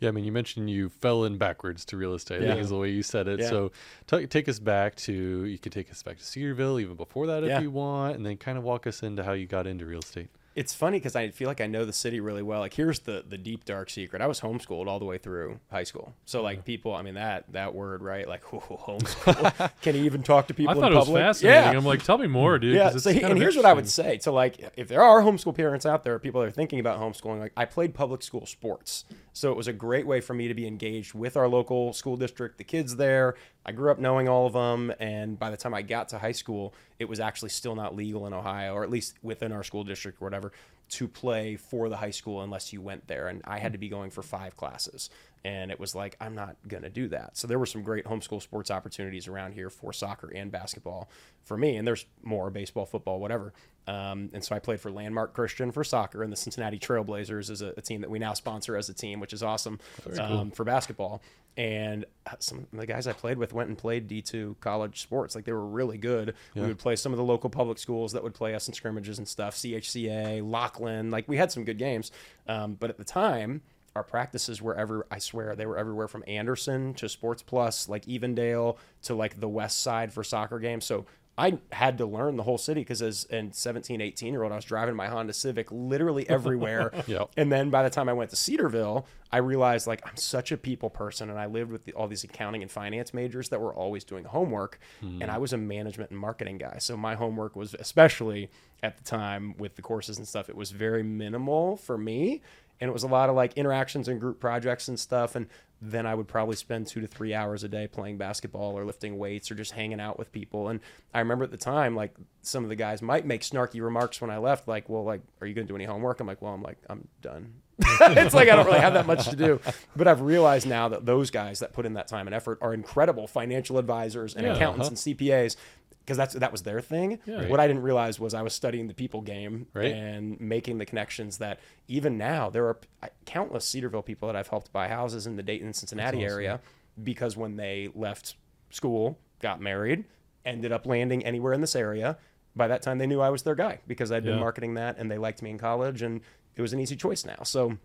Yeah, 0.00 0.08
I 0.08 0.12
mean, 0.12 0.24
you 0.24 0.32
mentioned 0.32 0.68
you 0.70 0.88
fell 0.88 1.24
in 1.24 1.38
backwards 1.38 1.84
to 1.86 1.96
real 1.96 2.14
estate. 2.14 2.42
I 2.42 2.46
think 2.48 2.60
is 2.60 2.68
the 2.70 2.76
way 2.76 2.90
you 2.90 3.02
said 3.02 3.26
it. 3.26 3.40
Yeah. 3.40 3.48
So 3.48 3.72
t- 4.06 4.26
take 4.26 4.48
us 4.48 4.58
back 4.58 4.94
to 4.96 5.12
you 5.12 5.58
could 5.58 5.72
take 5.72 5.90
us 5.90 6.02
back 6.02 6.18
to 6.18 6.24
Cedarville, 6.24 6.78
even 6.80 6.96
before 6.96 7.26
that, 7.26 7.42
if 7.42 7.48
Yeah. 7.48 7.60
you 7.60 7.70
want, 7.70 8.16
and 8.16 8.24
then 8.26 8.36
kind 8.36 8.56
of 8.58 8.64
walk 8.64 8.86
us 8.86 9.02
into 9.02 9.22
how 9.24 9.32
you 9.32 9.46
got 9.46 9.66
into 9.66 9.86
real 9.86 10.00
estate. 10.00 10.28
It's 10.54 10.72
funny 10.72 10.98
because 10.98 11.16
I 11.16 11.30
feel 11.30 11.48
like 11.48 11.60
I 11.60 11.66
know 11.66 11.84
the 11.84 11.92
city 11.92 12.20
really 12.20 12.42
well. 12.42 12.60
Like 12.60 12.74
here's 12.74 13.00
the 13.00 13.24
the 13.26 13.38
deep 13.38 13.64
dark 13.64 13.90
secret. 13.90 14.22
I 14.22 14.26
was 14.26 14.40
homeschooled 14.40 14.86
all 14.86 14.98
the 14.98 15.04
way 15.04 15.18
through 15.18 15.58
high 15.70 15.84
school. 15.84 16.14
So 16.24 16.42
like 16.42 16.60
mm. 16.60 16.64
people, 16.64 16.94
I 16.94 17.02
mean 17.02 17.14
that 17.14 17.52
that 17.52 17.74
word 17.74 18.02
right, 18.02 18.28
like 18.28 18.42
ooh, 18.54 18.60
homeschool. 18.60 19.72
Can 19.82 19.96
you 19.96 20.04
even 20.04 20.22
talk 20.22 20.48
to 20.48 20.54
people? 20.54 20.72
I 20.72 20.80
thought 20.80 20.92
it 20.92 20.96
was 20.96 21.08
fascinating. 21.08 21.72
Yeah. 21.72 21.78
I'm 21.78 21.84
like, 21.84 22.02
tell 22.02 22.18
me 22.18 22.26
more, 22.26 22.58
dude. 22.58 22.74
Yeah, 22.74 22.90
so 22.90 23.10
and 23.10 23.38
here's 23.38 23.56
what 23.56 23.64
I 23.64 23.72
would 23.72 23.88
say. 23.88 24.18
So, 24.18 24.32
like, 24.32 24.72
if 24.76 24.88
there 24.88 25.02
are 25.02 25.20
homeschool 25.22 25.54
parents 25.54 25.86
out 25.86 26.04
there, 26.04 26.18
people 26.18 26.40
that 26.40 26.48
are 26.48 26.52
thinking 26.52 26.80
about 26.80 26.98
homeschooling, 26.98 27.40
like, 27.40 27.52
I 27.56 27.64
played 27.64 27.94
public 27.94 28.22
school 28.22 28.46
sports. 28.46 29.04
So 29.32 29.50
it 29.50 29.56
was 29.56 29.66
a 29.66 29.72
great 29.72 30.06
way 30.06 30.20
for 30.20 30.34
me 30.34 30.48
to 30.48 30.54
be 30.54 30.66
engaged 30.66 31.14
with 31.14 31.36
our 31.36 31.48
local 31.48 31.92
school 31.92 32.16
district, 32.16 32.58
the 32.58 32.64
kids 32.64 32.96
there. 32.96 33.34
I 33.66 33.72
grew 33.72 33.90
up 33.90 33.98
knowing 33.98 34.28
all 34.28 34.46
of 34.46 34.52
them. 34.52 34.92
And 34.98 35.38
by 35.38 35.50
the 35.50 35.56
time 35.56 35.74
I 35.74 35.82
got 35.82 36.08
to 36.10 36.18
high 36.18 36.32
school, 36.32 36.74
it 36.98 37.06
was 37.06 37.20
actually 37.20 37.50
still 37.50 37.74
not 37.74 37.94
legal 37.94 38.26
in 38.26 38.32
Ohio, 38.32 38.74
or 38.74 38.82
at 38.82 38.90
least 38.90 39.14
within 39.22 39.52
our 39.52 39.62
school 39.62 39.84
district 39.84 40.20
or 40.20 40.26
whatever, 40.26 40.52
to 40.90 41.08
play 41.08 41.56
for 41.56 41.88
the 41.88 41.96
high 41.96 42.10
school 42.10 42.42
unless 42.42 42.72
you 42.72 42.80
went 42.80 43.06
there. 43.06 43.28
And 43.28 43.40
I 43.44 43.58
had 43.58 43.72
to 43.72 43.78
be 43.78 43.88
going 43.88 44.10
for 44.10 44.22
five 44.22 44.56
classes. 44.56 45.10
And 45.44 45.70
it 45.70 45.78
was 45.78 45.94
like, 45.94 46.16
I'm 46.20 46.34
not 46.34 46.56
to 46.68 46.90
do 46.90 47.08
that. 47.08 47.36
So 47.36 47.46
there 47.46 47.58
were 47.58 47.66
some 47.66 47.82
great 47.82 48.04
homeschool 48.04 48.40
sports 48.40 48.70
opportunities 48.70 49.28
around 49.28 49.52
here 49.52 49.70
for 49.70 49.92
soccer 49.92 50.30
and 50.34 50.50
basketball 50.50 51.08
for 51.42 51.56
me. 51.56 51.76
And 51.76 51.86
there's 51.86 52.06
more 52.22 52.50
baseball, 52.50 52.86
football, 52.86 53.20
whatever. 53.20 53.52
Um, 53.86 54.30
and 54.32 54.42
so 54.42 54.54
I 54.54 54.58
played 54.58 54.80
for 54.80 54.90
Landmark 54.90 55.34
Christian 55.34 55.70
for 55.70 55.84
soccer, 55.84 56.22
and 56.22 56.32
the 56.32 56.36
Cincinnati 56.36 56.78
Trailblazers 56.78 57.50
is 57.50 57.62
a, 57.62 57.74
a 57.76 57.82
team 57.82 58.00
that 58.00 58.10
we 58.10 58.18
now 58.18 58.32
sponsor 58.32 58.76
as 58.76 58.88
a 58.88 58.94
team, 58.94 59.20
which 59.20 59.32
is 59.32 59.42
awesome 59.42 59.78
um, 60.18 60.50
for 60.50 60.64
basketball. 60.64 61.22
And 61.56 62.04
uh, 62.26 62.32
some 62.40 62.58
of 62.58 62.66
the 62.72 62.86
guys 62.86 63.06
I 63.06 63.12
played 63.12 63.38
with 63.38 63.52
went 63.52 63.68
and 63.68 63.78
played 63.78 64.08
D2 64.08 64.56
college 64.60 65.02
sports. 65.02 65.34
Like 65.34 65.44
they 65.44 65.52
were 65.52 65.66
really 65.66 65.98
good. 65.98 66.34
We 66.54 66.62
would 66.68 66.78
play 66.78 66.96
some 66.96 67.12
of 67.12 67.18
the 67.18 67.24
local 67.24 67.48
public 67.50 67.78
schools 67.78 68.12
that 68.12 68.22
would 68.22 68.34
play 68.34 68.54
us 68.54 68.66
in 68.66 68.74
scrimmages 68.74 69.18
and 69.18 69.28
stuff, 69.28 69.54
CHCA, 69.54 70.42
Lachlan. 70.48 71.10
Like 71.10 71.28
we 71.28 71.36
had 71.36 71.52
some 71.52 71.64
good 71.64 71.78
games. 71.78 72.10
Um, 72.48 72.74
but 72.74 72.90
at 72.90 72.96
the 72.96 73.04
time, 73.04 73.62
our 73.94 74.02
practices 74.02 74.60
were 74.60 74.74
ever 74.74 75.06
I 75.10 75.18
swear 75.18 75.54
they 75.54 75.66
were 75.66 75.78
everywhere 75.78 76.08
from 76.08 76.24
Anderson 76.26 76.94
to 76.94 77.08
Sports 77.08 77.42
Plus, 77.42 77.88
like 77.88 78.04
Evendale 78.06 78.76
to 79.02 79.14
like 79.14 79.38
the 79.38 79.48
West 79.48 79.80
Side 79.80 80.12
for 80.12 80.24
soccer 80.24 80.58
games. 80.58 80.84
So 80.84 81.06
I 81.36 81.58
had 81.72 81.98
to 81.98 82.06
learn 82.06 82.36
the 82.36 82.44
whole 82.44 82.58
city 82.58 82.82
because 82.82 83.02
as 83.02 83.24
an 83.24 83.52
17, 83.52 84.00
18 84.00 84.32
year 84.32 84.44
old, 84.44 84.52
I 84.52 84.56
was 84.56 84.64
driving 84.64 84.94
my 84.94 85.08
Honda 85.08 85.32
Civic 85.32 85.70
literally 85.72 86.28
everywhere. 86.28 86.92
Yep. 87.06 87.30
And 87.36 87.50
then 87.50 87.70
by 87.70 87.82
the 87.82 87.90
time 87.90 88.08
I 88.08 88.12
went 88.12 88.30
to 88.30 88.36
Cedarville, 88.36 89.06
I 89.32 89.38
realized 89.38 89.88
like 89.88 90.00
I'm 90.06 90.16
such 90.16 90.52
a 90.52 90.56
people 90.56 90.90
person 90.90 91.30
and 91.30 91.38
I 91.38 91.46
lived 91.46 91.72
with 91.72 91.84
the, 91.84 91.92
all 91.94 92.06
these 92.06 92.22
accounting 92.22 92.62
and 92.62 92.70
finance 92.70 93.12
majors 93.12 93.48
that 93.48 93.60
were 93.60 93.74
always 93.74 94.04
doing 94.04 94.24
homework. 94.24 94.78
And 95.00 95.24
I 95.24 95.34
hmm. 95.34 95.40
was 95.40 95.52
a 95.52 95.58
management 95.58 96.12
and 96.12 96.20
marketing 96.20 96.58
guy. 96.58 96.76
So 96.78 96.96
my 96.96 97.16
homework 97.16 97.56
was, 97.56 97.74
especially 97.74 98.50
at 98.84 98.96
the 98.96 99.02
time 99.02 99.56
with 99.58 99.74
the 99.74 99.82
courses 99.82 100.18
and 100.18 100.28
stuff, 100.28 100.48
it 100.48 100.56
was 100.56 100.70
very 100.70 101.02
minimal 101.02 101.76
for 101.76 101.98
me. 101.98 102.42
And 102.80 102.88
it 102.88 102.92
was 102.92 103.02
a 103.02 103.08
lot 103.08 103.28
of 103.30 103.36
like 103.36 103.54
interactions 103.54 104.08
and 104.08 104.20
group 104.20 104.40
projects 104.40 104.88
and 104.88 104.98
stuff. 104.98 105.36
And 105.36 105.46
then 105.80 106.06
I 106.06 106.14
would 106.14 106.26
probably 106.28 106.56
spend 106.56 106.86
two 106.86 107.00
to 107.00 107.06
three 107.06 107.34
hours 107.34 107.62
a 107.62 107.68
day 107.68 107.86
playing 107.86 108.16
basketball 108.16 108.76
or 108.76 108.84
lifting 108.84 109.18
weights 109.18 109.50
or 109.50 109.54
just 109.54 109.72
hanging 109.72 110.00
out 110.00 110.18
with 110.18 110.32
people. 110.32 110.68
And 110.68 110.80
I 111.12 111.18
remember 111.18 111.44
at 111.44 111.50
the 111.50 111.56
time, 111.56 111.94
like 111.94 112.14
some 112.42 112.64
of 112.64 112.70
the 112.70 112.76
guys 112.76 113.02
might 113.02 113.26
make 113.26 113.42
snarky 113.42 113.82
remarks 113.82 114.20
when 114.20 114.30
I 114.30 114.38
left, 114.38 114.66
like, 114.66 114.88
well, 114.88 115.04
like, 115.04 115.20
are 115.40 115.46
you 115.46 115.54
going 115.54 115.66
to 115.66 115.70
do 115.70 115.76
any 115.76 115.84
homework? 115.84 116.20
I'm 116.20 116.26
like, 116.26 116.40
well, 116.40 116.54
I'm 116.54 116.62
like, 116.62 116.78
I'm 116.88 117.06
done. 117.20 117.54
it's 117.78 118.34
like 118.34 118.48
I 118.48 118.54
don't 118.54 118.66
really 118.66 118.78
have 118.78 118.94
that 118.94 119.06
much 119.06 119.28
to 119.28 119.36
do. 119.36 119.60
But 119.96 120.06
I've 120.06 120.20
realized 120.20 120.66
now 120.66 120.88
that 120.90 121.04
those 121.06 121.30
guys 121.30 121.58
that 121.58 121.72
put 121.72 121.84
in 121.86 121.94
that 121.94 122.06
time 122.06 122.28
and 122.28 122.34
effort 122.34 122.58
are 122.60 122.72
incredible 122.72 123.26
financial 123.26 123.78
advisors 123.78 124.34
and 124.34 124.46
Yeah, 124.46 124.54
accountants 124.54 124.86
uh-huh. 124.86 125.10
and 125.10 125.18
CPAs 125.18 125.56
because 126.04 126.16
that's 126.16 126.34
that 126.34 126.52
was 126.52 126.62
their 126.62 126.80
thing. 126.80 127.18
Yeah. 127.26 127.48
What 127.48 127.60
I 127.60 127.66
didn't 127.66 127.82
realize 127.82 128.20
was 128.20 128.34
I 128.34 128.42
was 128.42 128.52
studying 128.54 128.88
the 128.88 128.94
people 128.94 129.20
game 129.22 129.66
Right. 129.72 129.92
and 129.92 130.38
making 130.40 130.78
the 130.78 130.86
connections 130.86 131.38
that 131.38 131.60
even 131.88 132.18
now 132.18 132.50
there 132.50 132.66
are 132.66 132.78
countless 133.24 133.64
Cedarville 133.64 134.02
people 134.02 134.26
that 134.28 134.36
I've 134.36 134.48
helped 134.48 134.72
buy 134.72 134.88
houses 134.88 135.26
in 135.26 135.36
the 135.36 135.42
Dayton 135.42 135.72
Cincinnati 135.72 136.24
area 136.24 136.60
because 137.02 137.36
when 137.36 137.56
they 137.56 137.88
left 137.94 138.36
school, 138.70 139.18
got 139.40 139.60
married, 139.60 140.04
ended 140.44 140.72
up 140.72 140.86
landing 140.86 141.24
anywhere 141.24 141.52
in 141.52 141.60
this 141.60 141.74
area. 141.74 142.18
By 142.56 142.68
that 142.68 142.82
time, 142.82 142.98
they 142.98 143.06
knew 143.06 143.20
I 143.20 143.30
was 143.30 143.42
their 143.42 143.54
guy 143.56 143.80
because 143.86 144.12
I'd 144.12 144.24
been 144.24 144.38
marketing 144.38 144.74
that 144.74 144.98
and 144.98 145.10
they 145.10 145.18
liked 145.18 145.42
me 145.42 145.50
in 145.50 145.58
college 145.58 146.02
and 146.02 146.20
it 146.54 146.62
was 146.62 146.72
an 146.72 146.78
easy 146.80 146.94
choice 146.96 147.24
now. 147.24 147.42
So 147.42 147.78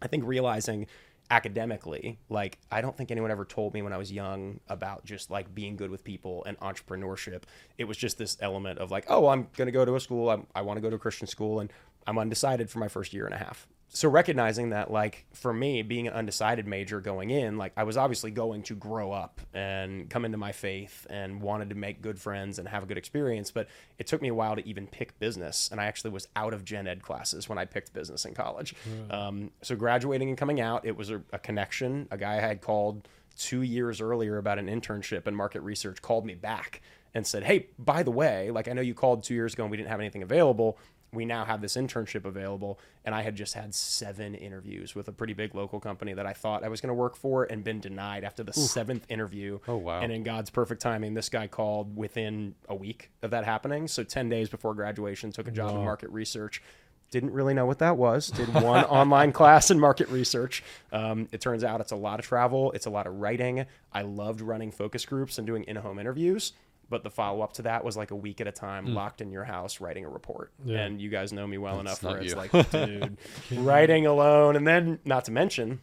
I 0.00 0.06
think 0.08 0.24
realizing 0.24 0.86
academically, 1.32 2.18
like 2.28 2.58
I 2.70 2.82
don't 2.82 2.94
think 2.94 3.10
anyone 3.10 3.30
ever 3.30 3.46
told 3.46 3.72
me 3.72 3.80
when 3.80 3.94
I 3.94 3.96
was 3.96 4.12
young 4.12 4.60
about 4.68 5.06
just 5.06 5.30
like 5.30 5.54
being 5.54 5.76
good 5.76 5.90
with 5.90 6.04
people 6.04 6.44
and 6.44 6.60
entrepreneurship. 6.60 7.44
It 7.78 7.84
was 7.84 7.96
just 7.96 8.18
this 8.18 8.36
element 8.40 8.78
of 8.78 8.90
like, 8.90 9.06
oh, 9.08 9.28
I'm 9.28 9.48
going 9.56 9.66
to 9.66 9.72
go 9.72 9.86
to 9.86 9.96
a 9.96 10.00
school. 10.00 10.28
I'm, 10.28 10.46
I 10.54 10.60
want 10.60 10.76
to 10.76 10.82
go 10.82 10.90
to 10.90 10.96
a 10.96 10.98
Christian 10.98 11.26
school 11.26 11.58
and 11.58 11.72
I'm 12.06 12.18
undecided 12.18 12.68
for 12.68 12.80
my 12.80 12.88
first 12.88 13.14
year 13.14 13.24
and 13.24 13.32
a 13.34 13.38
half. 13.38 13.66
So 13.94 14.08
recognizing 14.08 14.70
that 14.70 14.90
like 14.90 15.26
for 15.34 15.52
me 15.52 15.82
being 15.82 16.08
an 16.08 16.14
undecided 16.14 16.66
major 16.66 16.98
going 16.98 17.28
in, 17.28 17.58
like 17.58 17.74
I 17.76 17.84
was 17.84 17.98
obviously 17.98 18.30
going 18.30 18.62
to 18.64 18.74
grow 18.74 19.12
up 19.12 19.42
and 19.52 20.08
come 20.08 20.24
into 20.24 20.38
my 20.38 20.50
faith 20.52 21.06
and 21.10 21.42
wanted 21.42 21.68
to 21.68 21.74
make 21.74 22.00
good 22.00 22.18
friends 22.18 22.58
and 22.58 22.66
have 22.66 22.82
a 22.82 22.86
good 22.86 22.96
experience, 22.96 23.50
but 23.50 23.68
it 23.98 24.06
took 24.06 24.22
me 24.22 24.28
a 24.28 24.34
while 24.34 24.56
to 24.56 24.66
even 24.66 24.86
pick 24.86 25.18
business 25.18 25.68
and 25.70 25.78
I 25.78 25.84
actually 25.84 26.10
was 26.10 26.26
out 26.36 26.54
of 26.54 26.64
gen 26.64 26.86
ed 26.86 27.02
classes 27.02 27.50
when 27.50 27.58
I 27.58 27.66
picked 27.66 27.92
business 27.92 28.24
in 28.24 28.32
college. 28.32 28.74
Um, 29.10 29.50
so 29.60 29.76
graduating 29.76 30.30
and 30.30 30.38
coming 30.38 30.58
out, 30.58 30.86
it 30.86 30.96
was 30.96 31.10
a, 31.10 31.20
a 31.30 31.38
connection. 31.38 32.08
A 32.10 32.16
guy 32.16 32.38
I 32.38 32.40
had 32.40 32.62
called 32.62 33.06
two 33.36 33.60
years 33.60 34.00
earlier 34.00 34.38
about 34.38 34.58
an 34.58 34.68
internship 34.68 35.26
in 35.26 35.34
market 35.34 35.60
research 35.60 36.00
called 36.00 36.24
me 36.24 36.34
back 36.34 36.80
and 37.14 37.26
said, 37.26 37.44
Hey, 37.44 37.66
by 37.78 38.02
the 38.02 38.10
way, 38.10 38.50
like 38.50 38.68
I 38.68 38.72
know 38.72 38.80
you 38.80 38.94
called 38.94 39.22
two 39.22 39.34
years 39.34 39.52
ago 39.52 39.64
and 39.64 39.70
we 39.70 39.76
didn't 39.76 39.90
have 39.90 40.00
anything 40.00 40.22
available. 40.22 40.78
We 41.12 41.26
now 41.26 41.44
have 41.44 41.60
this 41.60 41.76
internship 41.76 42.24
available. 42.24 42.80
And 43.04 43.14
I 43.14 43.22
had 43.22 43.36
just 43.36 43.54
had 43.54 43.74
seven 43.74 44.34
interviews 44.34 44.94
with 44.94 45.08
a 45.08 45.12
pretty 45.12 45.34
big 45.34 45.54
local 45.54 45.78
company 45.78 46.14
that 46.14 46.24
I 46.24 46.32
thought 46.32 46.64
I 46.64 46.68
was 46.68 46.80
going 46.80 46.88
to 46.88 46.94
work 46.94 47.16
for 47.16 47.44
and 47.44 47.62
been 47.62 47.80
denied 47.80 48.24
after 48.24 48.42
the 48.42 48.52
seventh 48.52 49.04
interview. 49.10 49.58
Oh, 49.68 49.76
wow. 49.76 50.00
And 50.00 50.10
in 50.10 50.22
God's 50.22 50.48
perfect 50.48 50.80
timing, 50.80 51.14
this 51.14 51.28
guy 51.28 51.46
called 51.46 51.96
within 51.96 52.54
a 52.68 52.74
week 52.74 53.10
of 53.22 53.30
that 53.32 53.44
happening. 53.44 53.88
So 53.88 54.04
10 54.04 54.28
days 54.28 54.48
before 54.48 54.74
graduation, 54.74 55.32
took 55.32 55.48
a 55.48 55.50
job 55.50 55.76
in 55.76 55.84
market 55.84 56.10
research 56.10 56.62
didn't 57.10 57.32
really 57.32 57.52
know 57.52 57.66
what 57.66 57.78
that 57.78 57.98
was 57.98 58.28
did 58.28 58.48
one 58.54 58.84
online 58.86 59.32
class 59.32 59.70
in 59.70 59.78
market 59.78 60.08
research 60.08 60.64
um, 60.92 61.28
it 61.30 61.42
turns 61.42 61.62
out 61.62 61.78
it's 61.80 61.92
a 61.92 61.96
lot 61.96 62.18
of 62.18 62.24
travel 62.24 62.72
it's 62.72 62.86
a 62.86 62.90
lot 62.90 63.06
of 63.06 63.14
writing 63.16 63.66
i 63.92 64.00
loved 64.00 64.40
running 64.40 64.72
focus 64.72 65.04
groups 65.04 65.36
and 65.36 65.46
doing 65.46 65.62
in-home 65.64 65.98
interviews 65.98 66.54
but 66.88 67.02
the 67.02 67.10
follow-up 67.10 67.54
to 67.54 67.62
that 67.62 67.84
was 67.84 67.96
like 67.96 68.10
a 68.10 68.16
week 68.16 68.40
at 68.40 68.46
a 68.46 68.52
time 68.52 68.86
hmm. 68.86 68.94
locked 68.94 69.20
in 69.20 69.30
your 69.30 69.44
house 69.44 69.80
writing 69.80 70.04
a 70.04 70.08
report. 70.08 70.52
Yeah. 70.64 70.80
and 70.80 71.00
you 71.00 71.08
guys 71.08 71.32
know 71.32 71.46
me 71.46 71.58
well 71.58 71.80
enough 71.80 72.02
not 72.02 72.12
where 72.12 72.22
it's 72.22 72.34
like 72.34 72.52
dude 72.70 73.16
writing 73.52 74.06
alone. 74.06 74.56
And 74.56 74.66
then 74.66 74.98
not 75.04 75.24
to 75.26 75.32
mention 75.32 75.80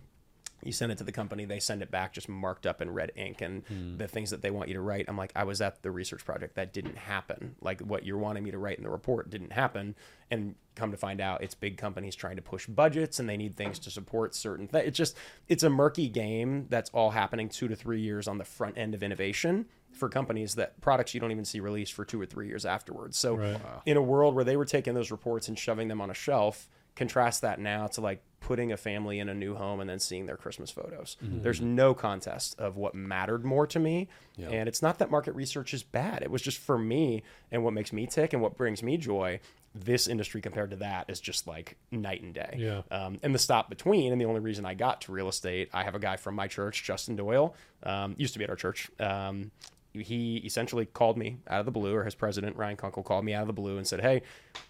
you 0.64 0.74
send 0.74 0.92
it 0.92 0.98
to 0.98 1.06
the 1.06 1.12
company 1.14 1.46
they 1.46 1.60
send 1.60 1.82
it 1.82 1.90
back 1.90 2.12
just 2.12 2.28
marked 2.28 2.66
up 2.66 2.82
in 2.82 2.92
red 2.92 3.12
ink. 3.16 3.42
And 3.42 3.66
hmm. 3.66 3.98
the 3.98 4.08
things 4.08 4.30
that 4.32 4.42
they 4.42 4.52
want 4.52 4.68
you 4.68 4.76
to 4.76 4.82
write 4.82 5.06
i'm 5.08 5.18
like 5.18 5.32
i 5.36 5.44
was 5.44 5.62
at 5.62 5.82
the 5.82 5.92
research 5.92 6.24
project. 6.26 6.56
That 6.56 6.74
didn't 6.74 6.98
happen. 6.98 7.56
Like 7.62 7.82
what 7.82 8.06
you're 8.06 8.18
wanting 8.18 8.44
me 8.44 8.52
to 8.52 8.58
write 8.58 8.78
in 8.78 8.84
the 8.84 8.90
report 8.90 9.30
didn't 9.30 9.54
happen. 9.54 9.96
And 10.32 10.56
come 10.80 10.92
to 10.92 10.98
find 10.98 11.20
out 11.20 11.44
it's 11.44 11.56
big 11.56 11.78
companies 11.78 12.16
trying 12.16 12.38
to 12.38 12.42
push 12.42 12.66
budgets 12.66 13.20
and 13.20 13.28
they 13.28 13.36
need 13.36 13.56
things 13.56 13.78
to 13.80 13.92
support 13.92 14.34
certain 14.34 14.68
things 14.68 14.88
it's 14.88 14.98
just 14.98 15.18
it's 15.50 15.64
a 15.64 15.70
murky 15.70 16.08
game 16.08 16.66
that's 16.70 16.90
all 16.92 17.12
happening 17.12 17.50
two 17.50 17.68
to 17.68 17.76
three 17.76 18.00
years 18.00 18.28
on 18.28 18.38
the 18.38 18.46
front 18.46 18.78
end 18.78 18.96
of 18.96 19.04
innovation 19.04 19.66
for 19.92 20.08
companies 20.10 20.56
that 20.56 20.80
products 20.82 21.14
you 21.14 21.20
don't 21.20 21.32
even 21.32 21.46
see 21.46 21.60
released 21.60 21.94
for 21.94 22.06
two 22.06 22.22
or 22.22 22.26
three 22.26 22.48
years 22.48 22.66
afterwards 22.66 23.18
so 23.18 23.36
Right. 23.36 23.60
in 23.86 23.98
a 23.98 24.02
world 24.02 24.36
where 24.36 24.44
they 24.46 24.56
were 24.58 24.66
taking 24.66 24.94
those 24.94 25.12
reports 25.12 25.48
and 25.48 25.58
shoving 25.60 25.88
them 25.88 26.00
on 26.02 26.10
a 26.10 26.14
shelf 26.14 26.70
contrast 26.96 27.42
that 27.42 27.60
now 27.60 27.88
to 27.88 28.02
like 28.02 28.22
putting 28.42 28.72
a 28.72 28.78
family 28.78 29.20
in 29.20 29.30
a 29.30 29.34
new 29.34 29.56
home 29.56 29.80
and 29.80 29.90
then 29.90 30.00
seeing 30.00 30.26
their 30.26 30.38
christmas 30.38 30.70
photos 30.72 31.18
there's 31.22 31.62
no 31.62 31.94
contest 31.94 32.58
of 32.60 32.78
what 32.78 32.94
mattered 32.96 33.44
more 33.46 33.66
to 33.68 33.80
me 33.80 34.08
and 34.38 34.68
it's 34.70 34.82
not 34.82 35.00
that 35.00 35.10
market 35.12 35.34
research 35.34 35.74
is 35.74 35.84
bad 35.84 36.22
it 36.24 36.32
was 36.32 36.42
just 36.42 36.58
for 36.58 36.78
me 36.78 37.22
and 37.52 37.64
what 37.64 37.74
makes 37.74 37.92
me 37.94 38.06
tick 38.08 38.34
and 38.34 38.42
what 38.42 38.58
brings 38.58 38.82
me 38.84 38.96
joy 38.98 39.40
this 39.76 40.08
industry 40.08 40.42
compared 40.42 40.72
to 40.72 40.78
that 40.78 41.08
is 41.10 41.20
just 41.22 41.46
like 41.48 41.78
night 41.92 42.22
and 42.24 42.34
day 42.34 42.56
Yeah. 42.58 42.82
um, 42.92 43.20
and 43.22 43.36
the 43.36 43.40
stop 43.40 43.70
between, 43.70 44.12
and 44.12 44.20
the 44.20 44.26
only 44.26 44.40
reason 44.40 44.66
I 44.66 44.74
got 44.74 45.02
to 45.02 45.12
real 45.12 45.30
estate, 45.30 45.70
I 45.72 45.84
have 45.84 45.94
a 45.94 46.00
guy 46.00 46.16
from 46.18 46.34
my 46.34 46.48
church, 46.48 46.84
Justin 46.84 47.16
Doyle, 47.16 47.54
um, 47.84 48.16
used 48.18 48.34
to 48.34 48.40
be 48.40 48.46
at 48.46 48.50
our 48.50 48.56
church. 48.56 48.90
Um, 49.00 49.52
he 49.94 50.38
essentially 50.38 50.86
called 50.86 51.18
me 51.18 51.38
out 51.48 51.60
of 51.60 51.66
the 51.66 51.72
blue, 51.72 51.96
or 51.96 52.04
his 52.04 52.16
president, 52.16 52.56
Ryan 52.56 52.78
Kunkel, 52.78 53.04
called 53.04 53.26
me 53.26 53.34
out 53.34 53.42
of 53.42 53.48
the 53.48 53.54
blue 53.54 53.78
and 53.78 53.88
said, 53.88 54.02
Hey, 54.02 54.22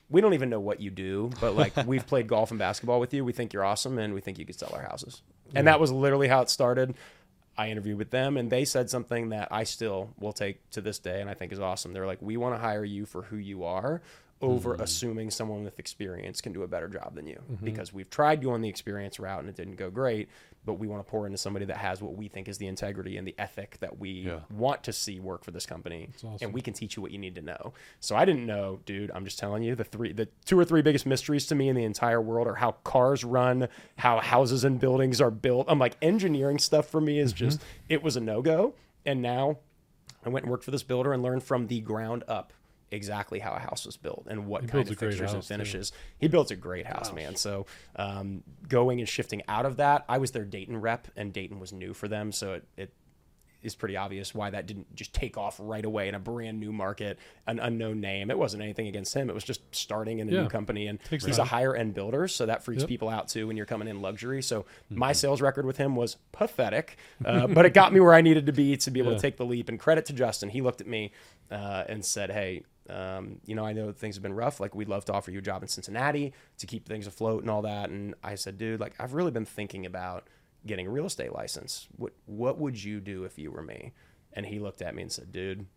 we 0.10 0.22
don't 0.22 0.34
even 0.34 0.50
know 0.50 0.60
what 0.60 0.80
you 0.80 0.90
do, 0.90 1.30
but 1.42 1.56
like 1.56 1.76
we've 1.86 2.06
played 2.06 2.28
golf 2.28 2.52
and 2.52 2.60
basketball 2.60 3.00
with 3.00 3.14
you. 3.14 3.26
We 3.26 3.34
think 3.34 3.54
you're 3.54 3.66
awesome 3.66 3.98
and 3.98 4.14
we 4.14 4.22
think 4.22 4.40
you 4.40 4.46
could 4.46 4.58
sell 4.58 4.72
our 4.74 4.82
houses. 4.82 5.22
And 5.54 5.68
that 5.68 5.80
was 5.80 5.92
literally 5.92 6.28
how 6.28 6.42
it 6.42 6.50
started. 6.50 6.96
I 7.58 7.70
interviewed 7.70 7.98
with 7.98 8.12
them 8.12 8.38
and 8.38 8.50
they 8.50 8.64
said 8.64 8.90
something 8.90 9.30
that 9.30 9.50
I 9.52 9.66
still 9.66 10.14
will 10.18 10.32
take 10.32 10.70
to 10.72 10.82
this 10.82 11.00
day 11.00 11.20
and 11.20 11.30
I 11.30 11.34
think 11.34 11.52
is 11.52 11.60
awesome. 11.60 11.92
They're 11.92 12.08
like, 12.08 12.22
we 12.22 12.38
want 12.38 12.56
to 12.56 12.60
hire 12.60 12.86
you 12.86 13.06
for 13.06 13.24
who 13.24 13.36
you 13.36 13.66
are, 13.66 14.02
over 14.42 14.76
mm. 14.76 14.82
assuming 14.82 15.30
someone 15.30 15.64
with 15.64 15.78
experience 15.80 16.42
can 16.42 16.54
do 16.54 16.64
a 16.64 16.68
better 16.68 16.88
job 16.88 17.16
than 17.16 17.28
you 17.28 17.42
mm-hmm. 17.52 17.66
because 17.66 17.94
we've 17.94 18.10
tried 18.10 18.42
you 18.42 18.52
on 18.52 18.62
the 18.62 18.70
experience 18.70 19.20
route 19.20 19.40
and 19.40 19.50
it 19.50 19.56
didn't 19.56 19.76
go 19.76 19.90
great 19.90 20.30
but 20.66 20.74
we 20.76 20.88
want 20.88 21.06
to 21.06 21.10
pour 21.10 21.26
into 21.26 21.38
somebody 21.38 21.66
that 21.66 21.78
has 21.78 22.02
what 22.02 22.16
we 22.16 22.28
think 22.28 22.48
is 22.48 22.58
the 22.58 22.68
integrity 22.68 23.18
and 23.18 23.28
the 23.28 23.36
ethic 23.38 23.78
that 23.80 23.98
we 24.00 24.12
Yeah. 24.12 24.40
want 24.50 24.84
to 24.84 24.94
see 24.94 25.20
work 25.20 25.44
for 25.44 25.52
this 25.52 25.66
company. 25.66 26.10
Awesome. 26.18 26.38
and 26.42 26.54
we 26.54 26.62
can 26.62 26.74
teach 26.74 26.96
you 26.96 27.02
what 27.02 27.12
you 27.12 27.18
need 27.18 27.36
to 27.36 27.42
know. 27.42 27.74
So 28.00 28.16
i 28.16 28.26
didn't 28.26 28.46
know 28.46 28.80
dude 28.86 29.12
i'm 29.14 29.26
just 29.26 29.40
telling 29.40 29.64
you 29.64 29.76
the 29.76 29.84
three 29.84 30.14
the 30.14 30.28
two 30.46 30.60
or 30.60 30.66
three 30.66 30.82
biggest 30.82 31.06
mysteries 31.06 31.46
to 31.48 31.56
me 31.56 31.70
in 31.70 31.76
the 31.76 31.84
entire 31.84 32.22
world 32.22 32.48
are 32.48 32.56
how 32.56 32.74
cars 32.84 33.24
run 33.24 33.68
how 33.98 34.20
houses 34.20 34.64
and 34.64 34.80
buildings 34.80 35.22
are 35.22 35.32
built. 35.32 35.66
I'm 35.70 35.80
like 35.80 35.96
engineering 36.02 36.58
stuff 36.60 36.88
for 36.88 37.02
me 37.02 37.20
is 37.20 37.34
mm-hmm. 37.34 37.46
just 37.46 37.62
it 37.88 38.04
was 38.04 38.16
a 38.16 38.20
no-go. 38.20 38.74
And 39.06 39.22
now 39.22 39.58
I 40.26 40.30
went 40.30 40.44
and 40.46 40.52
worked 40.52 40.64
for 40.64 40.72
this 40.72 40.84
builder 40.84 41.14
and 41.14 41.24
learned 41.24 41.44
from 41.44 41.68
the 41.68 41.80
ground 41.82 42.24
up 42.28 42.54
exactly 42.92 43.40
how 43.40 43.54
a 43.54 43.60
house 43.60 43.86
was 43.86 43.98
built 43.98 44.26
and 44.30 44.48
what 44.48 44.62
He 44.64 44.68
kind 44.68 44.90
of 44.90 44.98
fixtures 44.98 45.20
and 45.32 45.38
house, 45.38 45.48
too. 45.48 45.54
finishes. 45.54 45.92
He 46.18 46.28
built 46.28 46.50
a 46.52 46.56
great 46.56 46.86
house, 46.86 47.14
man. 47.14 47.36
So 47.36 47.66
um, 47.96 48.44
going 48.68 49.00
and 49.00 49.08
shifting 49.08 49.42
out 49.48 49.66
of 49.66 49.78
that, 49.78 50.06
I 50.10 50.18
was 50.18 50.32
their 50.32 50.46
Dayton 50.46 50.80
rep, 50.82 51.08
and 51.16 51.32
Dayton 51.34 51.60
was 51.60 51.72
new 51.72 51.94
for 51.94 52.08
them, 52.08 52.32
so 52.32 52.54
it. 52.54 52.68
it 52.78 52.94
is 53.62 53.76
pretty 53.76 53.98
obvious 53.98 54.34
why 54.34 54.50
that 54.50 54.66
didn't 54.68 54.96
just 54.96 55.14
take 55.14 55.38
off 55.38 55.58
right 55.60 55.84
away 55.84 56.08
in 56.08 56.16
a 56.16 56.20
brand 56.20 56.62
new 56.62 56.72
market, 56.72 57.20
an 57.46 57.60
unknown 57.60 58.00
name. 58.00 58.32
It 58.32 58.40
wasn't 58.40 58.64
anything 58.64 58.88
against 58.88 59.14
him. 59.14 59.30
It 59.30 59.34
was 59.34 59.44
just 59.44 59.60
starting 59.76 60.20
in 60.20 60.30
a 60.30 60.32
Yeah. 60.32 60.42
new 60.44 60.48
company, 60.48 60.88
and 60.88 60.98
Takes 61.04 61.26
he's 61.26 61.40
a 61.40 61.44
higher 61.44 61.76
end 61.76 61.94
builder, 61.94 62.30
so 62.30 62.46
that 62.46 62.64
freaks 62.64 62.84
Yep. 62.84 62.88
people 62.88 63.10
out 63.10 63.28
too 63.28 63.48
when 63.48 63.58
you're 63.58 63.66
coming 63.66 63.90
in 63.90 64.02
luxury. 64.02 64.42
So 64.42 64.62
Mm-hmm. 64.62 65.00
my 65.00 65.12
sales 65.12 65.42
record 65.42 65.66
with 65.66 65.76
him 65.76 65.98
was 65.98 66.16
pathetic, 66.32 66.96
uh, 67.26 67.48
but 67.48 67.66
it 67.66 67.74
got 67.74 67.92
me 67.92 68.00
where 68.00 68.14
I 68.14 68.22
needed 68.22 68.46
to 68.46 68.54
be 68.54 68.78
to 68.78 68.92
be 68.92 69.02
able 69.02 69.12
Yeah. 69.12 69.18
to 69.18 69.22
take 69.22 69.36
the 69.36 69.46
leap. 69.46 69.68
And 69.68 69.78
credit 69.78 70.06
to 70.06 70.14
Justin, 70.14 70.48
he 70.52 70.62
looked 70.62 70.80
at 70.80 70.88
me 70.88 71.12
uh, 71.52 71.84
and 71.90 72.06
said, 72.06 72.32
"Hey, 72.32 72.64
um, 72.90 73.40
you 73.46 73.56
know, 73.56 73.66
I 73.66 73.74
know 73.74 73.92
things 73.92 74.16
have 74.16 74.24
been 74.24 74.34
rough. 74.34 74.60
Like, 74.60 74.76
we'd 74.76 74.90
love 74.90 75.06
to 75.06 75.14
offer 75.14 75.32
you 75.32 75.40
a 75.40 75.42
job 75.42 75.62
in 75.62 75.68
Cincinnati 75.68 76.34
to 76.58 76.68
keep 76.68 76.88
things 76.88 77.08
afloat 77.08 77.42
and 77.42 77.50
all 77.50 77.62
that." 77.64 77.90
And 77.90 78.16
I 78.24 78.36
said, 78.36 78.58
"Dude, 78.58 78.80
like, 78.80 78.94
I've 79.00 79.14
really 79.14 79.32
been 79.32 79.46
thinking 79.46 79.86
about 79.86 80.28
getting 80.66 80.88
a 80.88 80.90
real 80.90 81.06
estate 81.06 81.34
license. 81.34 81.88
What 81.96 82.14
What 82.26 82.58
would 82.60 82.84
you 82.84 83.00
do 83.00 83.24
if 83.24 83.38
you 83.38 83.52
were 83.52 83.64
me?" 83.64 83.94
And 84.34 84.46
he 84.46 84.60
looked 84.60 84.82
at 84.82 84.96
me 84.96 85.04
and 85.04 85.12
said, 85.12 85.32
"Dude." 85.32 85.68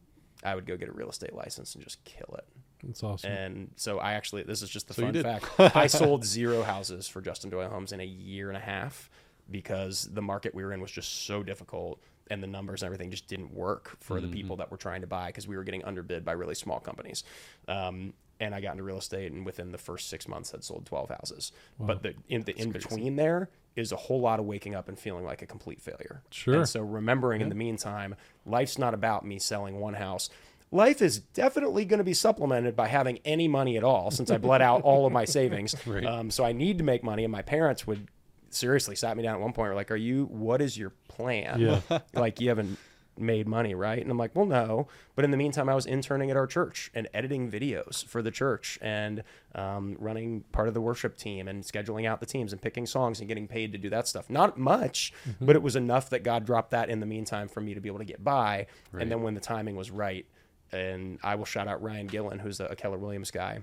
I 0.44 0.56
would 0.56 0.66
go 0.66 0.76
get 0.76 0.88
a 0.88 0.92
real 0.92 1.08
estate 1.08 1.34
license 1.34 1.76
and 1.76 1.84
just 1.84 2.02
kill 2.04 2.34
it. 2.36 2.44
That's 2.82 3.02
awesome. 3.04 3.30
And 3.30 3.70
so 3.76 3.98
I 3.98 4.14
actually, 4.14 4.42
this 4.42 4.60
is 4.60 4.68
just 4.68 4.88
the 4.88 4.94
So 4.94 5.02
fun 5.02 5.22
fact. 5.22 5.46
I 5.76 5.86
sold 5.86 6.24
zero 6.24 6.64
houses 6.64 7.06
for 7.06 7.20
Justin 7.20 7.50
Doyle 7.50 7.68
Homes 7.68 7.92
in 7.92 8.00
a 8.00 8.04
year 8.04 8.48
and 8.48 8.56
a 8.56 8.60
half 8.60 9.08
because 9.50 10.08
the 10.12 10.22
market 10.22 10.54
we 10.54 10.64
were 10.64 10.72
in 10.72 10.80
was 10.80 10.90
just 10.90 11.26
so 11.26 11.42
difficult 11.42 12.00
and 12.30 12.42
the 12.42 12.46
numbers 12.46 12.82
and 12.82 12.86
everything 12.86 13.10
just 13.10 13.28
didn't 13.28 13.52
work 13.52 13.96
for 14.00 14.20
the 14.20 14.28
people 14.28 14.56
that 14.56 14.70
were 14.70 14.76
trying 14.76 15.00
to 15.02 15.06
buy 15.06 15.26
because 15.28 15.46
we 15.46 15.56
were 15.56 15.64
getting 15.64 15.84
underbid 15.84 16.24
by 16.24 16.32
really 16.32 16.54
small 16.54 16.80
companies. 16.80 17.24
Um, 17.68 18.14
and 18.40 18.54
I 18.54 18.60
got 18.60 18.72
into 18.72 18.82
real 18.82 18.98
estate 18.98 19.30
and 19.32 19.46
within 19.46 19.70
the 19.70 19.78
first 19.78 20.08
six 20.08 20.26
months 20.26 20.50
had 20.50 20.64
sold 20.64 20.86
12 20.86 21.10
houses. 21.10 21.52
But 21.78 22.02
the 22.02 22.14
in 22.28 22.42
the 22.42 22.56
in 22.56 22.72
between 22.72 23.16
there 23.16 23.50
is 23.76 23.92
a 23.92 23.96
whole 23.96 24.20
lot 24.20 24.38
of 24.40 24.44
waking 24.46 24.74
up 24.74 24.88
and 24.88 24.98
feeling 24.98 25.24
like 25.24 25.42
a 25.42 25.46
complete 25.46 25.80
failure. 25.80 26.22
Sure. 26.30 26.54
And 26.54 26.68
so 26.68 26.80
remembering 26.82 27.40
in 27.40 27.48
the 27.48 27.54
meantime, 27.54 28.14
life's 28.44 28.78
not 28.78 28.94
about 28.94 29.24
me 29.24 29.38
selling 29.38 29.78
one 29.78 29.94
house. 29.94 30.28
Life 30.70 31.02
is 31.02 31.18
definitely 31.18 31.84
going 31.84 31.98
to 31.98 32.04
be 32.04 32.14
supplemented 32.14 32.74
by 32.74 32.88
having 32.88 33.18
any 33.24 33.46
money 33.46 33.76
at 33.76 33.84
all 33.84 34.10
since 34.10 34.30
I 34.30 34.38
bled 34.38 34.62
out 34.62 34.82
all 34.82 35.06
of 35.06 35.12
my 35.12 35.24
savings. 35.24 35.76
Right. 35.86 36.04
Um, 36.04 36.30
so 36.30 36.44
I 36.44 36.52
need 36.52 36.78
to 36.78 36.84
make 36.84 37.04
money. 37.04 37.24
And 37.24 37.32
my 37.32 37.42
parents 37.42 37.86
would 37.86 38.08
seriously 38.54 38.96
sat 38.96 39.16
me 39.16 39.22
down 39.22 39.34
at 39.34 39.40
one 39.40 39.52
point. 39.52 39.68
Were 39.68 39.74
like, 39.74 39.90
"Are 39.90 39.96
you? 39.96 40.26
What 40.26 40.60
is 40.60 40.76
your 40.76 40.90
plan? 41.08 41.60
Yeah. 41.60 42.00
like 42.14 42.40
you 42.40 42.48
haven't 42.48 42.78
made 43.18 43.46
money, 43.46 43.74
right?" 43.74 44.00
And 44.00 44.10
I'm 44.10 44.18
like, 44.18 44.34
"Well, 44.34 44.46
no." 44.46 44.88
But 45.14 45.24
in 45.24 45.30
the 45.30 45.36
meantime, 45.36 45.68
I 45.68 45.74
was 45.74 45.86
interning 45.86 46.30
at 46.30 46.36
our 46.36 46.46
church 46.46 46.90
and 46.94 47.08
editing 47.12 47.50
videos 47.50 48.04
for 48.06 48.22
the 48.22 48.30
church 48.30 48.78
and 48.80 49.22
um, 49.54 49.96
running 49.98 50.44
part 50.52 50.68
of 50.68 50.74
the 50.74 50.80
worship 50.80 51.16
team 51.16 51.48
and 51.48 51.62
scheduling 51.62 52.06
out 52.06 52.20
the 52.20 52.26
teams 52.26 52.52
and 52.52 52.60
picking 52.60 52.86
songs 52.86 53.18
and 53.20 53.28
getting 53.28 53.46
paid 53.48 53.72
to 53.72 53.78
do 53.78 53.90
that 53.90 54.08
stuff. 54.08 54.30
Not 54.30 54.58
much, 54.58 55.12
but 55.40 55.56
it 55.56 55.62
was 55.62 55.76
enough 55.76 56.10
that 56.10 56.22
God 56.22 56.46
dropped 56.46 56.70
that 56.70 56.88
in 56.88 57.00
the 57.00 57.06
meantime 57.06 57.48
for 57.48 57.60
me 57.60 57.74
to 57.74 57.80
be 57.80 57.88
able 57.88 57.98
to 57.98 58.04
get 58.04 58.22
by. 58.24 58.66
And 59.02 59.10
then 59.10 59.22
when 59.22 59.34
the 59.34 59.40
timing 59.40 59.76
was 59.76 59.90
right, 59.90 60.26
and 60.72 61.18
I 61.22 61.34
will 61.34 61.44
shout 61.44 61.68
out 61.68 61.82
Ryan 61.82 62.06
Gillen, 62.06 62.38
who's 62.38 62.58
a 62.60 62.74
Keller 62.74 62.96
Williams 62.96 63.30
guy 63.30 63.60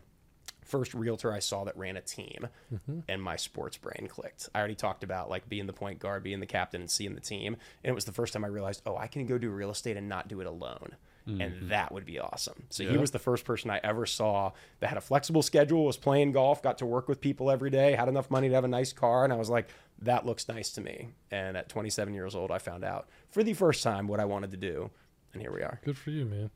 first 0.70 0.94
realtor 0.94 1.34
I 1.34 1.40
saw 1.40 1.64
that 1.66 1.78
ran 1.78 1.98
a 1.98 2.02
team 2.02 2.48
mm-hmm. 2.74 3.00
and 3.08 3.22
my 3.22 3.36
sports 3.36 3.78
brain 3.78 4.08
clicked. 4.08 4.50
I 4.54 4.60
already 4.60 4.76
talked 4.76 5.04
about 5.04 5.30
like 5.30 5.50
being 5.50 5.68
the 5.68 5.74
point 5.74 6.00
guard, 6.00 6.24
being 6.24 6.40
the 6.40 6.46
captain 6.46 6.82
and 6.82 6.90
seeing 6.90 7.16
the 7.16 7.22
team. 7.22 7.58
And 7.84 7.92
it 7.92 7.96
was 7.96 8.06
the 8.06 8.12
first 8.12 8.34
time 8.34 8.46
I 8.46 8.48
realized, 8.48 8.82
oh, 8.86 8.98
I 8.98 9.08
can 9.08 9.26
go 9.26 9.38
do 9.38 9.50
real 9.50 9.72
estate 9.72 9.98
and 9.98 10.08
not 10.08 10.28
do 10.28 10.42
it 10.42 10.48
alone. 10.48 10.96
And 11.30 11.42
mm-hmm. 11.42 11.68
that 11.70 11.92
would 11.92 12.06
be 12.06 12.18
awesome. 12.18 12.64
So 12.70 12.84
he 12.84 12.98
was 12.98 13.12
the 13.12 13.20
first 13.20 13.46
person 13.46 13.70
I 13.70 13.80
ever 13.84 14.08
saw 14.08 14.52
that 14.80 14.88
had 14.88 14.98
a 14.98 15.02
flexible 15.02 15.44
schedule, 15.44 15.86
was 15.86 15.98
playing 15.98 16.32
golf, 16.32 16.64
got 16.64 16.80
to 16.80 16.88
work 16.88 17.08
with 17.08 17.22
people 17.22 17.52
every 17.52 17.70
day, 17.70 17.94
had 17.94 18.08
enough 18.08 18.32
money 18.32 18.50
to 18.50 18.56
have 18.56 18.64
a 18.64 18.70
nice 18.70 18.94
car. 18.94 19.26
And 19.26 19.32
I 19.32 19.36
was 19.36 19.50
like, 19.50 19.70
that 20.02 20.26
looks 20.26 20.48
nice 20.48 20.72
to 20.72 20.82
me. 20.82 21.10
And 21.30 21.56
at 21.56 21.70
27 21.70 22.14
years 22.16 22.34
old, 22.34 22.50
I 22.50 22.58
found 22.58 22.84
out 22.84 23.10
for 23.30 23.44
the 23.44 23.54
first 23.54 23.84
time 23.84 24.08
what 24.08 24.20
I 24.20 24.26
wanted 24.26 24.50
to 24.52 24.58
do. 24.58 24.90
And 25.34 25.42
here 25.42 25.52
we 25.52 25.62
are. 25.62 25.80
Good 25.84 25.98
for 25.98 26.10
you, 26.10 26.26
man. 26.26 26.50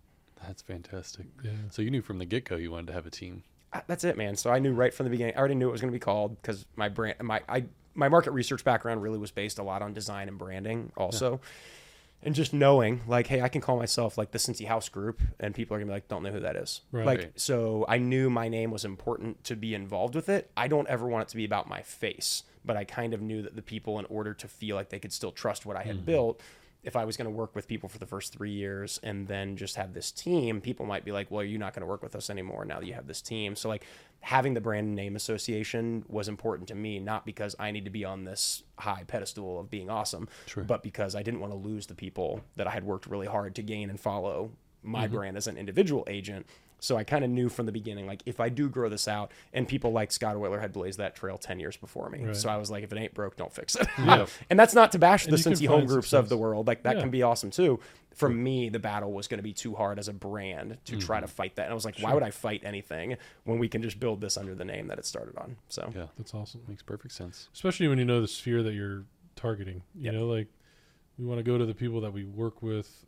That's 0.47 0.61
fantastic. 0.61 1.27
Yeah. 1.43 1.51
So 1.69 1.81
you 1.81 1.91
knew 1.91 2.01
from 2.01 2.17
the 2.17 2.25
get 2.25 2.45
go 2.45 2.55
you 2.55 2.71
wanted 2.71 2.87
to 2.87 2.93
have 2.93 3.05
a 3.05 3.11
team. 3.11 3.43
That's 3.87 4.03
it, 4.03 4.17
man. 4.17 4.35
So 4.35 4.51
I 4.51 4.59
knew 4.59 4.73
right 4.73 4.93
from 4.93 5.05
the 5.05 5.09
beginning. 5.09 5.35
I 5.35 5.39
already 5.39 5.55
knew 5.55 5.69
it 5.69 5.71
was 5.71 5.81
going 5.81 5.91
to 5.91 5.95
be 5.95 5.99
called 5.99 6.41
because 6.41 6.65
my 6.75 6.89
brand, 6.89 7.15
my 7.21 7.41
I, 7.49 7.65
my 7.95 8.09
market 8.09 8.31
research 8.31 8.63
background 8.63 9.01
really 9.01 9.17
was 9.17 9.31
based 9.31 9.59
a 9.59 9.63
lot 9.63 9.81
on 9.81 9.93
design 9.93 10.27
and 10.27 10.37
branding, 10.37 10.91
also, 10.97 11.41
and 12.21 12.33
just 12.33 12.53
knowing 12.53 13.01
like, 13.07 13.27
hey, 13.27 13.41
I 13.41 13.49
can 13.49 13.61
call 13.61 13.77
myself 13.77 14.17
like 14.17 14.31
the 14.31 14.39
Cincy 14.39 14.67
House 14.67 14.89
Group, 14.89 15.21
and 15.39 15.53
people 15.53 15.75
are 15.75 15.79
gonna 15.79 15.89
be 15.89 15.93
like, 15.93 16.07
don't 16.07 16.23
know 16.23 16.31
who 16.31 16.39
that 16.39 16.55
is. 16.55 16.81
Right. 16.91 17.05
Like, 17.05 17.33
so 17.35 17.85
I 17.87 17.97
knew 17.97 18.29
my 18.29 18.47
name 18.47 18.71
was 18.71 18.85
important 18.85 19.43
to 19.45 19.55
be 19.55 19.73
involved 19.75 20.15
with 20.15 20.29
it. 20.29 20.51
I 20.57 20.67
don't 20.67 20.87
ever 20.87 21.07
want 21.07 21.23
it 21.23 21.27
to 21.29 21.35
be 21.35 21.45
about 21.45 21.67
my 21.67 21.81
face, 21.81 22.43
but 22.65 22.77
I 22.77 22.83
kind 22.83 23.13
of 23.13 23.21
knew 23.21 23.41
that 23.41 23.55
the 23.55 23.61
people, 23.61 23.99
in 23.99 24.05
order 24.05 24.33
to 24.33 24.47
feel 24.47 24.75
like 24.75 24.89
they 24.89 24.99
could 24.99 25.13
still 25.13 25.31
trust 25.31 25.65
what 25.65 25.77
I 25.77 25.83
had 25.83 25.97
mm-hmm. 25.97 26.05
built. 26.05 26.41
If 26.83 26.95
I 26.95 27.05
was 27.05 27.15
going 27.15 27.25
to 27.25 27.31
work 27.31 27.55
with 27.55 27.67
people 27.67 27.87
for 27.87 27.97
the 27.97 28.05
first 28.05 28.33
three 28.33 28.51
years 28.51 28.99
and 29.03 29.27
then 29.27 29.55
just 29.55 29.77
have 29.77 29.93
this 29.93 30.11
team, 30.11 30.59
people 30.59 30.85
might 30.85 31.05
be 31.05 31.11
like, 31.11 31.31
well, 31.31 31.43
you're 31.43 31.59
not 31.59 31.73
going 31.73 31.81
to 31.81 31.87
work 31.87 32.03
with 32.03 32.15
us 32.15 32.29
anymore 32.29 32.65
now 32.65 32.79
that 32.79 32.85
you 32.85 32.93
have 32.93 33.07
this 33.07 33.21
team. 33.21 33.55
So, 33.55 33.69
like, 33.69 33.85
having 34.19 34.53
the 34.53 34.61
brand 34.61 34.93
name 34.93 35.15
association 35.15 36.03
was 36.07 36.27
important 36.27 36.67
to 36.69 36.75
me, 36.75 36.99
not 36.99 37.25
because 37.25 37.55
I 37.57 37.71
need 37.71 37.85
to 37.85 37.89
be 37.89 38.03
on 38.03 38.25
this 38.25 38.63
high 38.77 39.03
pedestal 39.07 39.59
of 39.59 39.69
being 39.69 39.89
awesome, 39.89 40.27
Sure. 40.45 40.63
but 40.63 40.83
because 40.83 41.15
I 41.15 41.23
didn't 41.23 41.39
want 41.39 41.53
to 41.53 41.57
lose 41.57 41.87
the 41.87 41.95
people 41.95 42.41
that 42.57 42.67
I 42.67 42.71
had 42.71 42.83
worked 42.83 43.07
really 43.07 43.27
hard 43.27 43.55
to 43.55 43.61
gain 43.61 43.89
and 43.89 43.99
follow 43.99 44.51
my 44.83 45.05
mm-hmm. 45.05 45.15
brand 45.15 45.37
as 45.37 45.47
an 45.47 45.57
individual 45.57 46.03
agent. 46.07 46.45
So 46.83 46.97
I 46.97 47.05
kind 47.05 47.23
of 47.23 47.29
knew 47.31 47.47
from 47.47 47.65
the 47.65 47.71
beginning, 47.71 48.05
like 48.07 48.21
if 48.25 48.41
I 48.41 48.49
do 48.49 48.67
grow 48.67 48.89
this 48.89 49.07
out, 49.07 49.31
and 49.53 49.65
people 49.65 49.93
like 49.93 50.11
Scott 50.11 50.35
Oiler 50.35 50.59
had 50.59 50.73
blazed 50.73 50.99
that 50.99 51.15
trail 51.15 51.37
ten 51.37 51.57
years 51.57 51.77
before 51.77 52.09
me, 52.09 52.25
Right. 52.25 52.35
so 52.35 52.49
I 52.49 52.57
was 52.57 52.69
like, 52.69 52.83
if 52.83 52.91
it 52.91 52.97
ain't 52.97 53.13
broke, 53.13 53.37
don't 53.37 53.53
fix 53.53 53.75
it. 53.77 53.87
Yeah. 53.99 54.25
and 54.49 54.59
that's 54.59 54.73
not 54.73 54.91
to 54.91 54.99
bash 54.99 55.23
the 55.25 55.29
And 55.29 55.37
you 55.37 55.43
can 55.45 55.53
Cincy 55.53 55.67
home 55.67 55.85
groups 55.85 56.07
success. 56.07 56.19
of 56.19 56.29
the 56.29 56.37
world, 56.37 56.67
like 56.67 56.83
that 56.83 56.97
Yeah. 56.97 57.01
can 57.03 57.09
be 57.09 57.23
awesome 57.23 57.51
too. 57.51 57.79
For 58.13 58.27
me, 58.29 58.67
the 58.69 58.79
battle 58.79 59.11
was 59.13 59.27
going 59.29 59.39
to 59.39 59.43
be 59.43 59.53
too 59.53 59.73
hard 59.75 59.97
as 59.97 60.07
a 60.09 60.13
brand 60.13 60.77
to 60.85 60.97
try 60.97 61.17
Mm-hmm. 61.19 61.25
to 61.25 61.31
fight 61.31 61.55
that, 61.55 61.63
and 61.63 61.71
I 61.71 61.73
was 61.73 61.85
like, 61.85 61.97
why 61.99 62.13
would 62.13 62.21
I 62.21 62.31
fight 62.31 62.61
anything 62.65 63.15
when 63.45 63.59
we 63.59 63.69
can 63.69 63.81
just 63.81 63.99
build 63.99 64.19
this 64.21 64.35
under 64.37 64.53
the 64.53 64.65
name 64.65 64.87
that 64.89 64.99
it 64.99 65.05
started 65.05 65.37
on? 65.37 65.55
So 65.69 65.89
Yeah, 65.95 66.07
That's 66.17 66.33
awesome. 66.33 66.61
makes 66.67 66.83
perfect 66.83 67.13
sense. 67.13 67.47
Especially 67.53 67.87
when 67.87 67.97
you 67.97 68.03
know 68.05 68.19
the 68.19 68.27
sphere 68.27 68.61
that 68.61 68.73
you're 68.73 69.05
targeting. 69.37 69.83
You 69.95 70.05
Yep. 70.05 70.13
know, 70.15 70.27
like 70.27 70.47
we 71.17 71.25
want 71.25 71.39
to 71.39 71.43
go 71.43 71.57
to 71.57 71.65
the 71.65 71.73
people 71.73 72.01
that 72.01 72.11
we 72.11 72.25
work 72.25 72.61
with 72.61 73.05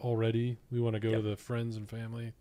already. 0.00 0.58
We 0.70 0.78
want 0.80 0.94
to 0.94 1.00
go 1.00 1.08
Yep. 1.10 1.22
to 1.22 1.28
the 1.30 1.36
friends 1.36 1.76
and 1.76 1.88
family. 1.88 2.34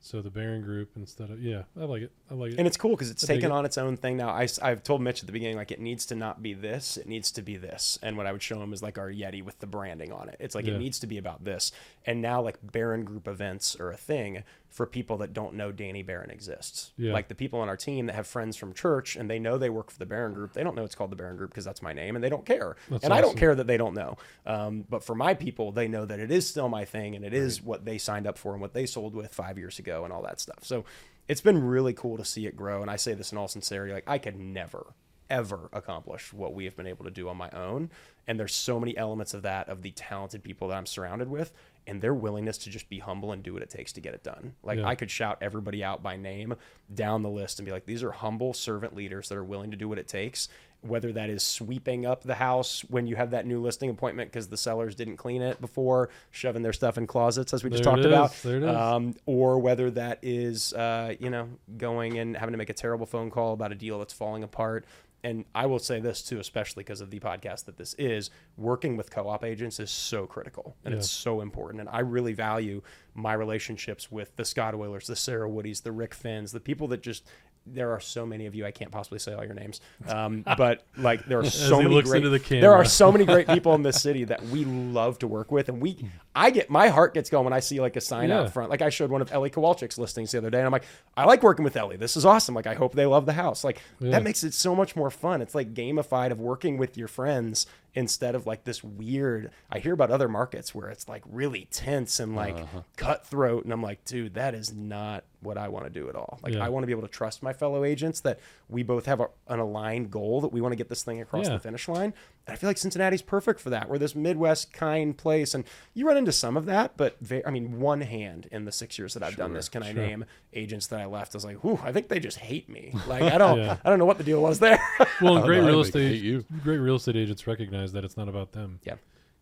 So 0.00 0.22
the 0.22 0.30
Baron 0.30 0.62
Group 0.62 0.90
instead 0.96 1.28
of 1.28 1.42
yeah, 1.42 1.62
I 1.78 1.84
like 1.84 2.02
it. 2.02 2.12
I 2.30 2.34
like 2.34 2.52
it. 2.52 2.58
and 2.58 2.66
it's 2.66 2.76
cool 2.76 2.92
because 2.92 3.10
it's 3.10 3.24
I 3.24 3.34
taken 3.34 3.50
it. 3.50 3.54
on 3.54 3.64
its 3.64 3.76
own 3.76 3.96
thing 3.96 4.16
now. 4.16 4.30
I, 4.30 4.46
have 4.62 4.82
told 4.84 5.02
Mitch 5.02 5.20
at 5.20 5.26
the 5.26 5.32
beginning, 5.32 5.56
like, 5.56 5.72
it 5.72 5.80
needs 5.80 6.06
to 6.06 6.14
not 6.14 6.40
be 6.40 6.54
this, 6.54 6.96
it 6.96 7.06
needs 7.08 7.32
to 7.32 7.42
be 7.42 7.56
this. 7.56 7.98
And 8.02 8.16
what 8.16 8.26
I 8.26 8.32
would 8.32 8.42
show 8.42 8.62
him 8.62 8.72
is 8.72 8.80
like 8.82 8.96
our 8.96 9.10
Yeti 9.10 9.42
with 9.44 9.58
the 9.58 9.66
branding 9.66 10.12
on 10.12 10.28
it. 10.28 10.36
It's 10.38 10.54
like, 10.54 10.66
Yeah. 10.66 10.74
it 10.74 10.78
needs 10.78 11.00
to 11.00 11.06
be 11.08 11.18
about 11.18 11.44
this. 11.44 11.72
And 12.08 12.22
now, 12.22 12.40
like, 12.40 12.56
Baron 12.62 13.04
Group 13.04 13.28
events 13.28 13.76
are 13.78 13.92
a 13.92 13.96
thing 13.96 14.42
for 14.70 14.86
people 14.86 15.18
that 15.18 15.34
don't 15.34 15.52
know 15.52 15.70
Danny 15.70 16.02
Baron 16.02 16.30
exists. 16.30 16.92
Yeah. 16.96 17.12
Like, 17.12 17.28
the 17.28 17.34
people 17.34 17.60
on 17.60 17.68
our 17.68 17.76
team 17.76 18.06
that 18.06 18.14
have 18.14 18.26
friends 18.26 18.56
from 18.56 18.72
church 18.72 19.14
and 19.14 19.28
they 19.28 19.38
know 19.38 19.58
they 19.58 19.68
work 19.68 19.90
for 19.90 19.98
the 19.98 20.06
Baron 20.06 20.32
Group, 20.32 20.54
they 20.54 20.64
don't 20.64 20.74
know 20.74 20.84
it's 20.84 20.94
called 20.94 21.10
the 21.10 21.16
Baron 21.16 21.36
Group 21.36 21.50
because 21.50 21.66
that's 21.66 21.82
my 21.82 21.92
name 21.92 22.14
and 22.16 22.24
they 22.24 22.30
don't 22.30 22.46
care. 22.46 22.76
That's 22.88 23.04
and 23.04 23.12
I 23.12 23.20
don't 23.20 23.36
care 23.36 23.54
that 23.54 23.66
they 23.66 23.76
don't 23.76 23.92
know. 23.92 24.16
Um, 24.46 24.86
but 24.88 25.04
for 25.04 25.14
my 25.14 25.34
people, 25.34 25.70
they 25.70 25.86
know 25.86 26.06
that 26.06 26.18
it 26.18 26.30
is 26.30 26.48
still 26.48 26.70
my 26.70 26.86
thing 26.86 27.14
and 27.14 27.26
it 27.26 27.34
is 27.34 27.62
what 27.62 27.84
they 27.84 27.98
signed 27.98 28.26
up 28.26 28.38
for 28.38 28.52
and 28.52 28.60
what 28.62 28.72
they 28.72 28.86
sold 28.86 29.14
with 29.14 29.34
five 29.34 29.58
years 29.58 29.78
ago 29.78 30.04
and 30.04 30.12
all 30.12 30.22
that 30.22 30.40
stuff. 30.40 30.60
So 30.62 30.86
it's 31.28 31.42
been 31.42 31.62
really 31.62 31.92
cool 31.92 32.16
to 32.16 32.24
see 32.24 32.46
it 32.46 32.56
grow. 32.56 32.80
And 32.80 32.90
I 32.90 32.96
say 32.96 33.12
this 33.12 33.32
in 33.32 33.36
all 33.36 33.48
sincerity, 33.48 33.92
like 33.92 34.08
I 34.08 34.16
could 34.16 34.38
never, 34.38 34.94
ever 35.28 35.68
accomplish 35.74 36.32
what 36.32 36.54
we 36.54 36.64
have 36.64 36.74
been 36.74 36.86
able 36.86 37.04
to 37.04 37.10
do 37.10 37.28
on 37.28 37.36
my 37.36 37.50
own. 37.50 37.90
And 38.26 38.38
there's 38.38 38.54
so 38.54 38.78
many 38.78 38.96
elements 38.96 39.34
of 39.34 39.42
that 39.42 39.68
of 39.68 39.82
the 39.82 39.90
talented 39.92 40.42
people 40.42 40.68
that 40.68 40.76
I'm 40.76 40.86
surrounded 40.86 41.28
with 41.28 41.52
and 41.88 42.00
their 42.00 42.14
willingness 42.14 42.58
to 42.58 42.70
just 42.70 42.88
be 42.88 42.98
humble 42.98 43.32
and 43.32 43.42
do 43.42 43.52
what 43.52 43.62
it 43.62 43.70
takes 43.70 43.92
to 43.94 44.00
get 44.00 44.14
it 44.14 44.22
done. 44.22 44.54
Like 44.62 44.78
Yeah. 44.78 44.86
I 44.86 44.94
could 44.94 45.10
shout 45.10 45.38
everybody 45.40 45.82
out 45.82 46.02
by 46.02 46.16
name 46.16 46.54
down 46.94 47.22
the 47.22 47.30
list 47.30 47.58
and 47.58 47.66
be 47.66 47.72
like, 47.72 47.86
these 47.86 48.02
are 48.02 48.12
humble 48.12 48.54
servant 48.54 48.94
leaders 48.94 49.28
that 49.28 49.36
are 49.36 49.44
willing 49.44 49.70
to 49.70 49.76
do 49.76 49.88
what 49.88 49.98
it 49.98 50.06
takes. 50.08 50.48
Whether 50.80 51.12
that 51.14 51.28
is 51.28 51.42
sweeping 51.42 52.06
up 52.06 52.22
the 52.22 52.36
house 52.36 52.82
when 52.82 53.08
you 53.08 53.16
have 53.16 53.32
that 53.32 53.46
new 53.46 53.60
listing 53.60 53.90
appointment 53.90 54.30
because 54.30 54.46
the 54.46 54.56
sellers 54.56 54.94
didn't 54.94 55.16
clean 55.16 55.42
it 55.42 55.60
before, 55.60 56.08
shoving 56.30 56.62
their 56.62 56.72
stuff 56.72 56.96
in 56.96 57.08
closets, 57.08 57.52
as 57.52 57.64
we 57.64 57.70
just 57.70 57.82
There 57.82 57.94
it 57.94 57.96
talked 57.96 58.06
about. 58.06 58.32
There 58.44 58.58
it 58.58 58.62
is. 58.62 58.76
Um, 58.76 59.16
or 59.26 59.58
whether 59.58 59.90
that 59.90 60.20
is, 60.22 60.72
uh, 60.74 61.14
you 61.18 61.30
know, 61.30 61.48
going 61.76 62.18
and 62.20 62.36
having 62.36 62.52
to 62.52 62.58
make 62.58 62.70
a 62.70 62.74
terrible 62.74 63.06
phone 63.06 63.28
call 63.28 63.54
about 63.54 63.72
a 63.72 63.74
deal 63.74 63.98
that's 63.98 64.12
falling 64.12 64.44
apart. 64.44 64.84
And 65.24 65.44
I 65.54 65.66
will 65.66 65.80
say 65.80 65.98
this 66.00 66.22
too, 66.22 66.38
especially 66.38 66.84
because 66.84 67.00
of 67.00 67.10
the 67.10 67.18
podcast 67.18 67.64
that 67.64 67.76
this 67.76 67.94
is, 67.94 68.30
working 68.56 68.96
with 68.96 69.10
co-op 69.10 69.44
agents 69.44 69.80
is 69.80 69.90
so 69.90 70.26
critical 70.26 70.76
and 70.84 70.94
it's 70.94 71.10
so 71.10 71.40
important. 71.40 71.80
And 71.80 71.88
I 71.90 72.00
really 72.00 72.32
value 72.34 72.82
my 73.14 73.32
relationships 73.32 74.12
with 74.12 74.36
the 74.36 74.44
Scott 74.44 74.74
Oilers, 74.76 75.08
the 75.08 75.16
Sarah 75.16 75.48
Woodies, 75.48 75.82
the 75.82 75.90
Rick 75.90 76.14
Finns, 76.14 76.52
the 76.52 76.60
people 76.60 76.86
that 76.88 77.02
just 77.02 77.26
there 77.74 77.92
are 77.92 78.00
so 78.00 78.24
many 78.26 78.46
of 78.46 78.54
you. 78.54 78.64
I 78.66 78.70
can't 78.70 78.90
possibly 78.90 79.18
say 79.18 79.32
all 79.34 79.44
your 79.44 79.54
names, 79.54 79.80
um, 80.08 80.42
but 80.56 80.84
like 80.96 81.24
there 81.26 81.38
are 81.40 81.44
so 81.44 81.82
many 81.82 82.00
great. 82.02 82.22
the 82.22 82.38
there 82.60 82.74
are 82.74 82.84
so 82.84 83.10
many 83.12 83.24
great 83.24 83.46
people 83.48 83.74
in 83.74 83.82
this 83.82 84.00
city 84.02 84.24
that 84.24 84.42
we 84.46 84.64
love 84.64 85.18
to 85.20 85.26
work 85.28 85.50
with, 85.52 85.68
and 85.68 85.80
we. 85.80 85.96
I 86.34 86.50
get 86.50 86.70
my 86.70 86.88
heart 86.88 87.14
gets 87.14 87.30
going 87.30 87.44
when 87.44 87.52
I 87.52 87.58
see 87.60 87.80
like 87.80 87.96
a 87.96 88.00
sign 88.00 88.28
Yeah. 88.28 88.40
out 88.42 88.52
front. 88.52 88.70
Like 88.70 88.80
I 88.82 88.90
showed 88.90 89.10
one 89.10 89.20
of 89.22 89.32
Ellie 89.32 89.50
Kowalczyk's 89.50 89.98
listings 89.98 90.30
the 90.30 90.38
other 90.38 90.50
day, 90.50 90.58
and 90.58 90.66
I'm 90.66 90.72
like, 90.72 90.84
I 91.16 91.24
like 91.24 91.42
working 91.42 91.64
with 91.64 91.76
Ellie. 91.76 91.96
This 91.96 92.16
is 92.16 92.24
awesome. 92.24 92.54
Like 92.54 92.66
I 92.68 92.74
hope 92.74 92.94
they 92.94 93.06
love 93.06 93.26
the 93.26 93.32
house. 93.32 93.64
Like 93.64 93.80
Yeah. 94.00 94.12
that 94.12 94.22
makes 94.22 94.44
it 94.44 94.54
so 94.54 94.74
much 94.76 94.94
more 94.94 95.10
fun. 95.10 95.42
It's 95.42 95.54
like 95.54 95.74
gamified 95.74 96.30
of 96.30 96.40
working 96.40 96.78
with 96.78 96.96
your 96.96 97.08
friends 97.08 97.66
instead 97.94 98.36
of 98.36 98.46
like 98.46 98.62
this 98.64 98.84
weird. 98.84 99.50
I 99.70 99.80
hear 99.80 99.92
about 99.94 100.10
other 100.12 100.28
markets 100.28 100.72
where 100.74 100.88
it's 100.90 101.08
like 101.08 101.22
really 101.28 101.66
tense 101.72 102.20
and 102.20 102.36
like 102.36 102.54
Uh-huh. 102.56 102.82
cutthroat, 102.96 103.64
and 103.64 103.72
I'm 103.72 103.82
like, 103.82 104.04
dude, 104.04 104.34
that 104.34 104.54
is 104.54 104.72
not 104.72 105.24
what 105.40 105.56
I 105.56 105.68
want 105.68 105.84
to 105.84 105.90
do 105.90 106.08
at 106.08 106.16
all. 106.16 106.40
Like 106.42 106.54
Yeah. 106.54 106.64
I 106.64 106.68
want 106.68 106.82
to 106.82 106.86
be 106.88 106.92
able 106.92 107.02
to 107.02 107.08
trust 107.08 107.42
my 107.42 107.52
fellow 107.52 107.84
agents 107.84 108.20
that 108.20 108.40
we 108.68 108.82
both 108.82 109.06
have 109.06 109.20
a, 109.20 109.28
an 109.46 109.60
aligned 109.60 110.10
goal 110.10 110.40
that 110.40 110.52
we 110.52 110.60
want 110.60 110.72
to 110.72 110.76
get 110.76 110.88
this 110.88 111.02
thing 111.04 111.20
across 111.20 111.46
Yeah. 111.46 111.52
the 111.54 111.60
finish 111.60 111.86
line. 111.88 112.12
And 112.46 112.54
I 112.54 112.56
feel 112.56 112.68
like 112.68 112.76
Cincinnati's 112.78 113.22
perfect 113.22 113.60
for 113.60 113.70
that. 113.70 113.88
We're 113.88 113.98
this 113.98 114.14
Midwest 114.16 114.72
kind 114.72 115.16
place, 115.16 115.54
and 115.54 115.64
you 115.94 116.06
run 116.08 116.16
into 116.16 116.32
some 116.32 116.56
of 116.56 116.66
that, 116.66 116.96
but 116.96 117.16
ve- 117.20 117.42
I 117.46 117.50
mean, 117.50 117.78
one 117.78 118.00
hand 118.00 118.48
in 118.50 118.64
the 118.64 118.72
six 118.72 118.98
years 118.98 119.14
that 119.14 119.22
I've 119.22 119.36
done 119.36 119.52
this, 119.52 119.68
can 119.68 119.82
I 119.82 119.92
name 119.92 120.24
agents 120.54 120.86
that 120.88 120.98
I 121.00 121.04
left? 121.06 121.34
I 121.34 121.38
was 121.38 121.44
like, 121.44 121.62
whew, 121.62 121.78
I 121.84 121.92
think 121.92 122.08
they 122.08 122.18
just 122.20 122.38
hate 122.38 122.68
me. 122.68 122.92
Like 123.06 123.22
I 123.22 123.38
don't, 123.38 123.58
Yeah. 123.58 123.76
I 123.84 123.90
don't 123.90 123.98
know 124.00 124.06
what 124.06 124.18
the 124.18 124.24
deal 124.24 124.42
was 124.42 124.58
there. 124.58 124.80
Well, 125.20 125.40
great 125.44 125.58
no, 125.60 125.66
I 125.66 125.68
real 125.68 125.80
estate, 125.82 126.20
you. 126.20 126.44
great 126.64 126.78
real 126.78 126.96
estate 126.96 127.16
agents 127.16 127.46
recognize 127.46 127.92
that 127.92 128.04
it's 128.04 128.16
not 128.16 128.28
about 128.28 128.52
them. 128.52 128.80
yeah. 128.84 128.94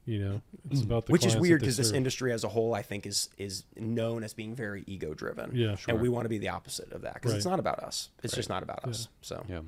You 0.07 0.19
know, 0.21 0.43
it's 0.71 0.83
mm. 0.83 0.85
about 0.85 1.07
the 1.07 1.13
which 1.13 1.27
is 1.27 1.37
weird 1.37 1.61
because 1.61 1.77
this 1.77 1.91
industry 1.91 2.33
as 2.33 2.45
a 2.45 2.49
whole 2.49 2.75
i 2.75 2.83
think 2.83 3.07
is 3.07 3.29
is 3.39 3.65
known 3.77 4.23
as 4.23 4.35
being 4.35 4.55
very 4.55 4.85
ego 4.87 5.15
driven 5.15 5.51
Yeah, 5.53 5.75
sure. 5.75 5.95
and 5.95 6.01
we 6.01 6.09
want 6.09 6.27
to 6.27 6.29
be 6.29 6.39
the 6.39 6.49
opposite 6.49 6.93
of 6.93 7.03
that 7.03 7.15
because 7.15 7.35
it's 7.35 7.45
not 7.45 7.59
about 7.59 7.81
us 7.81 8.11
it's 8.23 8.35
just 8.35 8.49
not 8.49 8.63
about 8.63 8.85
us 8.85 9.09
so 9.21 9.45
Yeah. 9.49 9.63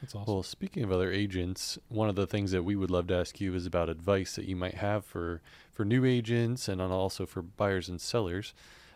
That's 0.00 0.14
awesome. 0.14 0.32
Well, 0.32 0.42
speaking 0.44 0.84
of 0.84 0.92
other 0.92 1.10
agents, 1.10 1.76
one 1.88 2.08
of 2.08 2.14
the 2.14 2.26
things 2.26 2.52
that 2.52 2.62
we 2.62 2.76
would 2.76 2.90
love 2.90 3.08
to 3.08 3.16
ask 3.16 3.40
you 3.40 3.54
is 3.54 3.66
about 3.66 3.88
advice 3.88 4.36
that 4.36 4.44
you 4.44 4.54
might 4.54 4.74
have 4.74 5.04
for 5.04 5.40
for 5.72 5.84
new 5.84 6.04
agents 6.04 6.68
and 6.68 6.80
also 6.80 7.26
for 7.26 7.42
buyers 7.42 7.88
and 7.88 8.00
sellers. 8.00 8.54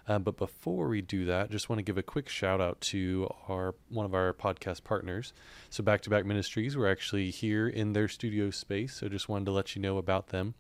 Uh, 0.09 0.19
but 0.19 0.37
before 0.37 0.89
we 0.89 1.01
do 1.01 1.25
that, 1.25 1.51
just 1.51 1.69
want 1.69 1.79
to 1.79 1.85
give 1.85 1.97
a 1.97 2.03
quick 2.03 2.29
shout 2.29 2.61
out 2.61 2.81
to 2.81 3.29
our 3.49 3.75
one 3.89 4.05
of 4.05 4.15
our 4.15 4.33
podcast 4.33 4.83
partners. 4.85 5.33
So 5.71 5.83
Back 5.83 6.01
to 6.03 6.11
Back 6.11 6.27
Ministries, 6.27 6.77
we're 6.77 6.91
actually 6.91 7.31
here 7.31 7.69
in 7.69 7.93
their 7.93 8.09
studio 8.09 8.51
space. 8.51 8.95
So 8.97 9.09
just 9.09 9.29
wanted 9.29 9.45
to 9.47 9.53
let 9.53 9.77
you 9.77 9.83
know 9.83 9.99
about 9.99 10.29
them. 10.29 10.55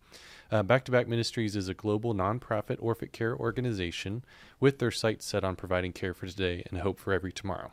Uh, 0.51 0.63
Back 0.63 0.85
to 0.85 0.93
Back 0.93 1.09
Ministries 1.09 1.57
is 1.57 1.69
a 1.69 1.75
global 1.75 2.15
nonprofit 2.15 2.77
orphan 2.81 3.09
care 3.09 3.35
organization 3.35 4.25
with 4.61 4.79
their 4.79 4.91
sights 4.91 5.27
set 5.27 5.45
on 5.45 5.57
providing 5.57 5.93
care 5.93 6.15
for 6.15 6.27
today 6.27 6.63
and 6.71 6.81
hope 6.81 7.01
for 7.01 7.13
every 7.13 7.33
tomorrow. 7.33 7.73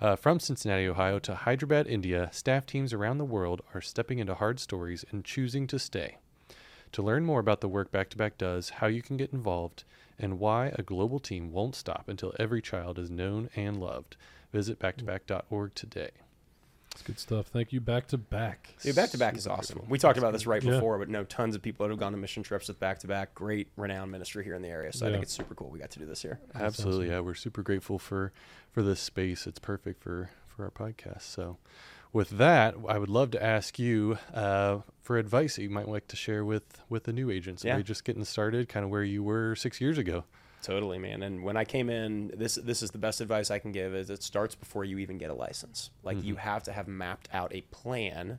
Uh, 0.00 0.14
from 0.14 0.38
Cincinnati, 0.38 0.86
Ohio 0.86 1.18
to 1.20 1.34
Hyderabad, 1.34 1.86
India, 1.86 2.28
staff 2.32 2.66
teams 2.66 2.92
around 2.92 3.18
the 3.18 3.24
world 3.24 3.62
are 3.72 3.80
stepping 3.80 4.18
into 4.18 4.34
hard 4.34 4.60
stories 4.60 5.04
and 5.10 5.24
choosing 5.24 5.66
to 5.68 5.78
stay. 5.78 6.18
To 6.92 7.02
learn 7.02 7.24
more 7.24 7.40
about 7.40 7.60
the 7.60 7.68
work 7.68 7.90
Back 7.90 8.10
to 8.10 8.16
Back 8.16 8.38
does, 8.38 8.70
how 8.70 8.86
you 8.86 9.02
can 9.02 9.16
get 9.16 9.32
involved, 9.32 9.84
and 10.18 10.38
why 10.38 10.72
a 10.74 10.82
global 10.82 11.18
team 11.18 11.52
won't 11.52 11.74
stop 11.74 12.08
until 12.08 12.32
every 12.38 12.62
child 12.62 12.98
is 12.98 13.10
known 13.10 13.50
and 13.56 13.78
loved, 13.80 14.16
visit 14.52 14.78
backtoback.org 14.78 15.74
today. 15.74 16.10
It's 16.92 17.02
good 17.02 17.18
stuff. 17.18 17.48
Thank 17.48 17.72
you. 17.72 17.80
Back 17.80 18.06
to 18.08 18.18
back. 18.18 18.68
Dude, 18.80 18.94
back 18.94 19.10
to 19.10 19.18
back 19.18 19.36
is 19.36 19.48
awesome. 19.48 19.82
We 19.88 19.98
talked 19.98 20.16
about 20.16 20.32
this 20.32 20.46
right 20.46 20.62
Yeah. 20.62 20.74
before, 20.74 20.96
but 20.98 21.08
no, 21.08 21.24
tons 21.24 21.56
of 21.56 21.62
people 21.62 21.84
that 21.84 21.90
have 21.90 21.98
gone 21.98 22.12
to 22.12 22.18
mission 22.18 22.44
trips 22.44 22.68
with 22.68 22.78
back 22.78 23.00
to 23.00 23.08
back. 23.08 23.34
Great, 23.34 23.66
renowned 23.76 24.12
ministry 24.12 24.44
here 24.44 24.54
in 24.54 24.62
the 24.62 24.68
area. 24.68 24.92
So 24.92 25.08
I 25.08 25.10
think 25.10 25.24
it's 25.24 25.32
super 25.32 25.56
cool. 25.56 25.70
We 25.70 25.80
got 25.80 25.90
to 25.90 25.98
do 25.98 26.06
this 26.06 26.22
here. 26.22 26.38
Absolutely, 26.54 27.08
yeah. 27.08 27.18
We're 27.18 27.34
super 27.34 27.62
grateful 27.62 27.98
for 27.98 28.32
for 28.70 28.82
this 28.82 29.00
space. 29.00 29.48
It's 29.48 29.58
perfect 29.58 30.00
for 30.04 30.30
for 30.46 30.62
our 30.64 30.70
podcast. 30.70 31.22
So, 31.22 31.56
with 32.14 32.30
that, 32.30 32.76
I 32.88 32.96
would 32.96 33.10
love 33.10 33.32
to 33.32 33.42
ask 33.42 33.78
you 33.78 34.16
uh, 34.32 34.78
for 35.02 35.18
advice 35.18 35.56
that 35.56 35.62
you 35.62 35.68
might 35.68 35.88
like 35.88 36.08
to 36.08 36.16
share 36.16 36.44
with 36.44 36.80
with 36.88 37.04
the 37.04 37.12
new 37.12 37.28
agents. 37.28 37.64
Yeah. 37.64 37.76
Are 37.76 37.82
just 37.82 38.04
getting 38.04 38.24
started, 38.24 38.68
kind 38.70 38.84
of 38.84 38.90
where 38.90 39.02
you 39.02 39.22
were 39.22 39.54
six 39.56 39.80
years 39.80 39.98
ago? 39.98 40.24
Totally, 40.62 40.98
man. 40.98 41.22
And 41.22 41.42
when 41.42 41.58
I 41.58 41.64
came 41.64 41.90
in, 41.90 42.32
this 42.34 42.54
this 42.54 42.82
is 42.82 42.92
the 42.92 42.98
best 42.98 43.20
advice 43.20 43.50
I 43.50 43.58
can 43.58 43.72
give 43.72 43.94
is 43.94 44.08
it 44.08 44.22
starts 44.22 44.54
before 44.54 44.84
you 44.84 44.98
even 44.98 45.18
get 45.18 45.28
a 45.28 45.34
license. 45.34 45.90
Like 46.02 46.22
you 46.24 46.36
have 46.36 46.62
to 46.62 46.72
have 46.72 46.88
mapped 46.88 47.28
out 47.34 47.54
a 47.54 47.62
plan. 47.62 48.38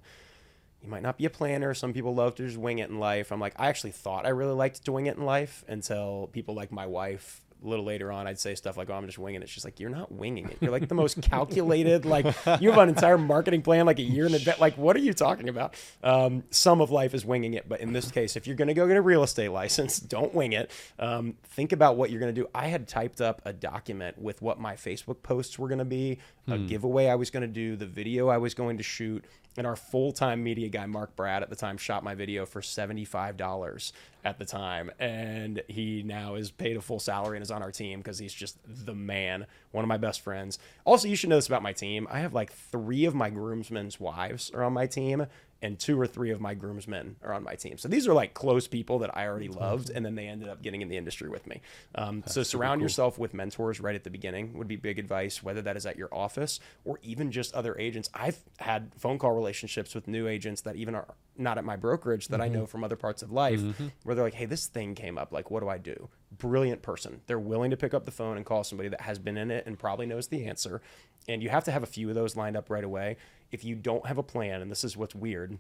You 0.82 0.89
might 0.89 1.03
not 1.03 1.17
be 1.17 1.26
a 1.26 1.30
planner. 1.30 1.73
Some 1.73 1.93
people 1.93 2.15
love 2.15 2.36
to 2.36 2.45
just 2.45 2.57
wing 2.57 2.80
it 2.80 2.89
in 2.89 2.99
life. 2.99 3.32
I'm 3.32 3.39
like, 3.39 3.55
I 3.57 3.67
actually 3.67 3.91
thought 3.91 4.26
I 4.26 4.30
really 4.30 4.53
liked 4.53 4.84
doing 4.86 5.07
it 5.07 5.17
in 5.17 5.26
life 5.26 5.65
until 5.67 6.30
people 6.32 6.55
like 6.55 6.71
my 6.71 6.86
wife. 6.86 7.41
A 7.64 7.68
little 7.68 7.86
later 7.86 8.12
on, 8.12 8.28
I'd 8.28 8.38
say 8.38 8.53
stuff 8.53 8.78
like, 8.78 8.89
"Oh, 8.89 8.93
I'm 8.93 9.06
just 9.06 9.18
winging 9.18 9.41
it." 9.41 9.49
She's 9.49 9.66
like, 9.66 9.80
"You're 9.80 9.89
not 9.89 10.12
winging 10.12 10.45
it. 10.49 10.58
You're 10.62 10.72
like 10.72 10.88
the 10.88 10.95
most 10.95 11.22
calculated. 11.22 12.06
Like 12.16 12.26
you 12.62 12.70
have 12.70 12.78
an 12.80 12.89
entire 12.89 13.18
marketing 13.18 13.62
plan, 13.62 13.86
like 13.86 13.99
a 13.99 14.03
year 14.03 14.26
in 14.28 14.34
advance. 14.36 14.60
Like, 14.60 14.78
what 14.78 14.95
are 14.95 14.99
you 14.99 15.14
talking 15.14 15.49
about?" 15.49 15.76
Um, 16.03 16.43
some 16.51 16.82
of 16.82 16.91
life 16.91 17.14
is 17.14 17.26
winging 17.26 17.56
it, 17.56 17.68
but 17.68 17.82
in 17.82 17.93
this 17.93 18.12
case, 18.12 18.36
if 18.36 18.45
you're 18.45 18.56
going 18.56 18.68
to 18.68 18.74
go 18.74 18.88
get 18.88 18.97
a 18.97 19.01
real 19.01 19.24
estate 19.24 19.49
license, 19.49 19.99
don't 20.16 20.34
wing 20.34 20.53
it. 20.53 20.70
Um, 20.99 21.36
think 21.43 21.72
about 21.72 21.97
what 21.97 22.12
you're 22.12 22.20
going 22.20 22.34
to 22.34 22.41
do. 22.41 22.47
I 22.53 22.68
had 22.68 22.88
typed 22.88 23.22
up 23.22 23.41
a 23.45 23.53
document 23.53 24.18
with 24.22 24.41
what 24.41 24.60
my 24.60 24.76
Facebook 24.76 25.24
posts 25.24 25.58
were 25.58 25.68
going 25.68 25.80
to 25.80 25.86
be, 25.86 26.20
a 26.47 26.58
giveaway 26.60 27.08
I 27.08 27.16
was 27.16 27.32
going 27.32 27.41
to 27.41 27.47
do, 27.47 27.76
the 27.76 27.88
video 27.88 28.28
I 28.28 28.38
was 28.38 28.53
going 28.53 28.78
to 28.78 28.84
shoot, 28.84 29.26
and 29.58 29.66
our 29.66 29.76
full-time 29.76 30.43
media 30.43 30.70
guy 30.70 30.86
Mark 30.86 31.16
Brad 31.16 31.43
at 31.43 31.49
the 31.49 31.56
time 31.56 31.78
shot 31.78 32.03
my 32.03 32.16
video 32.16 32.45
for 32.45 32.62
$75 32.62 33.91
at 34.24 34.39
the 34.39 34.45
time. 34.45 34.91
And 34.99 35.62
he 35.68 36.03
now 36.03 36.36
is 36.36 36.51
paid 36.51 36.78
a 36.78 36.82
full 36.82 36.99
salary 36.99 37.38
and 37.38 37.43
is 37.43 37.51
on 37.51 37.62
our 37.62 37.72
team 37.72 37.99
because 37.99 38.20
he's 38.20 38.34
just 38.34 38.58
the 38.66 38.95
man 38.95 39.45
one 39.72 39.84
of 39.84 39.88
my 39.88 39.97
best 39.97 40.22
friends. 40.22 40.60
Also 40.84 41.08
you 41.08 41.16
should 41.16 41.30
know 41.30 41.36
this 41.36 41.47
about 41.47 41.64
my 41.64 41.74
team. 41.74 42.08
I 42.10 42.20
have 42.20 42.34
like 42.34 42.51
three 42.51 43.06
of 43.06 43.16
my 43.16 43.30
groomsmen's 43.30 43.99
wives 43.99 44.51
are 44.51 44.64
on 44.64 44.74
my 44.74 44.88
team 44.88 45.28
and 45.66 45.80
two 45.80 45.99
or 45.99 46.05
three 46.05 46.30
of 46.30 46.39
my 46.39 46.53
groomsmen 46.53 47.16
are 47.24 47.34
on 47.34 47.43
my 47.43 47.55
team. 47.55 47.78
So 47.80 47.88
these 47.88 48.07
are 48.07 48.13
like 48.13 48.36
close 48.36 48.68
people 48.68 48.99
that 48.99 49.18
i 49.18 49.26
already 49.26 49.47
loved 49.47 49.89
and 49.89 50.05
then 50.05 50.13
they 50.13 50.28
ended 50.28 50.47
up 50.47 50.61
getting 50.61 50.82
in 50.82 50.89
the 50.89 50.97
industry 50.97 51.28
with 51.28 51.47
me. 51.47 51.61
Um, 51.95 52.24
so 52.28 52.43
surround 52.43 52.82
yourself 52.82 53.18
with 53.18 53.34
mentors 53.34 53.80
right 53.80 53.95
at 53.95 54.03
the 54.03 54.11
beginning 54.11 54.53
would 54.57 54.68
be 54.68 54.76
big 54.76 54.99
advice 54.99 55.41
whether 55.41 55.63
that 55.63 55.76
is 55.76 55.86
at 55.88 55.97
your 55.97 56.13
office 56.13 56.59
or 56.84 56.99
even 57.01 57.32
just 57.32 57.53
other 57.55 57.76
agents. 57.80 58.09
I've 58.13 58.38
had 58.59 58.91
phone 58.95 59.18
call 59.18 59.32
relationships 59.32 59.95
with 59.95 60.07
new 60.07 60.28
agents 60.28 60.61
that 60.61 60.76
even 60.76 60.93
are 60.93 61.07
not 61.38 61.57
at 61.57 61.66
my 61.66 61.76
brokerage 61.76 62.28
that 62.30 62.39
I 62.41 62.47
know 62.47 62.66
from 62.68 62.84
other 62.84 62.95
parts 62.95 63.22
of 63.24 63.32
life 63.32 63.59
where 64.03 64.16
they're 64.16 64.24
like, 64.24 64.36
hey, 64.36 64.45
this 64.45 64.68
thing 64.68 64.93
came 64.93 65.18
up. 65.18 65.32
Like, 65.34 65.49
what 65.49 65.61
do 65.61 65.68
I 65.68 65.78
do? 65.80 66.09
Brilliant 66.38 66.81
person. 66.81 67.21
They're 67.27 67.39
willing 67.39 67.71
to 67.71 67.77
pick 67.77 67.93
up 67.93 68.05
the 68.05 68.11
phone 68.11 68.38
and 68.38 68.45
call 68.45 68.63
somebody 68.63 68.89
that 68.89 69.01
has 69.01 69.19
been 69.19 69.38
in 69.38 69.51
it 69.51 69.65
and 69.65 69.77
probably 69.77 70.05
knows 70.05 70.27
the 70.27 70.45
answer. 70.45 70.81
And 71.27 71.41
you 71.41 71.49
have 71.49 71.63
to 71.65 71.71
have 71.71 71.83
a 71.83 71.88
few 71.88 72.09
of 72.09 72.15
those 72.15 72.36
lined 72.36 72.57
up 72.57 72.69
right 72.69 72.83
away. 72.83 73.17
If 73.51 73.63
you 73.63 73.75
don't 73.75 74.05
have 74.05 74.17
a 74.17 74.23
plan, 74.23 74.61
and 74.61 74.69
this 74.69 74.83
is 74.83 74.97
what's 74.97 75.15
weird, 75.15 75.57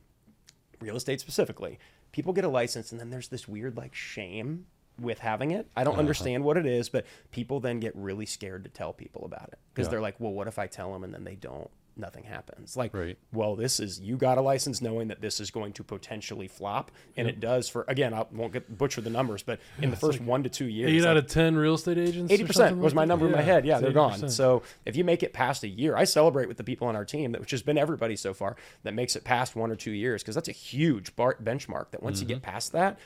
real 0.79 0.95
estate 0.95 1.21
specifically, 1.21 1.79
people 2.11 2.33
get 2.33 2.45
a 2.45 2.49
license 2.49 2.91
and 2.91 2.99
then 2.99 3.09
there's 3.09 3.27
this 3.29 3.47
weird 3.47 3.77
like 3.77 3.95
shame 3.95 4.65
with 4.99 5.19
having 5.19 5.51
it. 5.51 5.67
I 5.75 5.83
don't 5.83 5.93
uh-huh. 5.93 5.99
understand 5.99 6.43
what 6.43 6.57
it 6.57 6.65
is, 6.65 6.89
but 6.89 7.05
people 7.31 7.59
then 7.59 7.79
get 7.79 7.95
really 7.95 8.25
scared 8.25 8.63
to 8.63 8.69
tell 8.69 8.93
people 8.93 9.25
about 9.25 9.49
it 9.51 9.59
because 9.73 9.87
Yeah. 9.87 9.91
they're 9.91 10.01
like, 10.01 10.15
well, 10.19 10.33
what 10.33 10.47
if 10.47 10.57
I 10.57 10.67
tell 10.67 10.93
them 10.93 11.03
and 11.03 11.13
then 11.13 11.23
they 11.23 11.35
don't? 11.35 11.69
Nothing 11.97 12.25
happens. 12.25 12.75
Like, 12.75 12.93
Right. 12.93 13.17
well, 13.31 13.55
this 13.55 13.79
is 13.79 14.01
you 14.01 14.17
got 14.17 14.37
a 14.37 14.41
license 14.41 14.81
knowing 14.81 15.07
that 15.07 15.21
this 15.21 15.39
is 15.39 15.49
going 15.49 15.71
to 15.73 15.83
potentially 15.83 16.49
flop, 16.49 16.91
and 17.15 17.25
it 17.25 17.39
does 17.39 17.69
for 17.69 17.85
again. 17.87 18.13
I 18.13 18.25
won't 18.33 18.51
get 18.51 18.77
butcher 18.77 18.99
the 18.99 19.09
numbers, 19.09 19.43
but 19.43 19.61
in 19.81 19.91
the 19.91 19.95
first 19.95 20.19
one 20.19 20.43
to 20.43 20.49
two 20.49 20.65
years, 20.65 20.91
Eight 20.91 20.99
like, 21.01 21.09
out 21.11 21.15
of 21.17 21.27
ten 21.27 21.55
real 21.55 21.75
estate 21.75 21.97
agents. 21.97 22.33
Eighty 22.33 22.43
percent 22.43 22.77
was 22.79 22.93
my 22.93 23.05
number 23.05 23.25
in 23.27 23.31
my 23.31 23.41
head. 23.41 23.65
Yeah, 23.65 23.79
they're 23.79 23.93
gone. 23.93 24.19
80%. 24.19 24.29
So 24.31 24.63
if 24.85 24.97
you 24.97 25.05
make 25.05 25.23
it 25.23 25.31
past 25.31 25.63
a 25.63 25.69
year, 25.69 25.95
I 25.95 26.03
celebrate 26.03 26.49
with 26.49 26.57
the 26.57 26.65
people 26.65 26.87
on 26.87 26.97
our 26.97 27.05
team 27.05 27.31
that 27.31 27.39
which 27.39 27.51
has 27.51 27.61
been 27.61 27.77
everybody 27.77 28.17
so 28.17 28.33
far 28.33 28.57
that 28.83 28.93
makes 28.93 29.15
it 29.15 29.23
past 29.23 29.55
one 29.55 29.71
or 29.71 29.75
two 29.77 29.91
years 29.91 30.21
because 30.21 30.35
that's 30.35 30.49
a 30.49 30.53
huge 30.53 31.15
bar- 31.15 31.37
benchmark. 31.41 31.91
That 31.91 32.03
once 32.03 32.19
you 32.19 32.27
get 32.27 32.41
past 32.41 32.73
that, 32.73 32.99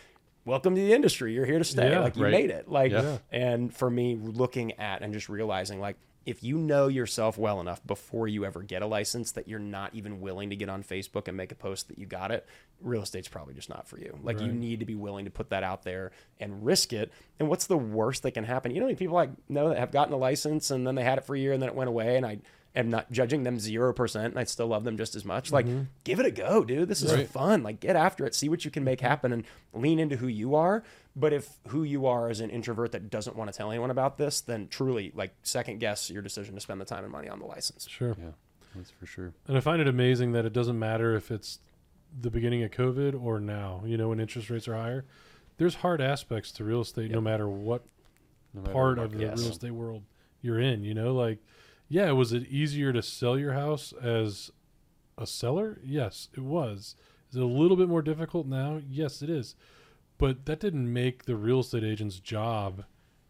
welcome 0.45 0.73
to 0.73 0.81
the 0.81 0.93
industry. 0.93 1.33
You're 1.35 1.45
here 1.45 1.59
to 1.59 1.63
stay. 1.63 1.83
Mm-hmm. 1.83 1.91
Yeah, 1.93 1.99
like 1.99 2.15
you 2.15 2.23
right. 2.23 2.31
made 2.31 2.49
it. 2.49 2.67
Like 2.67 2.91
Yeah. 2.91 3.17
and 3.31 3.71
for 3.71 3.89
me, 3.89 4.15
looking 4.15 4.71
at 4.79 5.03
and 5.03 5.13
just 5.13 5.29
realizing 5.29 5.79
like 5.79 5.97
if 6.25 6.43
you 6.43 6.57
know 6.57 6.87
yourself 6.87 7.37
well 7.37 7.59
enough 7.59 7.85
before 7.85 8.27
you 8.27 8.45
ever 8.45 8.61
get 8.61 8.81
a 8.81 8.85
license 8.85 9.31
that 9.31 9.47
you're 9.47 9.59
not 9.59 9.93
even 9.95 10.21
willing 10.21 10.49
to 10.49 10.55
get 10.55 10.69
on 10.69 10.83
Facebook 10.83 11.27
and 11.27 11.35
make 11.35 11.51
a 11.51 11.55
post 11.55 11.87
that 11.87 11.97
you 11.97 12.05
got 12.05 12.31
it, 12.31 12.45
real 12.81 13.01
estate's 13.01 13.27
probably 13.27 13.53
just 13.53 13.69
not 13.69 13.87
for 13.87 13.97
you. 13.97 14.17
Like 14.21 14.39
you 14.39 14.51
need 14.51 14.79
to 14.79 14.85
be 14.85 14.95
willing 14.95 15.25
to 15.25 15.31
put 15.31 15.49
that 15.49 15.63
out 15.63 15.83
there 15.83 16.11
and 16.39 16.65
risk 16.65 16.93
it. 16.93 17.11
And 17.39 17.49
what's 17.49 17.67
the 17.67 17.77
worst 17.77 18.23
that 18.23 18.31
can 18.31 18.43
happen? 18.43 18.73
You 18.73 18.81
know, 18.81 18.93
people 18.95 19.17
I 19.17 19.29
know 19.47 19.69
that 19.69 19.77
have 19.79 19.91
gotten 19.91 20.13
a 20.13 20.17
license 20.17 20.71
and 20.71 20.85
then 20.85 20.95
they 20.95 21.03
had 21.03 21.17
it 21.17 21.25
for 21.25 21.35
a 21.35 21.39
year 21.39 21.53
and 21.53 21.61
then 21.61 21.69
it 21.69 21.75
went 21.75 21.89
away 21.89 22.17
and 22.17 22.25
I 22.25 22.39
am 22.79 22.89
not 22.89 23.11
judging 23.11 23.43
them 23.43 23.57
0% 23.57 24.25
and 24.25 24.39
I 24.39 24.43
still 24.45 24.67
love 24.67 24.83
them 24.83 24.97
just 24.97 25.15
as 25.15 25.23
much. 25.23 25.51
Like 25.51 25.65
mm-hmm. 25.65 25.83
give 26.03 26.19
it 26.19 26.25
a 26.25 26.31
go, 26.31 26.63
dude. 26.63 26.87
This 26.87 27.01
is 27.01 27.13
Right. 27.13 27.27
fun. 27.27 27.63
Like 27.63 27.79
get 27.79 27.95
after 27.95 28.25
it, 28.25 28.33
see 28.35 28.49
what 28.49 28.65
you 28.65 28.71
can 28.71 28.83
make 28.83 29.01
happen 29.01 29.31
and 29.31 29.43
lean 29.73 29.99
into 29.99 30.17
who 30.17 30.27
you 30.27 30.55
are. 30.55 30.83
But 31.15 31.33
if 31.33 31.49
who 31.67 31.83
you 31.83 32.05
are 32.05 32.29
is 32.29 32.39
an 32.39 32.49
introvert 32.49 32.91
that 32.93 33.09
doesn't 33.09 33.35
want 33.35 33.51
to 33.51 33.57
tell 33.57 33.69
anyone 33.71 33.91
about 33.91 34.17
this, 34.17 34.41
then 34.41 34.67
truly 34.69 35.11
like 35.15 35.33
second 35.43 35.79
guess 35.79 36.09
your 36.09 36.21
decision 36.21 36.55
to 36.55 36.61
spend 36.61 36.79
the 36.81 36.85
time 36.85 37.03
and 37.03 37.11
money 37.11 37.29
on 37.29 37.39
the 37.39 37.45
license. 37.45 37.87
Sure. 37.89 38.15
Yeah, 38.19 38.31
that's 38.75 38.91
for 38.91 39.05
sure. 39.05 39.33
And 39.47 39.57
I 39.57 39.59
find 39.59 39.81
it 39.81 39.87
amazing 39.87 40.31
that 40.33 40.45
it 40.45 40.53
doesn't 40.53 40.79
matter 40.79 41.15
if 41.15 41.31
it's 41.31 41.59
the 42.19 42.31
beginning 42.31 42.63
of 42.63 42.71
COVID 42.71 43.21
or 43.21 43.39
now, 43.39 43.83
you 43.85 43.97
know, 43.97 44.09
when 44.09 44.19
interest 44.19 44.49
rates 44.49 44.67
are 44.67 44.75
higher. 44.75 45.05
There's 45.57 45.75
hard 45.75 45.99
aspects 46.01 46.51
to 46.53 46.63
real 46.63 46.81
estate 46.81 47.11
no 47.11 47.19
matter 47.21 47.47
what 47.49 47.83
No 48.53 48.61
matter 48.61 48.73
part 48.73 48.97
what 48.97 49.05
of 49.05 49.11
the 49.11 49.19
yes. 49.25 49.39
real 49.39 49.49
estate 49.49 49.71
world 49.71 50.03
you're 50.41 50.59
in, 50.59 50.83
you 50.83 50.93
know, 50.93 51.13
like 51.13 51.39
yeah, 51.89 52.11
was 52.11 52.31
it 52.31 52.47
easier 52.47 52.93
to 52.93 53.01
sell 53.01 53.37
your 53.37 53.53
house 53.53 53.93
as 54.01 54.51
a 55.17 55.27
seller? 55.27 55.79
Yes, 55.83 56.29
it 56.33 56.41
was. 56.43 56.95
Is 57.31 57.35
it 57.37 57.43
a 57.43 57.45
little 57.45 57.75
bit 57.77 57.89
more 57.89 58.01
difficult 58.01 58.47
now? 58.47 58.81
Yes, 58.89 59.21
it 59.21 59.29
is. 59.29 59.55
But 60.17 60.45
that 60.45 60.59
didn't 60.59 60.91
make 60.91 61.25
the 61.25 61.35
real 61.35 61.59
estate 61.61 61.83
agent's 61.83 62.19
job 62.19 62.85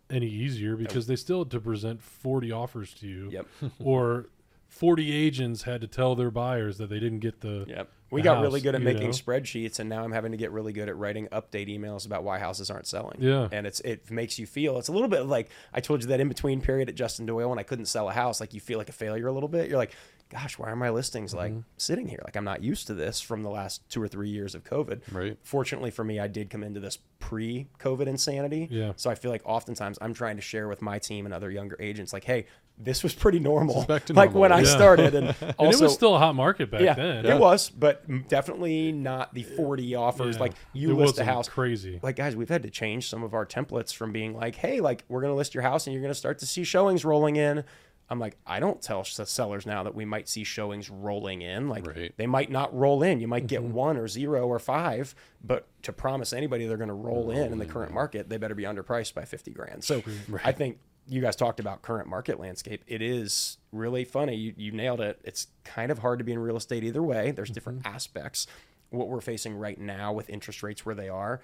any 0.09 0.27
easier 0.27 0.75
because 0.75 1.07
they 1.07 1.15
still 1.15 1.39
had 1.39 1.51
to 1.51 1.59
present 1.59 2.01
40 2.01 2.51
offers 2.51 2.93
to 2.95 3.07
you 3.07 3.29
Yep. 3.31 3.45
or 3.79 4.27
40 4.69 5.11
agents 5.11 5.63
had 5.63 5.81
to 5.81 5.87
tell 5.87 6.15
their 6.15 6.31
buyers 6.31 6.77
that 6.77 6.89
they 6.89 6.99
didn't 6.99 7.19
get 7.19 7.41
the 7.41 7.65
Yep. 7.67 7.89
We 8.11 8.21
the 8.21 8.25
got 8.25 8.41
really 8.41 8.59
good 8.59 8.73
at 8.73 8.81
making 8.81 9.03
know? 9.03 9.09
spreadsheets, 9.09 9.79
and 9.79 9.87
now 9.87 10.03
I'm 10.03 10.11
having 10.11 10.31
to 10.31 10.37
get 10.37 10.51
really 10.51 10.73
good 10.73 10.89
at 10.89 10.97
writing 10.97 11.27
update 11.27 11.67
emails 11.69 12.07
about 12.07 12.23
why 12.23 12.39
houses 12.39 12.71
aren't 12.71 12.87
selling. 12.87 13.17
Yeah. 13.19 13.47
and 13.51 13.67
it's 13.67 13.81
it 13.81 14.09
makes 14.09 14.39
you 14.39 14.47
feel 14.47 14.79
it's 14.79 14.87
a 14.87 14.91
little 14.91 15.07
bit 15.09 15.25
like 15.27 15.49
I 15.73 15.79
told 15.79 16.01
you 16.01 16.07
that 16.09 16.19
in 16.19 16.27
between 16.27 16.59
period 16.61 16.89
at 16.89 16.95
Justin 16.95 17.27
Doyle 17.27 17.49
when 17.49 17.59
I 17.59 17.63
couldn't 17.63 17.85
sell 17.85 18.09
a 18.09 18.13
house, 18.13 18.39
like 18.39 18.53
you 18.55 18.59
feel 18.61 18.79
like 18.79 18.89
a 18.89 18.93
failure 18.93 19.27
a 19.27 19.31
little 19.31 19.49
bit. 19.49 19.69
You're 19.69 19.77
like, 19.77 19.93
gosh, 20.29 20.57
why 20.57 20.69
are 20.71 20.75
my 20.75 20.89
listings 20.89 21.35
like 21.35 21.51
Mm-hmm. 21.51 21.59
sitting 21.77 22.07
here? 22.07 22.19
Like 22.25 22.35
I'm 22.35 22.43
not 22.43 22.63
used 22.63 22.87
to 22.87 22.95
this 22.95 23.21
from 23.21 23.43
the 23.43 23.49
last 23.49 23.87
two 23.89 24.01
or 24.01 24.07
three 24.07 24.29
years 24.29 24.55
of 24.55 24.63
COVID. 24.63 25.01
Right. 25.11 25.37
Fortunately 25.43 25.91
for 25.91 26.03
me, 26.03 26.19
I 26.19 26.27
did 26.27 26.49
come 26.49 26.63
into 26.63 26.79
this 26.79 26.97
pre-COVID 27.19 28.07
insanity. 28.07 28.67
Yeah. 28.71 28.93
So 28.95 29.09
I 29.09 29.15
feel 29.15 29.29
like 29.31 29.41
oftentimes 29.45 29.97
I'm 30.01 30.13
trying 30.15 30.35
to 30.37 30.41
share 30.41 30.67
with 30.67 30.81
my 30.81 30.97
team 30.99 31.25
and 31.25 31.33
other 31.33 31.51
younger 31.51 31.77
agents, 31.79 32.11
like, 32.11 32.23
hey, 32.23 32.47
this 32.79 33.03
was 33.03 33.13
pretty 33.13 33.39
normal. 33.39 33.83
back 33.85 34.05
to 34.05 34.13
like 34.13 34.29
normal. 34.29 34.41
when 34.41 34.51
I 34.53 34.63
started, 34.63 35.13
and 35.13 35.27
and 35.41 35.73
it 35.73 35.79
was 35.81 35.93
still 35.93 36.15
a 36.15 36.19
hot 36.19 36.33
market 36.35 36.71
back 36.71 36.81
yeah, 36.81 36.93
then. 36.93 37.25
it 37.25 37.37
was, 37.37 37.69
but 37.69 38.05
definitely 38.29 38.91
not 38.91 39.33
the 39.33 39.43
40 39.43 39.95
offers. 39.95 40.35
Yeah. 40.35 40.41
Like 40.41 40.53
you 40.73 40.91
It 40.91 40.93
list 40.95 41.19
a 41.19 41.25
house. 41.25 41.49
crazy. 41.49 41.99
Like 42.01 42.15
guys, 42.15 42.35
we've 42.35 42.49
had 42.49 42.63
to 42.63 42.69
change 42.69 43.09
some 43.09 43.23
of 43.23 43.33
our 43.33 43.45
templates 43.45 43.93
from 43.93 44.11
being 44.11 44.33
like, 44.33 44.55
hey, 44.55 44.79
like 44.79 45.03
we're 45.09 45.21
gonna 45.21 45.35
list 45.35 45.53
your 45.53 45.63
house 45.63 45.87
and 45.87 45.93
you're 45.93 46.01
gonna 46.01 46.13
start 46.13 46.39
to 46.39 46.45
see 46.45 46.63
showings 46.63 47.03
rolling 47.03 47.35
in. 47.35 47.63
I'm 48.11 48.17
like, 48.19 48.37
I 48.47 48.59
don't 48.59 48.81
tell 48.81 49.03
sellers 49.03 49.67
now 49.67 49.83
that 49.83 49.93
we 49.93 50.03
might 50.03 50.27
see 50.27 50.43
showings 50.43 50.89
rolling 50.89 51.43
in. 51.43 51.69
Like 51.69 51.85
Right. 51.85 52.11
they 52.17 52.25
might 52.25 52.49
not 52.49 52.75
roll 52.75 53.03
in. 53.03 53.19
You 53.19 53.27
might 53.27 53.45
get 53.45 53.61
Mm-hmm. 53.61 53.73
one 53.73 53.97
or 53.97 54.07
zero 54.07 54.47
or 54.47 54.57
five, 54.57 55.13
but 55.43 55.67
to 55.83 55.93
promise 55.93 56.33
anybody 56.33 56.65
they're 56.65 56.77
going 56.77 56.87
to 56.87 56.93
roll 56.95 57.29
in 57.29 57.51
in 57.51 57.59
the 57.59 57.67
current 57.67 57.93
market, 57.93 58.27
they 58.27 58.37
better 58.37 58.55
be 58.55 58.63
underpriced 58.63 59.13
by 59.13 59.25
50 59.25 59.51
grand. 59.51 59.83
So 59.83 60.01
I 60.43 60.53
think 60.53 60.79
you 61.09 61.21
guys 61.21 61.35
talked 61.35 61.59
about 61.59 61.81
current 61.81 62.07
market 62.07 62.39
landscape. 62.39 62.83
It 62.87 63.01
is 63.01 63.57
really 63.71 64.05
funny. 64.05 64.35
You, 64.35 64.53
you 64.55 64.71
nailed 64.71 65.01
it. 65.01 65.19
It's 65.23 65.47
kind 65.63 65.91
of 65.91 65.99
hard 65.99 66.19
to 66.19 66.25
be 66.25 66.31
in 66.31 66.39
real 66.39 66.57
estate 66.57 66.83
either 66.83 67.01
way. 67.03 67.31
There's 67.31 67.49
different 67.49 67.79
Mm-hmm. 67.83 67.95
aspects. 67.95 68.47
What 68.91 69.07
we're 69.09 69.21
facing 69.21 69.55
right 69.55 69.79
now 69.79 70.13
with 70.13 70.29
interest 70.29 70.63
rates 70.63 70.85
where 70.85 70.95
they 70.95 71.09
are. 71.09 71.41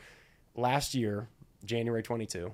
Last 0.55 0.95
year, 0.95 1.27
January 1.63 2.01
22, 2.03 2.53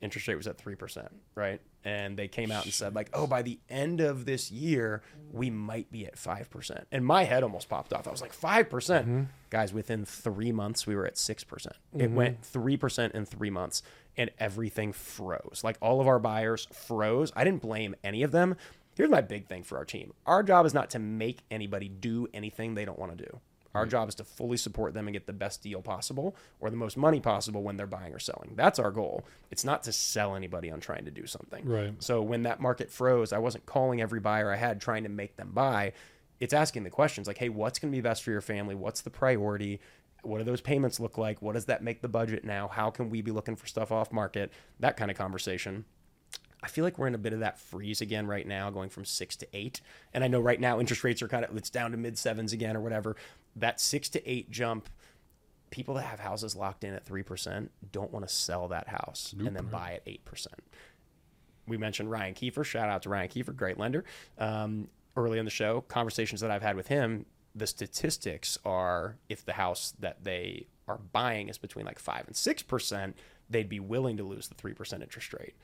interest 0.00 0.28
rate 0.28 0.36
was 0.36 0.46
at 0.46 0.58
3%, 0.58 1.08
right? 1.34 1.60
And 1.84 2.16
they 2.16 2.28
came 2.28 2.50
out 2.50 2.64
and 2.64 2.72
said, 2.72 2.94
like, 2.94 3.10
oh, 3.12 3.26
by 3.26 3.42
the 3.42 3.58
end 3.68 4.00
of 4.00 4.24
this 4.24 4.50
year, 4.50 5.02
we 5.32 5.50
might 5.50 5.90
be 5.90 6.06
at 6.06 6.16
5%. 6.16 6.84
And 6.92 7.04
my 7.04 7.24
head 7.24 7.42
almost 7.42 7.68
popped 7.68 7.92
off. 7.92 8.06
I 8.06 8.10
was 8.10 8.20
like, 8.20 8.34
5%. 8.34 8.68
percent 8.68 9.06
mm-hmm. 9.06 9.22
Guys, 9.50 9.72
within 9.72 10.04
three 10.04 10.52
months, 10.52 10.86
we 10.86 10.96
were 10.96 11.06
at 11.06 11.14
6%. 11.14 11.66
It 11.66 11.72
mm-hmm. 11.98 12.14
went 12.14 12.42
3% 12.42 13.12
in 13.12 13.24
three 13.24 13.50
months, 13.50 13.82
and 14.16 14.30
everything 14.38 14.92
froze. 14.92 15.62
Like, 15.62 15.76
all 15.80 16.00
of 16.00 16.08
our 16.08 16.18
buyers 16.18 16.66
froze. 16.72 17.32
I 17.36 17.44
didn't 17.44 17.62
blame 17.62 17.94
any 18.04 18.22
of 18.22 18.32
them. 18.32 18.56
Here's 18.96 19.10
my 19.10 19.20
big 19.20 19.46
thing 19.46 19.62
for 19.62 19.76
our 19.76 19.84
team 19.84 20.14
our 20.24 20.42
job 20.42 20.66
is 20.66 20.74
not 20.74 20.90
to 20.90 20.98
make 20.98 21.40
anybody 21.50 21.88
do 21.88 22.26
anything 22.32 22.74
they 22.74 22.84
don't 22.84 22.98
want 22.98 23.16
to 23.16 23.24
do. 23.24 23.40
Our 23.76 23.84
hmm. 23.84 23.90
job 23.90 24.08
is 24.08 24.14
to 24.16 24.24
fully 24.24 24.56
support 24.56 24.94
them 24.94 25.06
and 25.06 25.12
get 25.12 25.26
the 25.26 25.32
best 25.32 25.62
deal 25.62 25.82
possible 25.82 26.36
or 26.60 26.70
the 26.70 26.76
most 26.76 26.96
money 26.96 27.20
possible 27.20 27.62
when 27.62 27.76
they're 27.76 27.86
buying 27.86 28.12
or 28.12 28.18
selling. 28.18 28.52
That's 28.56 28.78
our 28.78 28.90
goal. 28.90 29.24
It's 29.50 29.64
not 29.64 29.82
to 29.84 29.92
sell 29.92 30.34
anybody 30.34 30.70
on 30.70 30.80
trying 30.80 31.04
to 31.04 31.10
do 31.10 31.26
something. 31.26 31.64
Right. 31.64 31.94
So 32.02 32.22
when 32.22 32.42
that 32.44 32.60
market 32.60 32.90
froze, 32.90 33.32
I 33.32 33.38
wasn't 33.38 33.66
calling 33.66 34.00
every 34.00 34.20
buyer 34.20 34.52
I 34.52 34.56
had 34.56 34.80
trying 34.80 35.04
to 35.04 35.08
make 35.08 35.36
them 35.36 35.50
buy. 35.52 35.92
It's 36.40 36.52
asking 36.52 36.84
the 36.84 36.90
questions 36.90 37.26
like, 37.26 37.38
hey, 37.38 37.48
what's 37.48 37.78
going 37.78 37.92
to 37.92 37.96
be 37.96 38.02
best 38.02 38.22
for 38.22 38.30
your 38.30 38.40
family? 38.40 38.74
What's 38.74 39.00
the 39.00 39.10
priority? 39.10 39.80
What 40.22 40.38
do 40.38 40.44
those 40.44 40.60
payments 40.60 40.98
look 40.98 41.18
like? 41.18 41.40
What 41.40 41.54
does 41.54 41.66
that 41.66 41.82
make 41.82 42.02
the 42.02 42.08
budget 42.08 42.44
now? 42.44 42.68
How 42.68 42.90
can 42.90 43.10
we 43.10 43.22
be 43.22 43.30
looking 43.30 43.56
for 43.56 43.66
stuff 43.66 43.92
off 43.92 44.12
market? 44.12 44.52
That 44.80 44.96
kind 44.96 45.10
of 45.10 45.16
conversation. 45.16 45.84
I 46.62 46.68
feel 46.68 46.84
like 46.84 46.98
we're 46.98 47.06
in 47.06 47.14
a 47.14 47.18
bit 47.18 47.32
of 47.32 47.40
that 47.40 47.58
freeze 47.58 48.00
again 48.00 48.26
right 48.26 48.46
now, 48.46 48.70
going 48.70 48.88
from 48.88 49.04
six 49.04 49.36
to 49.36 49.46
eight. 49.52 49.80
And 50.12 50.24
I 50.24 50.28
know 50.28 50.40
right 50.40 50.60
now 50.60 50.80
interest 50.80 51.04
rates 51.04 51.22
are 51.22 51.28
kind 51.28 51.44
of 51.44 51.56
it's 51.56 51.70
down 51.70 51.92
to 51.92 51.96
mid 51.96 52.18
sevens 52.18 52.52
again 52.52 52.76
or 52.76 52.80
whatever. 52.80 53.14
That 53.56 53.80
six 53.80 54.08
to 54.10 54.30
eight 54.30 54.50
jump, 54.50 54.88
people 55.70 55.94
that 55.94 56.02
have 56.02 56.20
houses 56.20 56.54
locked 56.54 56.84
in 56.84 56.94
at 56.94 57.04
three 57.04 57.22
percent 57.22 57.70
don't 57.90 58.12
want 58.12 58.28
to 58.28 58.32
sell 58.32 58.68
that 58.68 58.88
house 58.88 59.34
and 59.38 59.56
then 59.56 59.66
buy 59.66 59.94
at 59.94 60.02
eight 60.06 60.24
percent. 60.24 60.60
We 61.66 61.76
mentioned 61.76 62.10
Ryan 62.10 62.34
Kiefer. 62.34 62.64
Shout 62.64 62.88
out 62.88 63.02
to 63.02 63.08
Ryan 63.08 63.28
Kiefer, 63.28 63.56
great 63.56 63.78
lender. 63.78 64.04
Um, 64.38 64.88
early 65.16 65.38
in 65.38 65.44
the 65.44 65.50
show, 65.50 65.80
conversations 65.80 66.40
that 66.42 66.50
I've 66.50 66.62
had 66.62 66.76
with 66.76 66.86
him, 66.88 67.26
the 67.54 67.66
statistics 67.66 68.58
are 68.64 69.16
if 69.28 69.44
the 69.44 69.54
house 69.54 69.94
that 69.98 70.22
they 70.22 70.66
are 70.86 70.98
buying 70.98 71.48
is 71.48 71.58
between 71.58 71.86
like 71.86 71.98
five 71.98 72.24
and 72.26 72.36
six 72.36 72.62
percent, 72.62 73.16
they'd 73.48 73.68
be 73.68 73.80
willing 73.80 74.16
to 74.18 74.22
lose 74.22 74.48
the 74.48 74.54
three 74.54 74.74
percent 74.74 75.02
interest 75.02 75.32
rate 75.32 75.54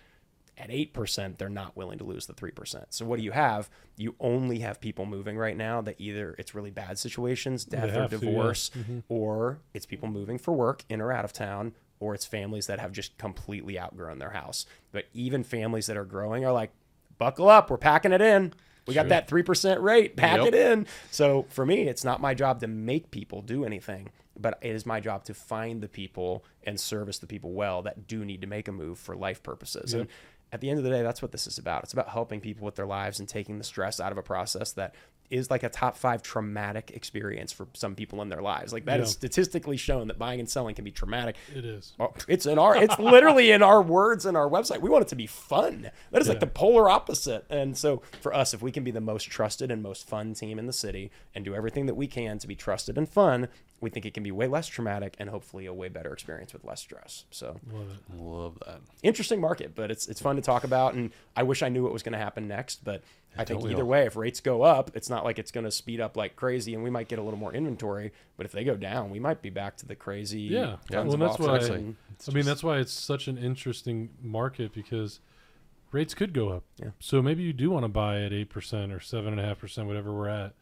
at 0.58 0.68
8%, 0.68 1.38
they're 1.38 1.48
not 1.48 1.76
willing 1.76 1.98
to 1.98 2.04
lose 2.04 2.26
the 2.26 2.34
3%. 2.34 2.84
So 2.90 3.04
what 3.06 3.16
do 3.16 3.22
you 3.22 3.32
have? 3.32 3.70
You 3.96 4.14
only 4.20 4.58
have 4.60 4.80
people 4.80 5.06
moving 5.06 5.38
right 5.38 5.56
now 5.56 5.80
that 5.80 5.96
either 5.98 6.34
it's 6.38 6.54
really 6.54 6.70
bad 6.70 6.98
situations, 6.98 7.64
death 7.64 7.88
or 7.88 7.92
have 7.92 8.10
to, 8.10 8.16
yeah. 8.16 8.20
divorce, 8.20 8.70
mm-hmm. 8.76 9.00
or 9.08 9.60
it's 9.72 9.86
people 9.86 10.08
moving 10.08 10.38
for 10.38 10.52
work 10.52 10.84
in 10.88 11.00
or 11.00 11.10
out 11.10 11.24
of 11.24 11.32
town, 11.32 11.72
or 12.00 12.14
it's 12.14 12.26
families 12.26 12.66
that 12.66 12.80
have 12.80 12.92
just 12.92 13.16
completely 13.16 13.78
outgrown 13.78 14.18
their 14.18 14.30
house. 14.30 14.66
But 14.90 15.06
even 15.14 15.42
families 15.42 15.86
that 15.86 15.96
are 15.96 16.04
growing 16.04 16.44
are 16.44 16.52
like, 16.52 16.72
buckle 17.16 17.48
up, 17.48 17.70
we're 17.70 17.78
packing 17.78 18.12
it 18.12 18.20
in. 18.20 18.52
We 18.86 18.94
got 18.94 19.08
that 19.10 19.28
3% 19.28 19.80
rate, 19.80 20.16
pack 20.16 20.38
Yep. 20.38 20.48
it 20.48 20.54
in. 20.54 20.86
So 21.10 21.46
for 21.50 21.64
me, 21.64 21.82
it's 21.82 22.04
not 22.04 22.20
my 22.20 22.34
job 22.34 22.60
to 22.60 22.66
make 22.66 23.12
people 23.12 23.40
do 23.40 23.64
anything, 23.64 24.10
but 24.36 24.58
it 24.60 24.74
is 24.74 24.84
my 24.84 24.98
job 24.98 25.22
to 25.24 25.34
find 25.34 25.80
the 25.80 25.88
people 25.88 26.44
and 26.64 26.80
service 26.80 27.18
the 27.18 27.28
people 27.28 27.52
well 27.52 27.82
that 27.82 28.08
do 28.08 28.24
need 28.24 28.40
to 28.40 28.48
make 28.48 28.66
a 28.66 28.72
move 28.72 28.98
for 28.98 29.14
life 29.14 29.42
purposes. 29.42 29.94
And 29.94 30.08
at 30.52 30.60
the 30.60 30.68
end 30.68 30.78
of 30.78 30.84
the 30.84 30.90
day, 30.90 31.02
that's 31.02 31.22
what 31.22 31.32
this 31.32 31.46
is 31.46 31.58
about. 31.58 31.82
It's 31.84 31.92
about 31.94 32.08
helping 32.10 32.40
people 32.40 32.64
with 32.66 32.74
their 32.76 32.86
lives 32.86 33.18
and 33.18 33.28
taking 33.28 33.58
the 33.58 33.64
stress 33.64 33.98
out 34.00 34.12
of 34.12 34.18
a 34.18 34.22
process 34.22 34.72
that 34.72 34.94
is 35.30 35.50
like 35.50 35.62
a 35.62 35.68
top 35.70 35.96
five 35.96 36.22
traumatic 36.22 36.90
experience 36.94 37.50
for 37.52 37.66
some 37.72 37.94
people 37.94 38.20
in 38.20 38.28
their 38.28 38.42
lives. 38.42 38.70
Like 38.70 38.84
that 38.84 39.00
is 39.00 39.08
Yeah. 39.08 39.12
statistically 39.12 39.78
shown 39.78 40.08
that 40.08 40.18
buying 40.18 40.40
and 40.40 40.50
selling 40.50 40.74
can 40.74 40.84
be 40.84 40.90
traumatic. 40.90 41.36
It 41.56 41.64
is. 41.64 41.94
Oh, 41.98 42.12
It's 42.28 42.44
in 42.44 42.58
our, 42.58 42.76
it's 42.76 42.98
literally 42.98 43.50
in 43.50 43.62
our 43.62 43.80
words 43.80 44.26
and 44.26 44.36
our 44.36 44.46
website. 44.46 44.82
We 44.82 44.90
want 44.90 45.02
it 45.06 45.08
to 45.08 45.16
be 45.16 45.26
fun. 45.26 45.90
That 46.10 46.20
is 46.20 46.28
like 46.28 46.40
the 46.40 46.46
polar 46.46 46.90
opposite. 46.90 47.46
And 47.48 47.78
so 47.78 48.02
for 48.20 48.34
us, 48.34 48.52
if 48.52 48.60
we 48.60 48.70
can 48.70 48.84
be 48.84 48.90
the 48.90 49.00
most 49.00 49.24
trusted 49.30 49.70
and 49.70 49.82
most 49.82 50.06
fun 50.06 50.34
team 50.34 50.58
in 50.58 50.66
the 50.66 50.72
city 50.74 51.10
and 51.34 51.46
do 51.46 51.54
everything 51.54 51.86
that 51.86 51.94
we 51.94 52.06
can 52.06 52.36
to 52.38 52.46
be 52.46 52.54
trusted 52.54 52.98
and 52.98 53.08
fun, 53.08 53.48
we 53.82 53.90
think 53.90 54.06
it 54.06 54.14
can 54.14 54.22
be 54.22 54.30
way 54.30 54.46
less 54.46 54.66
traumatic 54.68 55.14
and 55.18 55.28
hopefully 55.28 55.66
a 55.66 55.74
way 55.74 55.88
better 55.88 56.12
experience 56.12 56.52
with 56.52 56.64
less 56.64 56.80
stress. 56.80 57.24
So 57.30 57.58
Love 57.70 57.86
it. 57.90 58.16
Love 58.22 58.58
that. 58.66 58.80
interesting 59.02 59.40
market, 59.40 59.74
but 59.74 59.90
it's 59.90 60.08
it's 60.08 60.20
fun 60.22 60.36
to 60.36 60.42
talk 60.42 60.64
about. 60.64 60.94
And 60.94 61.10
I 61.36 61.42
wish 61.42 61.62
I 61.62 61.68
knew 61.68 61.82
what 61.82 61.92
was 61.92 62.02
going 62.02 62.12
to 62.12 62.18
happen 62.18 62.48
next, 62.48 62.84
but 62.84 63.02
I 63.36 63.44
think 63.44 63.64
either 63.64 63.82
all? 63.82 63.88
way, 63.88 64.06
if 64.06 64.14
rates 64.16 64.40
go 64.40 64.62
up, 64.62 64.90
it's 64.94 65.10
not 65.10 65.24
like 65.24 65.38
it's 65.38 65.50
going 65.50 65.64
to 65.64 65.70
speed 65.70 66.00
up 66.00 66.16
like 66.16 66.36
crazy, 66.36 66.74
and 66.74 66.82
we 66.84 66.90
might 66.90 67.08
get 67.08 67.18
a 67.18 67.22
little 67.22 67.38
more 67.38 67.52
inventory. 67.52 68.12
But 68.36 68.46
if 68.46 68.52
they 68.52 68.62
go 68.62 68.76
down, 68.76 69.10
we 69.10 69.18
might 69.18 69.42
be 69.42 69.50
back 69.50 69.76
to 69.78 69.86
the 69.86 69.94
crazy. 69.96 70.42
Yeah. 70.42 70.76
tons 70.90 71.16
Well, 71.16 71.28
that's 71.28 71.38
why- 71.40 71.48
offers 71.56 71.68
and- 71.68 71.96
I 72.28 72.30
mean, 72.32 72.44
that's 72.44 72.62
why 72.62 72.78
it's 72.78 72.92
such 72.92 73.26
an 73.26 73.36
interesting 73.36 74.10
market 74.22 74.72
because 74.72 75.18
rates 75.90 76.14
could 76.14 76.32
go 76.32 76.50
up. 76.50 76.62
Yeah. 76.76 76.90
So 77.00 77.20
maybe 77.20 77.42
you 77.42 77.52
do 77.52 77.70
want 77.70 77.84
to 77.84 77.88
buy 77.88 78.20
at 78.22 78.32
eight 78.32 78.48
percent 78.48 78.92
or 78.92 79.00
seven 79.00 79.32
and 79.32 79.40
a 79.40 79.44
half 79.44 79.58
percent, 79.58 79.88
whatever 79.88 80.12
we're 80.12 80.28
at, 80.28 80.54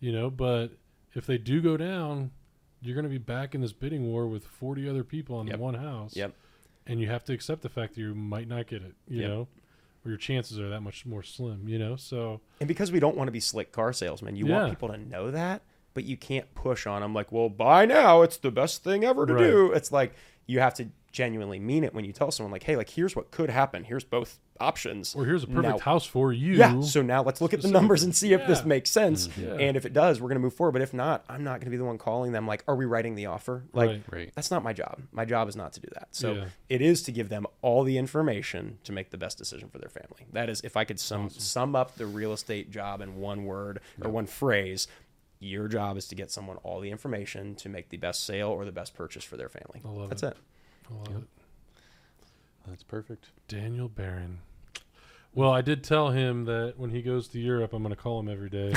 you 0.00 0.10
know. 0.10 0.30
But 0.30 0.68
if 1.14 1.26
they 1.26 1.36
do 1.36 1.60
go 1.60 1.76
down, 1.76 2.30
you're 2.82 2.94
going 2.94 3.04
to 3.04 3.10
be 3.10 3.18
back 3.18 3.54
in 3.54 3.60
this 3.60 3.72
bidding 3.72 4.04
war 4.04 4.26
with 4.26 4.44
40 4.46 4.88
other 4.88 5.04
people 5.04 5.36
on 5.36 5.46
Yep. 5.46 5.56
the 5.56 5.62
one 5.62 5.74
house. 5.74 6.16
Yep. 6.16 6.34
And 6.86 7.00
you 7.00 7.06
have 7.08 7.24
to 7.24 7.32
accept 7.32 7.62
the 7.62 7.68
fact 7.68 7.94
that 7.94 8.00
you 8.00 8.14
might 8.14 8.48
not 8.48 8.66
get 8.66 8.82
it. 8.82 8.94
You 9.06 9.20
Yep. 9.22 9.30
know, 9.30 9.48
or 10.04 10.10
your 10.10 10.18
chances 10.18 10.58
are 10.58 10.68
that 10.68 10.80
much 10.80 11.06
more 11.06 11.22
slim. 11.22 11.68
You 11.68 11.78
know, 11.78 11.96
so 11.96 12.40
And 12.60 12.66
because 12.68 12.90
we 12.92 12.98
don't 13.00 13.16
want 13.16 13.28
to 13.28 13.32
be 13.32 13.40
slick 13.40 13.70
car 13.72 13.92
salesmen, 13.92 14.36
you 14.36 14.46
Yeah. 14.46 14.52
want 14.58 14.70
people 14.70 14.88
to 14.88 14.98
know 14.98 15.30
that, 15.30 15.62
but 15.94 16.04
you 16.04 16.16
can't 16.16 16.52
push 16.54 16.86
on 16.86 17.02
them 17.02 17.14
like, 17.14 17.30
well, 17.30 17.48
buy 17.48 17.86
now. 17.86 18.22
It's 18.22 18.36
the 18.36 18.50
best 18.50 18.82
thing 18.82 19.04
ever 19.04 19.26
to 19.26 19.34
Right. 19.34 19.44
do. 19.44 19.72
It's 19.72 19.92
like 19.92 20.14
you 20.46 20.58
have 20.58 20.74
to 20.74 20.88
genuinely 21.12 21.58
mean 21.60 21.84
it 21.84 21.94
when 21.94 22.04
you 22.04 22.12
tell 22.12 22.30
someone, 22.30 22.50
like, 22.50 22.62
hey, 22.62 22.74
like, 22.76 22.88
here's 22.90 23.14
what 23.14 23.30
could 23.30 23.50
happen. 23.50 23.84
Here's 23.84 24.02
both 24.04 24.40
options. 24.60 25.14
or 25.14 25.24
here's 25.26 25.42
a 25.42 25.46
perfect 25.46 25.62
Now- 25.64 25.78
house 25.78 26.06
for 26.06 26.32
you. 26.32 26.54
Yeah. 26.54 26.80
So 26.82 27.02
now 27.02 27.22
let's 27.22 27.40
look 27.40 27.52
at 27.52 27.60
the 27.62 27.68
numbers 27.70 28.02
and 28.02 28.14
see 28.14 28.32
if 28.32 28.46
this 28.46 28.64
makes 28.64 28.90
sense. 28.90 29.28
Mm-hmm. 29.28 29.42
Yeah. 29.42 29.66
And 29.66 29.76
if 29.76 29.84
it 29.84 29.92
does, 29.92 30.20
we're 30.20 30.28
going 30.28 30.36
to 30.36 30.42
move 30.42 30.54
forward. 30.54 30.72
But 30.72 30.82
if 30.82 30.94
not, 30.94 31.24
I'm 31.28 31.42
not 31.44 31.54
going 31.60 31.66
to 31.66 31.70
be 31.70 31.76
the 31.76 31.84
one 31.84 31.98
calling 31.98 32.32
them 32.32 32.46
like, 32.46 32.62
are 32.68 32.76
we 32.76 32.84
writing 32.86 33.14
the 33.14 33.26
offer? 33.26 33.64
Like, 33.72 33.88
Right. 33.90 34.02
Right. 34.10 34.32
that's 34.34 34.50
not 34.50 34.62
my 34.62 34.72
job. 34.72 35.00
My 35.12 35.24
job 35.24 35.48
is 35.48 35.56
not 35.56 35.72
to 35.74 35.80
do 35.80 35.88
that. 35.94 36.08
So 36.12 36.32
Yeah. 36.34 36.44
it 36.68 36.80
is 36.80 37.02
to 37.02 37.12
give 37.12 37.28
them 37.28 37.46
all 37.60 37.82
the 37.82 37.98
information 37.98 38.78
to 38.84 38.92
make 38.92 39.10
the 39.10 39.18
best 39.18 39.36
decision 39.36 39.68
for 39.68 39.78
their 39.78 39.88
family. 39.90 40.26
That 40.32 40.48
is, 40.48 40.60
if 40.62 40.76
I 40.76 40.84
could 40.84 40.98
sum 41.00 41.28
sum 41.30 41.74
up 41.76 41.96
the 41.96 42.06
real 42.06 42.32
estate 42.32 42.70
job 42.70 43.00
in 43.00 43.16
one 43.16 43.44
word 43.44 43.80
or 44.00 44.10
one 44.10 44.26
phrase, 44.26 44.86
your 45.40 45.66
job 45.66 45.96
is 45.96 46.06
to 46.08 46.14
get 46.14 46.30
someone 46.30 46.56
all 46.58 46.78
the 46.78 46.90
information 46.90 47.56
to 47.56 47.68
make 47.68 47.88
the 47.88 47.96
best 47.96 48.24
sale 48.24 48.48
or 48.50 48.64
the 48.64 48.70
best 48.72 48.94
purchase 48.94 49.24
for 49.24 49.36
their 49.36 49.48
family. 49.48 49.82
I 49.84 49.88
love 49.88 50.08
That's 50.10 50.22
it. 50.22 50.26
it. 50.28 50.36
I 50.90 50.94
love 50.94 51.22
it. 51.22 51.28
That's 52.66 52.82
perfect. 52.82 53.28
Daniel 53.48 53.88
Baron. 53.88 54.38
Well, 55.34 55.50
I 55.50 55.62
did 55.62 55.82
tell 55.82 56.10
him 56.10 56.44
that 56.44 56.74
when 56.76 56.90
he 56.90 57.00
goes 57.00 57.28
to 57.28 57.40
Europe, 57.40 57.72
I'm 57.72 57.82
going 57.82 57.94
to 57.94 58.00
call 58.00 58.20
him 58.20 58.28
every 58.28 58.50
day, 58.50 58.68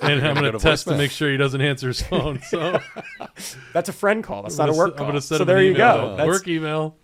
I'm 0.00 0.20
gonna 0.20 0.34
going 0.34 0.44
go 0.44 0.50
to 0.52 0.58
test 0.60 0.86
to 0.86 0.96
make 0.96 1.10
sure 1.10 1.28
he 1.28 1.36
doesn't 1.36 1.60
answer 1.60 1.88
his 1.88 2.00
phone. 2.00 2.40
So 2.42 2.80
That's 3.72 3.88
a 3.88 3.92
friend 3.92 4.22
call. 4.22 4.42
That's 4.44 4.58
I'm 4.60 4.68
not 4.68 4.74
a 4.76 4.78
work 4.78 4.92
s- 4.92 4.98
call. 4.98 5.06
I'm 5.06 5.10
going 5.12 5.20
to 5.20 5.26
send 5.26 5.38
so 5.38 5.42
him 5.42 5.46
there 5.48 5.56
an 5.58 5.64
you 5.64 5.70
email, 5.72 6.16
go. 6.16 6.26
work 6.26 6.46
email. 6.46 6.96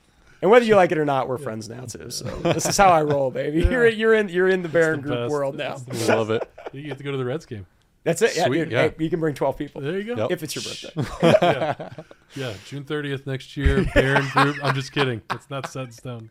and 0.42 0.48
whether 0.50 0.64
you 0.64 0.76
like 0.76 0.92
it 0.92 0.98
or 0.98 1.04
not, 1.04 1.28
we're 1.28 1.38
friends 1.38 1.68
now 1.68 1.86
too. 1.86 2.08
So 2.10 2.24
this 2.36 2.66
is 2.66 2.76
how 2.76 2.90
I 2.90 3.02
roll, 3.02 3.32
baby. 3.32 3.62
You're 3.70 3.88
you're 3.88 4.14
in 4.14 4.28
you're 4.28 4.48
in 4.48 4.62
the 4.62 4.68
Baron 4.68 5.00
the 5.00 5.08
Group 5.08 5.18
best. 5.18 5.32
world 5.32 5.56
now. 5.56 5.78
It's 5.88 6.08
Love 6.08 6.30
it. 6.30 6.48
You 6.72 6.82
get 6.82 6.98
to 6.98 7.04
go 7.04 7.10
to 7.10 7.16
the 7.16 7.24
Reds 7.24 7.46
game. 7.46 7.66
That's 8.06 8.22
it. 8.22 8.36
Yeah, 8.36 8.46
Sweet, 8.46 8.58
dude. 8.58 8.72
yeah. 8.72 8.82
Hey, 8.88 8.94
you 9.00 9.10
can 9.10 9.18
bring 9.20 9.34
12 9.34 9.58
people 9.58 9.80
There 9.82 9.98
you 9.98 10.14
go. 10.14 10.22
Yep. 10.22 10.30
if 10.30 10.42
it's 10.42 10.54
your 10.54 10.62
birthday. 10.62 11.90
Yeah, 12.34 12.52
June 12.66 12.84
30th 12.84 13.24
next 13.26 13.56
year. 13.56 13.86
Baron 13.94 14.26
Group. 14.32 14.56
I'm 14.62 14.74
just 14.74 14.92
kidding. 14.92 15.22
It's 15.30 15.48
not 15.48 15.70
set 15.70 15.84
in 15.86 15.92
stone. 15.92 16.30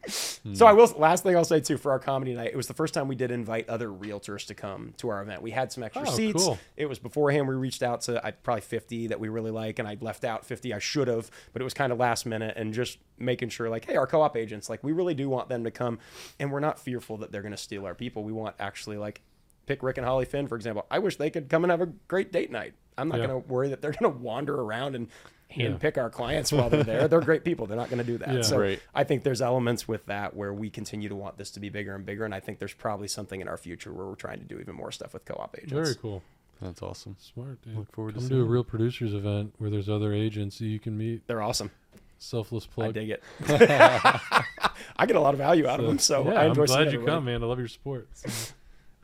So 0.54 0.68
I 0.68 0.74
will. 0.74 0.88
Last 0.98 1.24
thing 1.24 1.36
I'll 1.36 1.44
say 1.46 1.62
too 1.62 1.78
for 1.78 1.92
our 1.92 2.00
comedy 2.00 2.34
night, 2.36 2.52
it 2.52 2.56
was 2.58 2.68
the 2.68 2.74
first 2.76 2.94
time 2.94 3.08
we 3.08 3.16
did 3.16 3.32
invite 3.32 3.70
other 3.70 3.88
realtors 3.88 4.46
to 4.48 4.54
come 4.54 4.94
to 4.98 5.10
our 5.10 5.22
event. 5.24 5.42
We 5.42 5.52
had 5.52 5.72
some 5.72 5.84
extra 5.84 6.04
Oh, 6.08 6.12
seats. 6.12 6.44
cool. 6.44 6.60
It 6.78 6.88
was 6.88 7.00
beforehand. 7.00 7.48
We 7.48 7.56
reached 7.56 7.82
out 7.82 8.02
to 8.02 8.24
I, 8.24 8.32
probably 8.32 8.62
50 8.62 9.08
that 9.08 9.20
we 9.20 9.30
really 9.30 9.52
like, 9.52 9.80
and 9.80 9.88
I 9.88 9.98
left 10.02 10.26
out 10.26 10.46
50 10.46 10.74
I 10.74 10.80
should 10.80 11.08
have, 11.08 11.32
but 11.54 11.62
it 11.62 11.66
was 11.66 11.74
kind 11.74 11.92
of 11.92 11.98
last 11.98 12.26
minute 12.26 12.56
and 12.58 12.74
just 12.74 13.00
making 13.18 13.50
sure 13.50 13.70
like, 13.70 13.86
hey, 13.86 13.96
our 13.96 14.06
co-op 14.06 14.36
agents, 14.38 14.70
like 14.70 14.84
we 14.84 14.92
really 14.92 15.16
do 15.16 15.28
want 15.30 15.50
them 15.50 15.64
to 15.64 15.72
come, 15.72 15.98
and 16.40 16.52
we're 16.52 16.60
not 16.60 16.78
fearful 16.78 17.18
that 17.18 17.32
they're 17.32 17.42
going 17.42 17.52
to 17.54 17.58
steal 17.58 17.86
our 17.86 17.96
people. 17.96 18.24
We 18.24 18.34
want 18.34 18.56
actually 18.60 18.98
like 18.98 19.22
pick 19.66 19.84
Rick 19.84 19.98
and 19.98 20.06
Holly 20.06 20.26
Finn 20.26 20.48
for 20.48 20.56
example. 20.56 20.86
I 20.92 21.00
wish 21.00 21.18
they 21.18 21.30
could 21.30 21.50
come 21.50 21.64
and 21.64 21.72
have 21.72 21.82
a 21.82 21.88
great 22.08 22.32
date 22.32 22.52
night. 22.52 22.74
I'm 22.98 23.10
not 23.10 23.20
Yeah. 23.20 23.28
going 23.28 23.42
to 23.44 23.48
worry 23.50 23.70
that 23.70 23.82
they're 23.82 23.92
going 24.00 24.12
to 24.14 24.20
wander 24.20 24.56
around 24.60 24.96
and 24.96 25.08
Yeah. 25.54 25.68
handpick 25.68 25.98
our 25.98 26.10
clients 26.10 26.52
while 26.52 26.70
they're 26.70 26.84
there. 26.84 27.08
They're 27.08 27.20
great 27.22 27.44
people. 27.44 27.66
They're 27.68 27.78
not 27.78 27.90
going 27.90 28.00
to 28.00 28.04
do 28.06 28.18
that. 28.20 28.34
Yeah. 28.34 28.42
So 28.42 28.58
Right. 28.60 28.80
I 28.94 29.04
think 29.04 29.24
there's 29.24 29.42
elements 29.42 29.88
with 29.88 30.06
that 30.08 30.36
where 30.36 30.54
we 30.54 30.70
continue 30.70 31.10
to 31.10 31.16
want 31.16 31.38
this 31.38 31.52
to 31.52 31.60
be 31.60 31.70
bigger 31.70 31.94
and 31.96 32.06
bigger, 32.06 32.26
and 32.26 32.34
I 32.34 32.40
think 32.40 32.60
there's 32.60 32.74
probably 32.74 33.08
something 33.08 33.42
in 33.42 33.48
our 33.48 33.58
future 33.58 33.92
where 33.94 34.06
we're 34.06 34.16
trying 34.16 34.40
to 34.40 34.46
do 34.46 34.60
even 34.60 34.76
more 34.76 34.92
stuff 34.92 35.14
with 35.14 35.24
co-op 35.26 35.56
agents. 35.58 35.74
Very 35.74 35.96
cool. 35.96 36.24
That's 36.62 36.82
awesome. 36.82 37.18
Smart, 37.20 37.62
dude. 37.64 37.76
Look 37.78 37.92
forward 37.92 38.14
to 38.16 38.20
Come 38.22 38.30
seeing 38.30 38.40
to 38.42 38.46
a 38.46 38.50
real 38.50 38.64
producers 38.64 39.14
event 39.14 39.54
where 39.58 39.70
there's 39.70 39.90
other 39.90 40.14
agents 40.14 40.58
that 40.60 40.68
you 40.68 40.80
can 40.80 40.98
meet. 40.98 41.28
They're 41.28 41.42
awesome. 41.42 41.70
Selfless 42.18 42.66
plug. 42.66 42.88
I 42.88 42.92
plug. 42.92 42.94
dig 42.94 43.10
it. 43.10 43.24
I 44.98 45.06
get 45.06 45.16
a 45.18 45.20
lot 45.20 45.34
of 45.34 45.38
value 45.38 45.68
out 45.68 45.80
of 45.82 45.86
them, 45.86 46.00
so 46.00 46.24
yeah, 46.26 46.40
I 46.42 46.46
enjoy 46.46 46.62
I'm 46.64 46.68
glad 46.68 46.80
you 46.80 46.86
everybody. 47.00 47.06
come, 47.12 47.26
man. 47.26 47.44
I 47.44 47.46
love 47.46 47.60
your 47.60 47.68
support. 47.68 48.08
So 48.14 48.30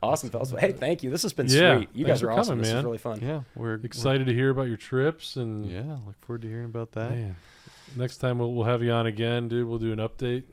Awesome, 0.02 0.30
fellas. 0.30 0.50
Hey, 0.58 0.72
thank 0.72 1.02
you. 1.02 1.10
This 1.10 1.22
has 1.22 1.32
been 1.32 1.46
Yeah, 1.48 1.76
sweet. 1.76 1.88
You 1.94 2.04
thanks 2.06 2.20
guys 2.20 2.22
are 2.24 2.32
awesome. 2.32 2.52
coming, 2.58 2.64
this 2.64 2.72
is 2.74 2.84
really 2.84 2.98
fun. 2.98 3.20
Yeah, 3.22 3.42
we're 3.54 3.74
excited 3.74 4.26
to 4.26 4.34
hear 4.34 4.50
about 4.50 4.66
your 4.68 4.76
trips 4.76 5.36
and 5.36 5.64
yeah, 5.66 5.98
look 6.06 6.20
forward 6.20 6.42
to 6.42 6.48
hearing 6.48 6.64
about 6.66 6.92
that. 6.92 7.10
man. 7.12 7.36
Next 7.96 8.16
time 8.18 8.38
we'll, 8.38 8.52
we'll 8.52 8.64
have 8.64 8.82
you 8.82 8.90
on 8.90 9.06
again, 9.06 9.48
dude. 9.48 9.68
We'll 9.68 9.78
do 9.78 9.92
an 9.92 9.98
update. 9.98 10.44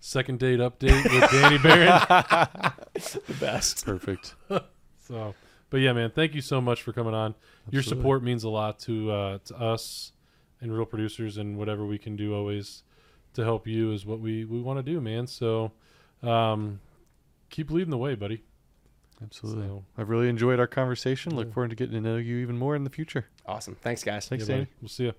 Second 0.00 0.38
date 0.38 0.58
update 0.60 1.02
with 1.04 1.30
Danny 1.30 1.58
Baron. 1.58 2.02
The 2.94 3.34
best. 3.40 3.84
Perfect. 3.84 4.34
So, 5.06 5.34
but 5.68 5.78
yeah, 5.82 5.92
man, 5.92 6.10
thank 6.10 6.34
you 6.34 6.40
so 6.40 6.62
much 6.62 6.80
for 6.82 6.94
coming 6.94 7.12
on. 7.12 7.34
Your 7.70 7.82
support 7.82 8.22
means 8.22 8.42
a 8.44 8.48
lot 8.48 8.78
to 8.80 9.10
uh, 9.10 9.38
to 9.44 9.54
us 9.60 10.12
and 10.62 10.74
real 10.74 10.86
producers, 10.86 11.36
and 11.36 11.58
whatever 11.58 11.84
we 11.84 11.98
can 11.98 12.16
do 12.16 12.34
always 12.34 12.84
to 13.34 13.44
help 13.44 13.66
you 13.66 13.92
is 13.92 14.06
what 14.06 14.18
we 14.20 14.46
we 14.46 14.62
want 14.62 14.78
to 14.78 14.82
do, 14.82 14.98
man. 15.02 15.26
So, 15.26 15.72
um, 16.22 16.80
keep 17.50 17.70
leading 17.70 17.90
the 17.90 17.98
way, 17.98 18.14
buddy. 18.14 18.44
Absolutely. 19.24 19.66
So- 19.66 19.84
I've 19.98 20.08
really 20.08 20.28
enjoyed 20.28 20.60
our 20.60 20.66
conversation. 20.66 21.34
Look 21.34 21.48
Yeah. 21.48 21.54
forward 21.54 21.70
to 21.70 21.76
getting 21.76 21.94
to 21.94 22.00
know 22.00 22.16
you 22.16 22.36
even 22.38 22.56
more 22.58 22.76
in 22.76 22.84
the 22.84 22.90
future. 22.90 23.26
Awesome. 23.46 23.74
Thanks, 23.76 24.02
guys. 24.04 24.28
Thanks, 24.28 24.48
Yeah, 24.48 24.54
buddy. 24.54 24.64
Danny. 24.66 24.76
We'll 24.80 24.88
see 24.88 25.04
you. 25.04 25.12